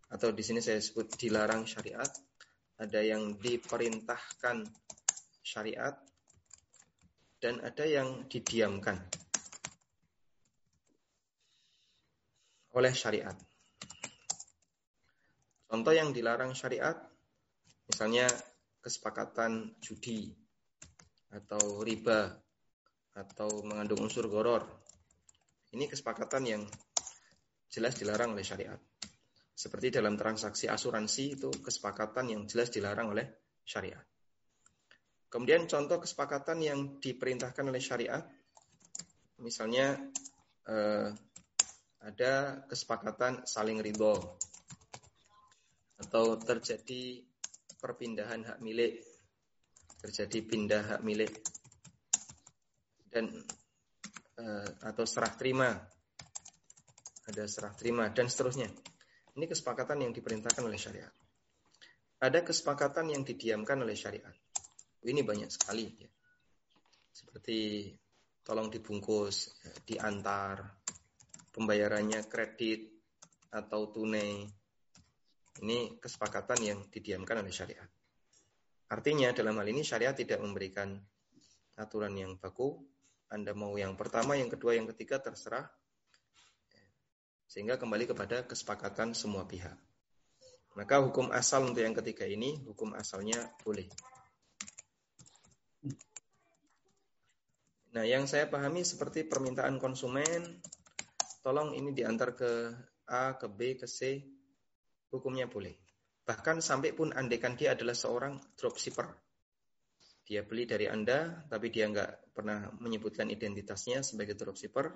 atau 0.08 0.28
di 0.32 0.44
sini 0.44 0.60
saya 0.60 0.80
sebut 0.80 1.08
dilarang 1.16 1.64
syariat, 1.64 2.08
ada 2.83 2.99
yang 2.99 3.39
diperintahkan 3.39 4.66
syariat 5.39 5.95
dan 7.39 7.62
ada 7.62 7.87
yang 7.87 8.26
didiamkan 8.26 8.99
oleh 12.74 12.91
syariat. 12.91 13.39
Contoh 15.70 15.95
yang 15.95 16.11
dilarang 16.11 16.59
syariat 16.59 16.99
misalnya 17.87 18.26
kesepakatan 18.83 19.78
judi 19.78 20.35
atau 21.30 21.87
riba 21.87 22.35
atau 23.14 23.62
mengandung 23.62 24.11
unsur 24.11 24.26
goror. 24.26 24.66
Ini 25.70 25.87
kesepakatan 25.87 26.45
yang 26.45 26.62
jelas 27.70 27.97
dilarang 27.97 28.35
oleh 28.35 28.45
syariat. 28.45 28.76
Seperti 29.62 29.94
dalam 29.94 30.18
transaksi 30.18 30.66
asuransi 30.66 31.38
itu 31.38 31.46
kesepakatan 31.62 32.34
yang 32.34 32.42
jelas 32.50 32.74
dilarang 32.74 33.14
oleh 33.14 33.30
syariat. 33.62 34.02
Kemudian 35.30 35.70
contoh 35.70 36.02
kesepakatan 36.02 36.58
yang 36.66 36.98
diperintahkan 36.98 37.70
oleh 37.70 37.78
syariat, 37.78 38.26
misalnya 39.38 40.02
eh, 40.66 41.14
ada 42.02 42.66
kesepakatan 42.66 43.46
saling 43.46 43.78
ridho 43.78 44.18
atau 46.02 46.34
terjadi 46.42 47.22
perpindahan 47.78 48.42
hak 48.42 48.58
milik, 48.58 48.98
terjadi 50.02 50.42
pindah 50.42 50.82
hak 50.98 51.00
milik 51.06 51.38
dan 53.14 53.30
eh, 54.42 54.68
atau 54.82 55.06
serah 55.06 55.30
terima 55.38 55.70
ada 57.22 57.46
serah 57.46 57.72
terima, 57.78 58.10
dan 58.10 58.26
seterusnya. 58.26 58.66
Ini 59.33 59.49
kesepakatan 59.49 60.05
yang 60.05 60.12
diperintahkan 60.12 60.61
oleh 60.61 60.76
syariat. 60.76 61.12
Ada 62.20 62.45
kesepakatan 62.45 63.11
yang 63.11 63.24
didiamkan 63.24 63.80
oleh 63.80 63.97
syariat. 63.97 64.33
Ini 65.03 65.24
banyak 65.24 65.49
sekali. 65.49 65.89
Ya. 65.99 66.11
Seperti 67.11 67.91
tolong 68.45 68.68
dibungkus, 68.68 69.57
ya, 69.64 69.72
diantar, 69.89 70.62
pembayarannya 71.51 72.28
kredit 72.28 72.93
atau 73.51 73.89
tunai. 73.89 74.47
Ini 75.64 75.97
kesepakatan 75.97 76.61
yang 76.61 76.78
didiamkan 76.93 77.41
oleh 77.41 77.53
syariat. 77.53 77.89
Artinya 78.93 79.33
dalam 79.33 79.57
hal 79.57 79.68
ini 79.72 79.80
syariat 79.80 80.12
tidak 80.12 80.45
memberikan 80.45 80.93
aturan 81.80 82.12
yang 82.12 82.37
baku. 82.37 82.76
Anda 83.33 83.57
mau 83.57 83.72
yang 83.80 83.97
pertama, 83.97 84.37
yang 84.37 84.53
kedua, 84.53 84.76
yang 84.76 84.85
ketiga 84.93 85.16
terserah 85.24 85.64
Sehingga 87.53 87.76
kembali 87.76 88.09
kepada 88.09 88.48
kesepakatan 88.48 89.12
semua 89.12 89.44
pihak. 89.44 89.76
Maka 90.72 91.05
hukum 91.05 91.28
asal 91.36 91.68
untuk 91.68 91.84
yang 91.84 91.92
ketiga 91.92 92.24
ini, 92.24 92.57
hukum 92.64 92.96
asalnya 92.96 93.53
boleh. 93.61 93.84
Nah, 97.92 98.09
yang 98.09 98.24
saya 98.24 98.48
pahami 98.48 98.80
seperti 98.88 99.28
permintaan 99.28 99.76
konsumen, 99.76 100.64
tolong 101.44 101.76
ini 101.76 101.92
diantar 101.92 102.32
ke 102.32 102.72
A, 103.05 103.36
ke 103.36 103.53
B, 103.53 103.76
ke 103.76 103.84
C, 103.84 104.24
hukumnya 105.12 105.44
boleh. 105.44 105.76
Bahkan 106.24 106.64
sampai 106.64 106.96
pun 106.96 107.12
andekan 107.12 107.53
dia 107.53 107.76
adalah 107.76 107.92
seorang 107.92 108.40
dropshipper. 108.57 109.12
Dia 110.24 110.40
beli 110.40 110.64
dari 110.64 110.88
Anda, 110.88 111.44
tapi 111.53 111.68
dia 111.68 111.84
nggak 111.84 112.32
pernah 112.32 112.72
menyebutkan 112.80 113.28
identitasnya 113.28 114.00
sebagai 114.00 114.40
dropshipper. 114.40 114.88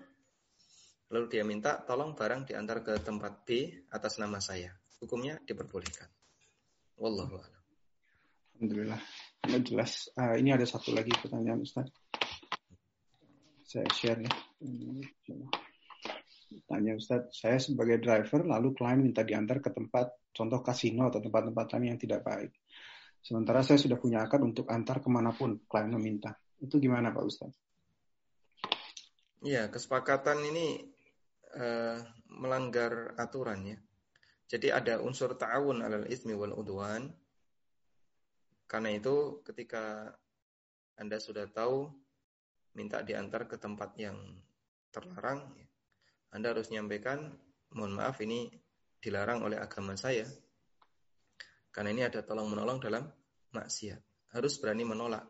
Lalu 1.06 1.26
dia 1.30 1.46
minta, 1.46 1.78
tolong 1.86 2.18
barang 2.18 2.50
diantar 2.50 2.82
ke 2.82 2.98
tempat 2.98 3.46
B 3.46 3.70
atas 3.94 4.18
nama 4.18 4.42
saya. 4.42 4.74
Hukumnya 4.98 5.38
diperbolehkan. 5.46 6.10
Wallahu 6.98 7.38
a'lam. 7.38 7.62
Alhamdulillah. 8.56 9.00
Nah, 9.46 9.60
jelas. 9.62 10.10
Uh, 10.16 10.34
ini 10.40 10.50
ada 10.50 10.64
satu 10.66 10.90
lagi 10.90 11.12
pertanyaan 11.14 11.62
Ustaz. 11.62 11.86
Saya 13.62 13.86
share 13.92 14.24
ya. 14.24 14.32
Tanya 16.66 16.96
Ustaz, 16.96 17.30
saya 17.36 17.60
sebagai 17.60 18.00
driver 18.00 18.42
lalu 18.42 18.72
klien 18.74 18.98
minta 18.98 19.22
diantar 19.22 19.60
ke 19.60 19.70
tempat 19.70 20.10
contoh 20.32 20.64
kasino 20.64 21.12
atau 21.12 21.20
tempat-tempat 21.20 21.76
lain 21.76 21.94
yang 21.94 22.00
tidak 22.00 22.24
baik. 22.24 22.50
Sementara 23.20 23.60
saya 23.62 23.76
sudah 23.76 24.00
punya 24.00 24.24
akad 24.24 24.40
untuk 24.42 24.66
antar 24.72 24.98
ke 25.04 25.08
mana 25.12 25.36
pun 25.36 25.60
klien 25.68 25.92
meminta. 25.92 26.34
Itu 26.58 26.80
gimana 26.80 27.12
Pak 27.12 27.24
Ustaz? 27.26 27.52
Iya, 29.44 29.68
kesepakatan 29.68 30.40
ini 30.48 30.95
uh, 31.54 31.98
melanggar 32.32 33.14
aturan 33.14 33.62
ya. 33.62 33.78
Jadi 34.46 34.70
ada 34.70 35.02
unsur 35.02 35.34
ta'awun 35.34 35.82
alal 35.82 36.06
ismi 36.06 36.34
wal 36.34 36.54
udwan. 36.54 37.10
Karena 38.66 38.90
itu 38.94 39.42
ketika 39.46 40.10
Anda 40.98 41.18
sudah 41.22 41.46
tahu 41.50 41.90
minta 42.74 43.02
diantar 43.02 43.46
ke 43.46 43.58
tempat 43.58 43.94
yang 43.98 44.18
terlarang, 44.90 45.54
Anda 46.30 46.54
harus 46.54 46.70
menyampaikan, 46.70 47.34
mohon 47.74 47.94
maaf 47.98 48.18
ini 48.22 48.50
dilarang 49.02 49.42
oleh 49.42 49.58
agama 49.58 49.94
saya. 49.98 50.26
Karena 51.70 51.92
ini 51.92 52.02
ada 52.06 52.22
tolong 52.22 52.48
menolong 52.50 52.78
dalam 52.80 53.04
maksiat. 53.52 54.32
Harus 54.34 54.58
berani 54.58 54.82
menolak. 54.86 55.26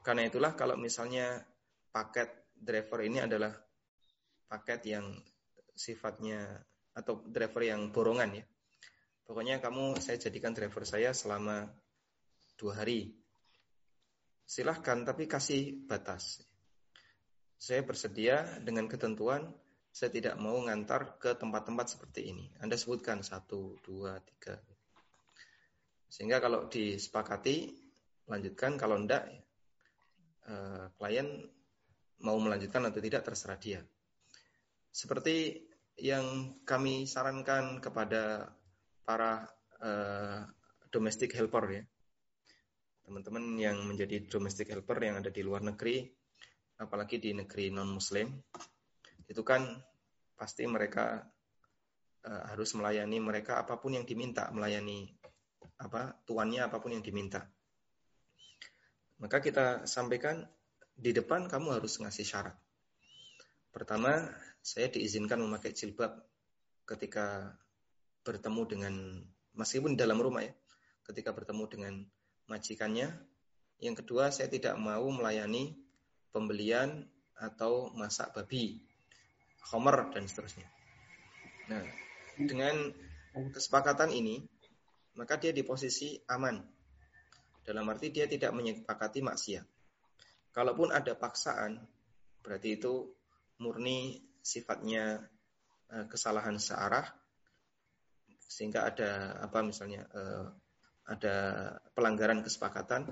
Karena 0.00 0.24
itulah 0.24 0.56
kalau 0.56 0.76
misalnya 0.80 1.44
paket 1.92 2.52
driver 2.56 3.00
ini 3.04 3.20
adalah 3.20 3.52
paket 4.50 4.98
yang 4.98 5.06
sifatnya 5.78 6.66
atau 6.90 7.22
driver 7.22 7.62
yang 7.62 7.94
borongan 7.94 8.42
ya. 8.42 8.44
Pokoknya 9.22 9.62
kamu 9.62 10.02
saya 10.02 10.18
jadikan 10.18 10.50
driver 10.50 10.82
saya 10.82 11.14
selama 11.14 11.70
dua 12.58 12.82
hari 12.82 13.14
silahkan 14.42 15.06
tapi 15.06 15.30
kasih 15.30 15.86
batas. 15.86 16.42
Saya 17.54 17.86
bersedia 17.86 18.58
dengan 18.66 18.90
ketentuan 18.90 19.54
saya 19.90 20.10
tidak 20.10 20.34
mau 20.38 20.58
ngantar 20.58 21.18
ke 21.22 21.38
tempat-tempat 21.38 21.86
seperti 21.86 22.34
ini. 22.34 22.46
Anda 22.58 22.74
sebutkan 22.74 23.22
satu, 23.22 23.78
dua, 23.82 24.18
tiga. 24.22 24.58
Sehingga 26.10 26.42
kalau 26.42 26.66
disepakati 26.66 27.70
lanjutkan, 28.26 28.74
kalau 28.78 28.98
enggak 28.98 29.30
eh, 30.46 30.86
klien 30.98 31.46
mau 32.22 32.38
melanjutkan 32.38 32.90
atau 32.90 32.98
tidak 33.02 33.22
terserah 33.22 33.58
dia. 33.58 33.80
Seperti 34.90 35.66
yang 35.98 36.58
kami 36.66 37.06
sarankan 37.06 37.78
kepada 37.78 38.50
para 39.06 39.46
eh, 39.80 40.42
domestic 40.90 41.34
helper 41.34 41.64
ya 41.70 41.84
teman-teman 43.10 43.58
yang 43.58 43.82
menjadi 43.90 44.22
domestic 44.30 44.70
helper 44.70 45.02
yang 45.02 45.18
ada 45.18 45.34
di 45.34 45.42
luar 45.42 45.66
negeri, 45.66 46.06
apalagi 46.78 47.18
di 47.18 47.34
negeri 47.34 47.74
non-muslim, 47.74 48.30
itu 49.26 49.42
kan 49.42 49.66
pasti 50.38 50.62
mereka 50.70 51.18
uh, 52.22 52.42
harus 52.54 52.70
melayani 52.78 53.18
mereka 53.18 53.58
apa 53.58 53.82
pun 53.82 53.98
yang 53.98 54.06
diminta, 54.06 54.46
melayani 54.54 55.10
apa 55.82 56.22
tuannya 56.22 56.70
apa 56.70 56.78
pun 56.78 56.94
yang 56.94 57.02
diminta. 57.02 57.50
Maka 59.18 59.42
kita 59.42 59.90
sampaikan 59.90 60.46
di 60.94 61.10
depan 61.10 61.50
kamu 61.50 61.82
harus 61.82 61.98
ngasih 61.98 62.22
syarat. 62.22 62.54
Pertama, 63.74 64.30
saya 64.60 64.92
diizinkan 64.92 65.40
memakai 65.40 65.72
jilbab 65.72 66.20
ketika 66.84 67.56
bertemu 68.20 68.62
dengan 68.68 68.94
meskipun 69.56 69.96
dalam 69.96 70.20
rumah 70.20 70.44
ya, 70.44 70.52
ketika 71.08 71.32
bertemu 71.32 71.64
dengan 71.70 71.94
majikannya. 72.46 73.08
Yang 73.80 74.04
kedua, 74.04 74.28
saya 74.28 74.52
tidak 74.52 74.76
mau 74.76 75.08
melayani 75.08 75.72
pembelian 76.36 77.08
atau 77.40 77.88
masak 77.96 78.36
babi, 78.36 78.84
homer 79.72 80.12
dan 80.12 80.28
seterusnya. 80.28 80.68
Nah, 81.72 81.80
dengan 82.36 82.92
kesepakatan 83.32 84.12
ini, 84.12 84.44
maka 85.16 85.40
dia 85.40 85.56
di 85.56 85.64
posisi 85.64 86.20
aman. 86.28 86.60
Dalam 87.64 87.88
arti 87.88 88.12
dia 88.12 88.28
tidak 88.28 88.52
menyepakati 88.52 89.24
maksiat. 89.24 89.66
Kalaupun 90.52 90.92
ada 90.92 91.16
paksaan, 91.16 91.80
berarti 92.44 92.76
itu 92.76 93.08
murni 93.62 94.29
sifatnya 94.50 95.22
eh, 95.94 96.06
kesalahan 96.10 96.58
searah, 96.58 97.06
sehingga 98.50 98.82
ada 98.90 99.38
apa 99.46 99.62
misalnya 99.62 100.02
eh, 100.10 100.46
ada 101.06 101.36
pelanggaran 101.94 102.42
kesepakatan, 102.42 103.06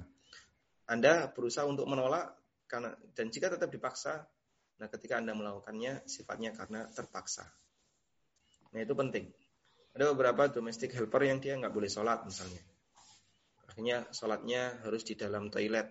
Anda 0.91 1.31
berusaha 1.31 1.63
untuk 1.67 1.87
menolak 1.87 2.35
karena 2.67 2.95
dan 3.15 3.31
jika 3.31 3.55
tetap 3.55 3.71
dipaksa, 3.71 4.27
nah 4.83 4.91
ketika 4.91 5.23
Anda 5.23 5.39
melakukannya 5.39 6.07
sifatnya 6.11 6.51
karena 6.59 6.91
terpaksa. 6.91 7.47
Nah 8.75 8.81
itu 8.83 8.95
penting. 8.99 9.31
Ada 9.97 10.15
beberapa 10.15 10.47
domestic 10.53 10.95
helper 10.95 11.27
yang 11.27 11.43
dia 11.43 11.59
nggak 11.59 11.75
boleh 11.75 11.91
sholat 11.91 12.23
misalnya. 12.23 12.63
Akhirnya 13.67 14.07
sholatnya 14.15 14.85
harus 14.85 15.03
di 15.03 15.15
dalam 15.19 15.51
toilet. 15.51 15.91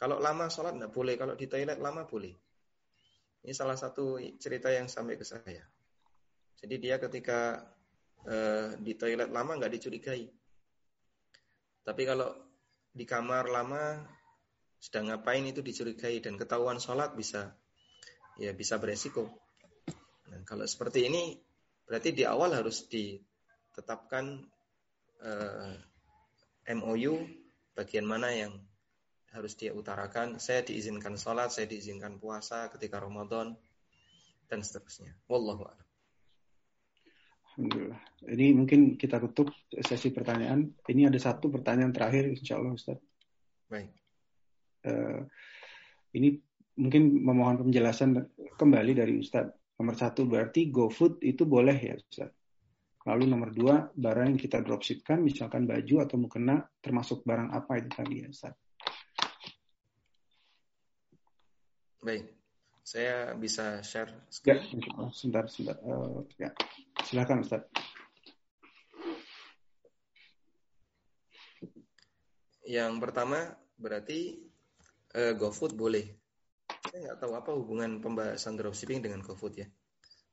Kalau 0.00 0.18
lama 0.18 0.50
sholat 0.50 0.74
nggak 0.74 0.90
boleh, 0.90 1.14
kalau 1.14 1.38
di 1.38 1.46
toilet 1.46 1.78
lama 1.78 2.02
boleh. 2.08 2.34
Ini 3.42 3.52
salah 3.54 3.74
satu 3.74 4.22
cerita 4.38 4.70
yang 4.70 4.86
sampai 4.86 5.18
ke 5.18 5.26
saya. 5.26 5.66
Jadi 6.62 6.74
dia 6.78 7.02
ketika 7.02 7.58
uh, 8.22 8.78
di 8.78 8.94
toilet 8.94 9.30
lama 9.34 9.58
nggak 9.58 9.72
dicurigai. 9.74 10.30
Tapi 11.82 12.02
kalau 12.06 12.30
di 12.94 13.02
kamar 13.02 13.50
lama 13.50 13.98
sedang 14.78 15.10
ngapain 15.10 15.42
itu 15.42 15.58
dicurigai 15.58 16.22
dan 16.22 16.38
ketahuan 16.38 16.78
sholat 16.78 17.14
bisa 17.18 17.50
ya 18.38 18.54
bisa 18.54 18.78
beresiko. 18.78 19.26
Nah, 20.30 20.42
kalau 20.46 20.62
seperti 20.62 21.10
ini 21.10 21.34
berarti 21.86 22.14
di 22.14 22.22
awal 22.22 22.54
harus 22.54 22.86
ditetapkan 22.86 24.38
eh, 25.22 25.74
MOU 26.78 27.14
bagian 27.74 28.06
mana 28.06 28.30
yang 28.30 28.54
harus 29.32 29.56
dia 29.56 29.72
utarakan. 29.72 30.36
Saya 30.36 30.60
diizinkan 30.60 31.16
sholat, 31.16 31.50
saya 31.50 31.64
diizinkan 31.64 32.20
puasa 32.20 32.68
ketika 32.68 33.00
Ramadan 33.00 33.56
dan 34.46 34.60
seterusnya. 34.60 35.16
Wallahu 35.26 35.64
a'lam. 35.64 35.88
Alhamdulillah. 37.52 38.00
Ini 38.32 38.46
mungkin 38.56 38.96
kita 38.96 39.20
tutup 39.20 39.52
sesi 39.72 40.08
pertanyaan. 40.08 40.72
Ini 40.88 41.12
ada 41.12 41.20
satu 41.20 41.52
pertanyaan 41.52 41.92
terakhir, 41.92 42.32
insya 42.32 42.56
Allah 42.56 42.72
Ustaz. 42.72 42.96
Baik. 43.68 43.92
Uh, 44.84 45.28
ini 46.16 46.40
mungkin 46.80 47.20
memohon 47.20 47.60
penjelasan 47.60 48.24
kembali 48.56 48.92
dari 48.96 49.20
Ustaz. 49.20 49.52
Nomor 49.76 49.96
satu 49.96 50.24
berarti 50.24 50.72
GoFood 50.72 51.20
itu 51.24 51.44
boleh 51.44 51.76
ya 51.76 51.96
Ustaz. 51.96 52.32
Lalu 53.02 53.24
nomor 53.26 53.50
dua, 53.50 53.90
barang 53.90 54.32
yang 54.32 54.38
kita 54.38 54.62
dropshipkan, 54.62 55.20
misalkan 55.20 55.66
baju 55.66 56.06
atau 56.06 56.16
mukena, 56.22 56.62
termasuk 56.78 57.26
barang 57.26 57.50
apa 57.50 57.82
itu 57.82 57.90
tadi 57.90 58.14
ya 58.22 58.30
Ustaz? 58.30 58.54
Baik. 62.02 62.26
Saya 62.82 63.30
bisa 63.38 63.78
share 63.86 64.10
Ya, 64.42 64.58
sebentar, 65.14 65.46
sebentar. 65.46 65.78
Uh, 65.86 66.26
ya. 66.34 66.50
Silakan 67.06 67.46
Ustaz. 67.46 67.62
Yang 72.66 72.92
pertama 72.98 73.54
berarti 73.78 74.42
uh, 75.14 75.38
GoFood 75.38 75.78
boleh. 75.78 76.10
Saya 76.90 77.06
nggak 77.06 77.18
tahu 77.22 77.32
apa 77.38 77.50
hubungan 77.54 78.02
pembahasan 78.02 78.58
dropshipping 78.58 78.98
dengan 78.98 79.22
GoFood 79.22 79.62
ya. 79.62 79.70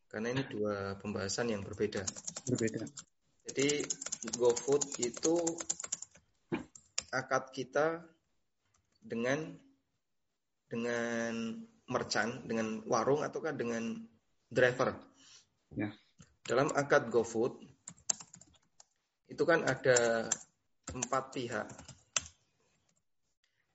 Karena 0.10 0.34
ini 0.34 0.42
dua 0.50 0.98
pembahasan 0.98 1.54
yang 1.54 1.62
berbeda. 1.62 2.02
Berbeda. 2.50 2.82
Jadi 3.46 3.86
GoFood 4.42 4.98
itu 5.06 5.38
akad 7.14 7.54
kita 7.54 8.02
dengan 9.06 9.69
dengan 10.70 11.58
merchant, 11.90 12.46
dengan 12.46 12.86
warung 12.86 13.26
ataukah 13.26 13.52
dengan 13.58 13.98
driver. 14.46 14.94
Ya. 15.74 15.90
Dalam 16.46 16.70
akad 16.78 17.10
GoFood 17.10 17.62
itu 19.30 19.44
kan 19.46 19.66
ada 19.66 20.30
empat 20.94 21.34
pihak. 21.34 21.68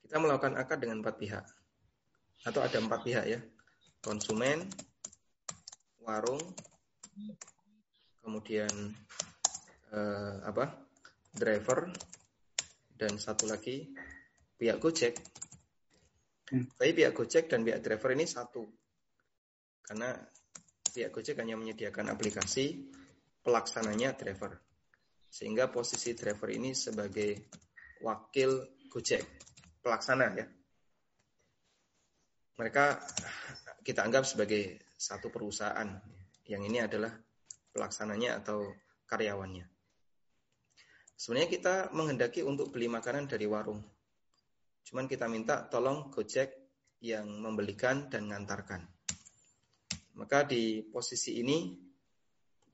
Kita 0.07 0.23
melakukan 0.23 0.55
akad 0.55 0.79
dengan 0.79 1.03
empat 1.03 1.19
pihak. 1.19 1.45
Atau 2.47 2.63
ada 2.63 2.79
empat 2.79 3.01
pihak 3.03 3.25
ya. 3.27 3.41
Konsumen, 3.99 4.69
warung, 6.03 6.43
kemudian 8.23 8.71
eh, 9.91 10.37
apa? 10.45 10.85
driver 11.35 11.91
dan 12.95 13.19
satu 13.19 13.51
lagi 13.51 13.91
pihak 14.55 14.79
Gojek. 14.79 15.19
Hmm. 16.51 16.69
Tapi 16.77 16.91
pihak 16.93 17.17
Gojek 17.17 17.49
dan 17.49 17.65
pihak 17.65 17.81
driver 17.81 18.11
ini 18.13 18.29
satu. 18.29 18.65
Karena 19.85 20.13
pihak 20.93 21.13
Gojek 21.13 21.41
hanya 21.41 21.57
menyediakan 21.57 22.13
aplikasi, 22.13 22.91
pelaksananya 23.41 24.17
driver. 24.17 24.61
Sehingga 25.33 25.73
posisi 25.73 26.13
driver 26.13 26.53
ini 26.53 26.77
sebagai 26.77 27.49
wakil 28.05 28.65
Gojek, 28.93 29.23
pelaksana 29.81 30.27
ya. 30.37 30.47
Mereka 32.55 32.85
kita 33.83 34.07
anggap 34.07 34.25
sebagai 34.25 34.79
satu 34.95 35.29
perusahaan. 35.29 35.89
Yang 36.45 36.63
ini 36.71 36.79
adalah 36.79 37.13
pelaksananya 37.75 38.45
atau 38.45 38.71
karyawannya. 39.11 39.67
Sebenarnya 41.15 41.51
kita 41.51 41.75
menghendaki 41.95 42.45
untuk 42.45 42.71
beli 42.71 42.87
makanan 42.87 43.27
dari 43.27 43.47
warung. 43.49 43.81
Cuman 44.85 45.09
kita 45.09 45.27
minta 45.27 45.65
tolong 45.65 46.13
Gojek 46.13 46.65
yang 47.05 47.29
membelikan 47.41 48.09
dan 48.13 48.29
ngantarkan. 48.29 48.85
Maka 50.15 50.47
di 50.47 50.85
posisi 50.85 51.41
ini 51.43 51.75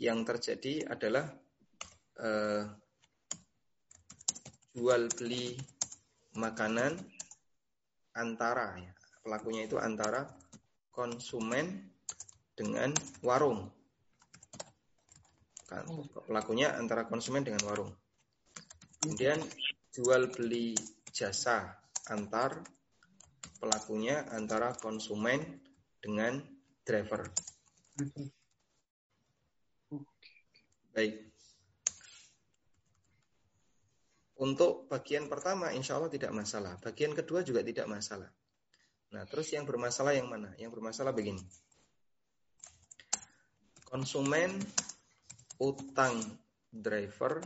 yang 0.00 0.22
terjadi 0.26 0.86
adalah 0.90 1.26
uh, 2.20 2.62
jual 4.76 5.02
beli 5.16 5.56
makanan 6.36 6.94
antara 8.14 8.78
ya. 8.78 8.92
Pelakunya 9.20 9.66
itu 9.66 9.76
antara 9.76 10.24
konsumen 10.92 11.90
dengan 12.54 12.92
warung. 13.24 13.72
Kan, 15.64 15.86
pelakunya 16.26 16.74
antara 16.76 17.06
konsumen 17.06 17.46
dengan 17.46 17.62
warung. 17.64 17.92
Kemudian 19.00 19.40
jual 19.96 20.28
beli 20.28 20.76
jasa 21.08 21.79
antar 22.10 22.58
pelakunya 23.62 24.26
antara 24.34 24.74
konsumen 24.74 25.40
dengan 26.02 26.42
driver. 26.82 27.30
Baik. 30.90 31.30
Untuk 34.40 34.88
bagian 34.88 35.28
pertama 35.28 35.70
insya 35.70 36.00
Allah 36.00 36.10
tidak 36.10 36.32
masalah. 36.32 36.80
Bagian 36.80 37.12
kedua 37.12 37.44
juga 37.44 37.60
tidak 37.60 37.86
masalah. 37.86 38.32
Nah 39.12 39.22
terus 39.28 39.52
yang 39.52 39.68
bermasalah 39.68 40.16
yang 40.16 40.26
mana? 40.26 40.50
Yang 40.56 40.80
bermasalah 40.80 41.12
begini. 41.12 41.44
Konsumen 43.84 44.56
utang 45.60 46.16
driver 46.72 47.44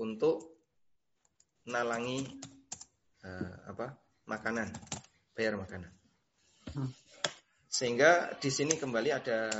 untuk 0.00 0.56
nalangi 1.68 2.24
uh, 3.24 3.54
apa 3.72 3.96
makanan, 4.28 4.68
bayar 5.32 5.56
makanan. 5.56 5.90
Hmm. 6.76 6.92
Sehingga 7.66 8.38
di 8.38 8.50
sini 8.52 8.78
kembali 8.78 9.10
ada 9.10 9.50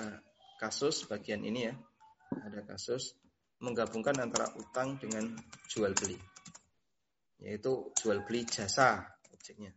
kasus 0.61 1.09
bagian 1.11 1.43
ini 1.43 1.67
ya, 1.67 1.75
ada 2.45 2.63
kasus 2.63 3.17
menggabungkan 3.59 4.15
antara 4.21 4.53
utang 4.61 5.01
dengan 5.01 5.35
jual 5.67 5.91
beli, 5.97 6.21
yaitu 7.43 7.91
jual 7.99 8.23
beli 8.23 8.47
jasa 8.47 9.03
objeknya. 9.33 9.73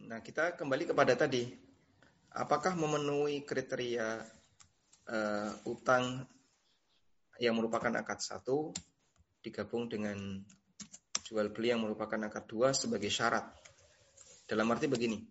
Nah 0.00 0.18
kita 0.24 0.58
kembali 0.58 0.90
kepada 0.90 1.14
tadi, 1.14 1.46
apakah 2.34 2.74
memenuhi 2.74 3.46
kriteria 3.46 4.22
uh, 5.08 5.52
utang 5.68 6.24
yang 7.40 7.56
merupakan 7.56 7.92
akad 7.96 8.20
satu 8.20 8.72
digabung 9.40 9.88
dengan 9.88 10.44
jual 11.30 11.46
beli 11.54 11.70
yang 11.70 11.86
merupakan 11.86 12.18
akad 12.26 12.50
dua 12.50 12.74
sebagai 12.74 13.06
syarat. 13.06 13.46
Dalam 14.50 14.66
arti 14.74 14.90
begini, 14.90 15.22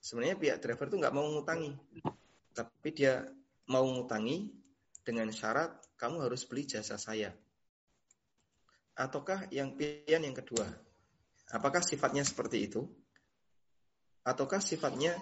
sebenarnya 0.00 0.40
pihak 0.40 0.58
driver 0.64 0.88
itu 0.88 0.96
nggak 0.96 1.12
mau 1.12 1.28
ngutangi, 1.28 1.76
tapi 2.56 2.88
dia 2.96 3.28
mau 3.68 3.84
ngutangi 3.84 4.48
dengan 5.04 5.28
syarat 5.28 5.76
kamu 6.00 6.24
harus 6.24 6.48
beli 6.48 6.64
jasa 6.64 6.96
saya. 6.96 7.28
Ataukah 8.96 9.52
yang 9.52 9.76
pilihan 9.76 10.24
yang 10.24 10.32
kedua, 10.32 10.64
apakah 11.52 11.84
sifatnya 11.84 12.24
seperti 12.24 12.64
itu? 12.64 12.88
Ataukah 14.24 14.64
sifatnya 14.64 15.12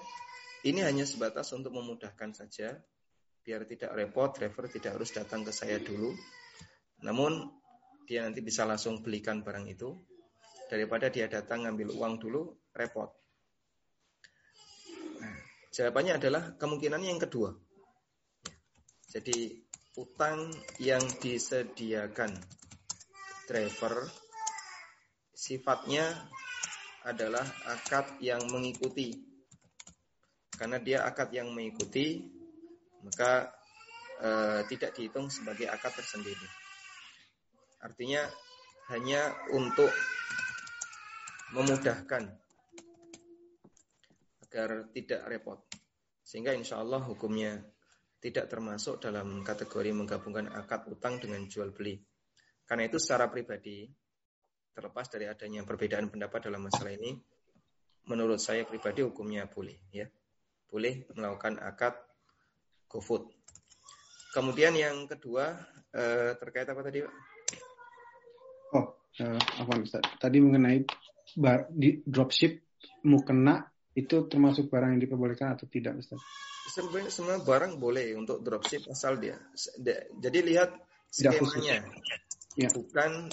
ini 0.62 0.86
hanya 0.86 1.02
sebatas 1.02 1.50
untuk 1.50 1.74
memudahkan 1.74 2.30
saja, 2.30 2.78
biar 3.42 3.66
tidak 3.66 3.90
repot, 3.90 4.38
driver 4.38 4.70
tidak 4.70 5.02
harus 5.02 5.10
datang 5.10 5.42
ke 5.42 5.50
saya 5.50 5.82
dulu. 5.82 6.14
Namun 7.02 7.57
dia 8.08 8.24
nanti 8.24 8.40
bisa 8.40 8.64
langsung 8.64 9.04
belikan 9.04 9.44
barang 9.44 9.68
itu 9.68 9.92
daripada 10.72 11.12
dia 11.12 11.28
datang 11.28 11.68
ngambil 11.68 11.92
uang 11.92 12.14
dulu 12.16 12.56
repot. 12.72 13.12
Nah, 15.20 15.36
jawabannya 15.68 16.16
adalah 16.16 16.56
kemungkinan 16.56 17.04
yang 17.04 17.20
kedua. 17.20 17.52
Jadi 19.12 19.60
utang 20.00 20.48
yang 20.80 21.04
disediakan 21.20 22.32
driver 23.44 24.08
sifatnya 25.36 26.08
adalah 27.04 27.44
akad 27.68 28.20
yang 28.24 28.40
mengikuti. 28.48 29.16
Karena 30.52 30.80
dia 30.80 31.04
akad 31.04 31.32
yang 31.32 31.52
mengikuti, 31.54 32.24
maka 33.04 33.52
e, 34.18 34.28
tidak 34.68 34.96
dihitung 34.96 35.30
sebagai 35.30 35.70
akad 35.70 35.94
tersendiri. 35.94 36.48
Artinya 37.78 38.26
hanya 38.90 39.36
untuk 39.54 39.90
memudahkan 41.52 42.24
agar 44.48 44.88
tidak 44.96 45.20
repot. 45.28 45.60
Sehingga 46.24 46.56
insya 46.56 46.80
Allah 46.80 47.04
hukumnya 47.04 47.60
tidak 48.18 48.50
termasuk 48.50 48.98
dalam 48.98 49.44
kategori 49.46 49.94
menggabungkan 49.94 50.50
akad 50.50 50.88
utang 50.90 51.22
dengan 51.22 51.46
jual 51.46 51.70
beli. 51.70 52.00
Karena 52.66 52.84
itu 52.88 52.98
secara 53.00 53.30
pribadi, 53.30 53.86
terlepas 54.74 55.06
dari 55.08 55.30
adanya 55.30 55.62
perbedaan 55.64 56.10
pendapat 56.10 56.50
dalam 56.50 56.66
masalah 56.66 56.92
ini, 56.92 57.16
menurut 58.10 58.42
saya 58.42 58.66
pribadi 58.66 59.06
hukumnya 59.06 59.46
boleh. 59.46 59.78
ya 59.94 60.08
Boleh 60.68 61.06
melakukan 61.16 61.62
akad 61.62 61.96
GoFood. 62.90 63.30
Kemudian 64.34 64.76
yang 64.76 65.08
kedua 65.08 65.56
eh, 65.92 66.36
terkait 66.36 66.68
apa 66.68 66.82
tadi, 66.84 67.04
Pak? 67.04 67.37
Eh, 69.18 69.40
apa 69.58 69.72
Ustaz? 69.82 70.02
Tadi 70.22 70.38
mengenai 70.38 70.86
bar, 71.34 71.66
di 71.74 71.98
dropship 72.06 72.62
mukena 73.02 73.66
itu 73.98 74.30
termasuk 74.30 74.70
barang 74.70 74.94
yang 74.94 75.02
diperbolehkan 75.02 75.58
atau 75.58 75.66
tidak, 75.66 75.98
Ustaz? 75.98 76.22
Sebenarnya 76.70 77.10
semua 77.10 77.42
barang 77.42 77.82
boleh 77.82 78.14
untuk 78.14 78.46
dropship 78.46 78.86
asal 78.86 79.18
dia. 79.18 79.34
Jadi 80.22 80.38
lihat 80.46 80.70
skemanya, 81.10 81.82
ya. 82.54 82.70
bukan 82.70 83.26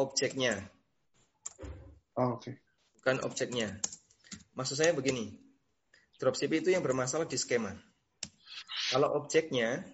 objeknya. 0.00 0.64
Oh, 2.16 2.40
Oke. 2.40 2.48
Okay. 2.48 2.54
Bukan 2.96 3.16
objeknya. 3.28 3.68
Maksud 4.56 4.80
saya 4.80 4.96
begini, 4.96 5.36
dropship 6.16 6.50
itu 6.56 6.72
yang 6.72 6.80
bermasalah 6.80 7.28
di 7.28 7.36
skema. 7.36 7.76
Kalau 8.88 9.12
objeknya 9.20 9.84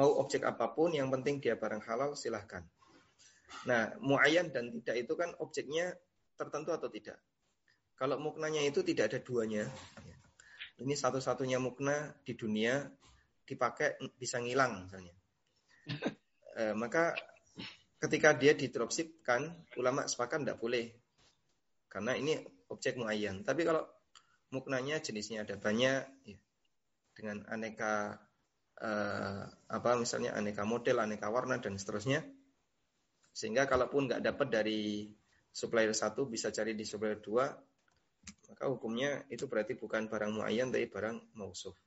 mau 0.00 0.16
objek 0.16 0.48
apa 0.48 0.72
pun 0.72 0.96
yang 0.96 1.12
penting 1.12 1.44
dia 1.44 1.60
barang 1.60 1.84
halal 1.84 2.16
silahkan. 2.16 2.64
Nah, 3.64 3.96
muayyan 4.00 4.52
dan 4.52 4.70
tidak 4.80 4.96
itu 5.06 5.12
kan 5.16 5.32
objeknya 5.40 5.96
tertentu 6.38 6.70
atau 6.72 6.88
tidak. 6.88 7.18
Kalau 7.98 8.20
muknanya 8.22 8.62
itu 8.62 8.86
tidak 8.86 9.10
ada 9.10 9.18
duanya. 9.18 9.66
Ini 10.78 10.94
satu-satunya 10.94 11.58
mukna 11.58 12.14
di 12.22 12.38
dunia 12.38 12.86
dipakai 13.42 13.98
bisa 14.16 14.38
ngilang 14.38 14.86
misalnya. 14.86 15.14
E, 16.58 16.74
maka 16.74 17.14
ketika 18.02 18.34
dia 18.34 18.50
didropshipkan, 18.50 19.62
ulama 19.78 20.10
sepakat 20.10 20.42
tidak 20.42 20.58
boleh. 20.58 20.90
Karena 21.86 22.18
ini 22.18 22.34
objek 22.66 22.98
muayyan. 22.98 23.46
Tapi 23.46 23.62
kalau 23.62 23.86
muknanya 24.50 24.98
jenisnya 24.98 25.46
ada 25.46 25.54
banyak, 25.54 26.02
ya, 26.26 26.38
dengan 27.14 27.46
aneka 27.46 28.18
uh, 28.78 29.42
apa 29.70 29.90
misalnya 29.98 30.34
aneka 30.34 30.62
model, 30.62 31.02
aneka 31.02 31.30
warna 31.30 31.58
dan 31.58 31.74
seterusnya. 31.78 32.22
Sehingga 33.38 33.70
kalaupun 33.70 34.10
nggak 34.10 34.22
dapat 34.26 34.48
dari 34.50 35.06
supplier 35.54 35.94
satu 35.94 36.26
bisa 36.26 36.50
cari 36.50 36.74
di 36.74 36.82
supplier 36.82 37.22
dua 37.22 37.46
maka 38.50 38.64
hukumnya 38.66 39.22
itu 39.30 39.46
berarti 39.46 39.78
bukan 39.78 40.10
barang 40.10 40.34
muayyan 40.34 40.74
tapi 40.74 40.90
barang 40.90 41.38
mausuf. 41.38 41.78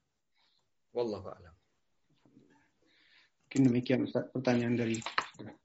Wallahu 0.95 1.27
a'lam. 1.27 1.55
Mungkin 3.51 3.61
demikian 3.67 4.07
Ustaz 4.07 4.31
pertanyaan 4.31 4.79
dari 4.79 4.95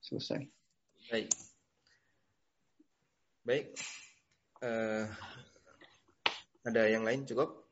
selesai. 0.03 0.43
Baik. 1.07 1.30
Baik. 3.47 3.66
Uh, 4.59 5.07
ada 6.66 6.91
yang 6.91 7.07
lain 7.07 7.22
cukup? 7.22 7.70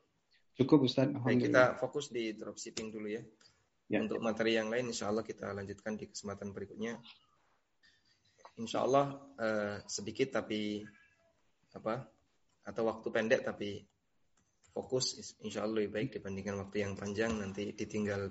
Cukup 0.54 0.86
Ustaz. 0.86 1.10
Baik, 1.10 1.50
kita 1.50 1.74
fokus 1.82 2.14
di 2.14 2.30
dropshipping 2.38 2.94
dulu 2.94 3.10
ya. 3.10 3.22
ya. 3.90 3.98
Untuk 3.98 4.22
materi 4.22 4.54
yang 4.54 4.70
lain 4.70 4.94
insya 4.94 5.10
Allah 5.10 5.26
kita 5.26 5.50
lanjutkan 5.50 5.98
di 5.98 6.06
kesempatan 6.06 6.54
berikutnya. 6.54 7.02
Insya 8.54 8.86
Allah 8.86 9.18
uh, 9.38 9.76
sedikit 9.90 10.38
tapi 10.38 10.86
apa 11.74 12.06
atau 12.64 12.82
waktu 12.86 13.08
pendek 13.10 13.42
tapi 13.42 13.82
fokus 14.74 15.34
insya 15.42 15.62
Allah 15.62 15.82
lebih 15.82 15.92
baik 15.94 16.08
dibandingkan 16.18 16.58
waktu 16.62 16.86
yang 16.86 16.94
panjang 16.98 17.34
nanti 17.38 17.74
ditinggal 17.74 18.30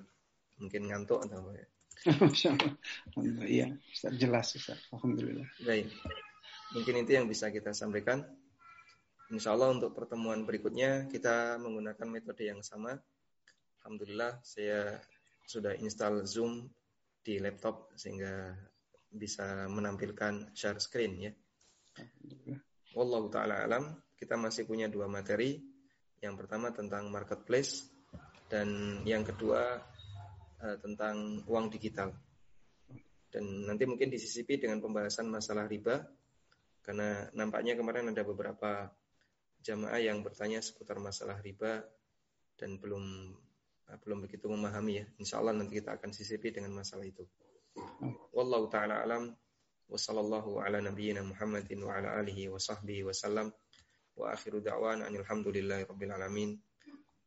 mungkin 0.59 0.81
ngantuk 0.91 1.23
atau 1.23 1.39
apa 1.39 1.51
ya. 1.55 1.67
Iya, 3.47 3.67
Ustaz, 3.93 4.13
jelas 4.17 4.47
Ustaz. 4.57 4.79
Alhamdulillah. 4.91 5.47
Baik. 5.63 5.87
Mungkin 6.73 7.05
itu 7.05 7.11
yang 7.15 7.29
bisa 7.29 7.53
kita 7.53 7.71
sampaikan. 7.71 8.25
Insya 9.31 9.55
Allah 9.55 9.71
untuk 9.71 9.95
pertemuan 9.95 10.43
berikutnya 10.43 11.07
kita 11.07 11.61
menggunakan 11.61 12.07
metode 12.09 12.43
yang 12.43 12.59
sama. 12.65 12.97
Alhamdulillah 13.81 14.41
saya 14.43 14.99
sudah 15.47 15.75
install 15.79 16.25
Zoom 16.27 16.67
di 17.23 17.39
laptop 17.39 17.93
sehingga 17.95 18.51
bisa 19.13 19.69
menampilkan 19.69 20.51
share 20.57 20.81
screen 20.81 21.13
ya. 21.21 21.31
Wallahu 22.97 23.29
taala 23.29 23.61
alam, 23.65 23.93
kita 24.17 24.37
masih 24.37 24.65
punya 24.65 24.89
dua 24.89 25.05
materi. 25.05 25.61
Yang 26.23 26.45
pertama 26.45 26.71
tentang 26.71 27.11
marketplace 27.11 27.83
dan 28.47 29.01
yang 29.03 29.27
kedua 29.27 29.81
uh, 30.61 30.77
tentang 30.79 31.43
uang 31.45 31.67
digital. 31.73 32.15
Dan 33.33 33.65
nanti 33.65 33.83
mungkin 33.89 34.13
disisipi 34.13 34.61
dengan 34.61 34.79
pembahasan 34.79 35.25
masalah 35.25 35.65
riba 35.65 36.05
karena 36.85 37.27
nampaknya 37.33 37.73
kemarin 37.73 38.13
ada 38.13 38.21
beberapa 38.21 38.93
jamaah 39.63 39.99
yang 39.99 40.21
bertanya 40.21 40.59
seputar 40.59 40.99
masalah 40.99 41.39
riba 41.41 41.81
dan 42.55 42.77
belum 42.77 43.35
uh, 43.89 43.97
belum 43.99 44.23
begitu 44.23 44.47
memahami 44.47 45.01
ya. 45.01 45.05
Insya 45.19 45.41
Allah 45.43 45.57
nanti 45.57 45.81
kita 45.81 45.97
akan 45.99 46.13
sisipi 46.15 46.53
dengan 46.55 46.71
masalah 46.71 47.03
itu. 47.03 47.27
Wallahu 48.33 48.69
taala 48.69 49.01
alam 49.01 49.33
wa 49.89 49.97
sallallahu 49.97 50.61
ala 50.61 50.81
nabiyyina 50.81 51.21
Muhammadin 51.25 51.81
wa 51.83 51.97
ala 51.97 52.17
alihi 52.21 52.49
wa 52.49 52.57
sahbihi 52.61 53.05
wa 53.05 53.13
sallam 53.13 53.47
wa 54.17 54.29
akhiru 54.33 54.61
da'wana 54.61 55.09
alhamdulillahi 55.09 55.89
rabbil 55.89 56.13
alamin. 56.13 56.57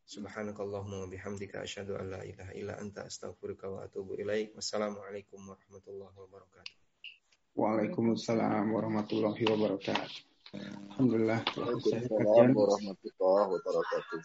Subhanakallahumma 0.07 1.03
wa 1.03 1.07
bihamdika 1.11 1.67
asyhadu 1.67 1.99
an 1.99 2.15
la 2.15 2.23
ilaha 2.23 2.55
illa 2.55 2.79
anta 2.79 3.03
astaghfiruka 3.03 3.67
wa 3.67 3.83
atubu 3.83 4.15
ilaik. 4.15 4.55
Wassalamualaikum 4.55 5.43
warahmatullahi 5.43 6.15
wabarakatuh. 6.15 6.75
Waalaikumsalam 7.59 8.71
warahmatullahi 8.71 9.43
wabarakatuh. 9.43 10.15
Alhamdulillah 10.95 11.43
kajian. 11.43 12.55
warahmatullahi 12.55 13.47
wabarakatuh. 13.51 14.19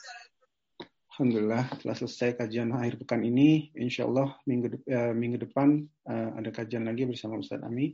Alhamdulillah 1.12 1.68
telah 1.84 1.92
selesai 1.92 2.40
kajian 2.40 2.72
akhir 2.72 2.96
pekan 3.04 3.20
ini. 3.20 3.68
Insya 3.76 4.08
Allah 4.08 4.32
minggu, 4.48 4.72
de 4.72 4.78
uh, 4.88 5.12
minggu 5.12 5.44
depan 5.44 5.84
uh, 6.08 6.40
ada 6.40 6.48
kajian 6.48 6.88
lagi 6.88 7.04
bersama 7.04 7.36
Ustaz 7.36 7.60
Ami 7.60 7.92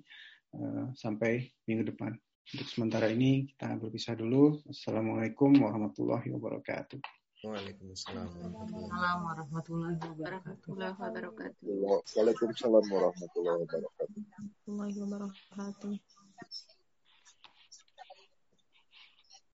uh, 0.55 0.95
sampai 0.95 1.51
minggu 1.67 1.91
depan. 1.91 2.15
Untuk 2.55 2.71
sementara 2.71 3.11
ini 3.11 3.51
kita 3.51 3.75
berpisah 3.75 4.15
dulu. 4.15 4.63
Assalamualaikum 4.71 5.51
warahmatullahi 5.51 6.31
wabarakatuh. 6.31 7.03
Waalaikumsalam 7.43 8.31
warahmatullahi 9.27 9.99
wabarakatuh. 9.99 10.71
Waalaikumsalam 12.15 12.85
warahmatullahi 12.87 13.67
wabarakatuh. 13.67 14.23
Warahmatullahi 14.63 14.95
wabarakatuh. 14.95 16.78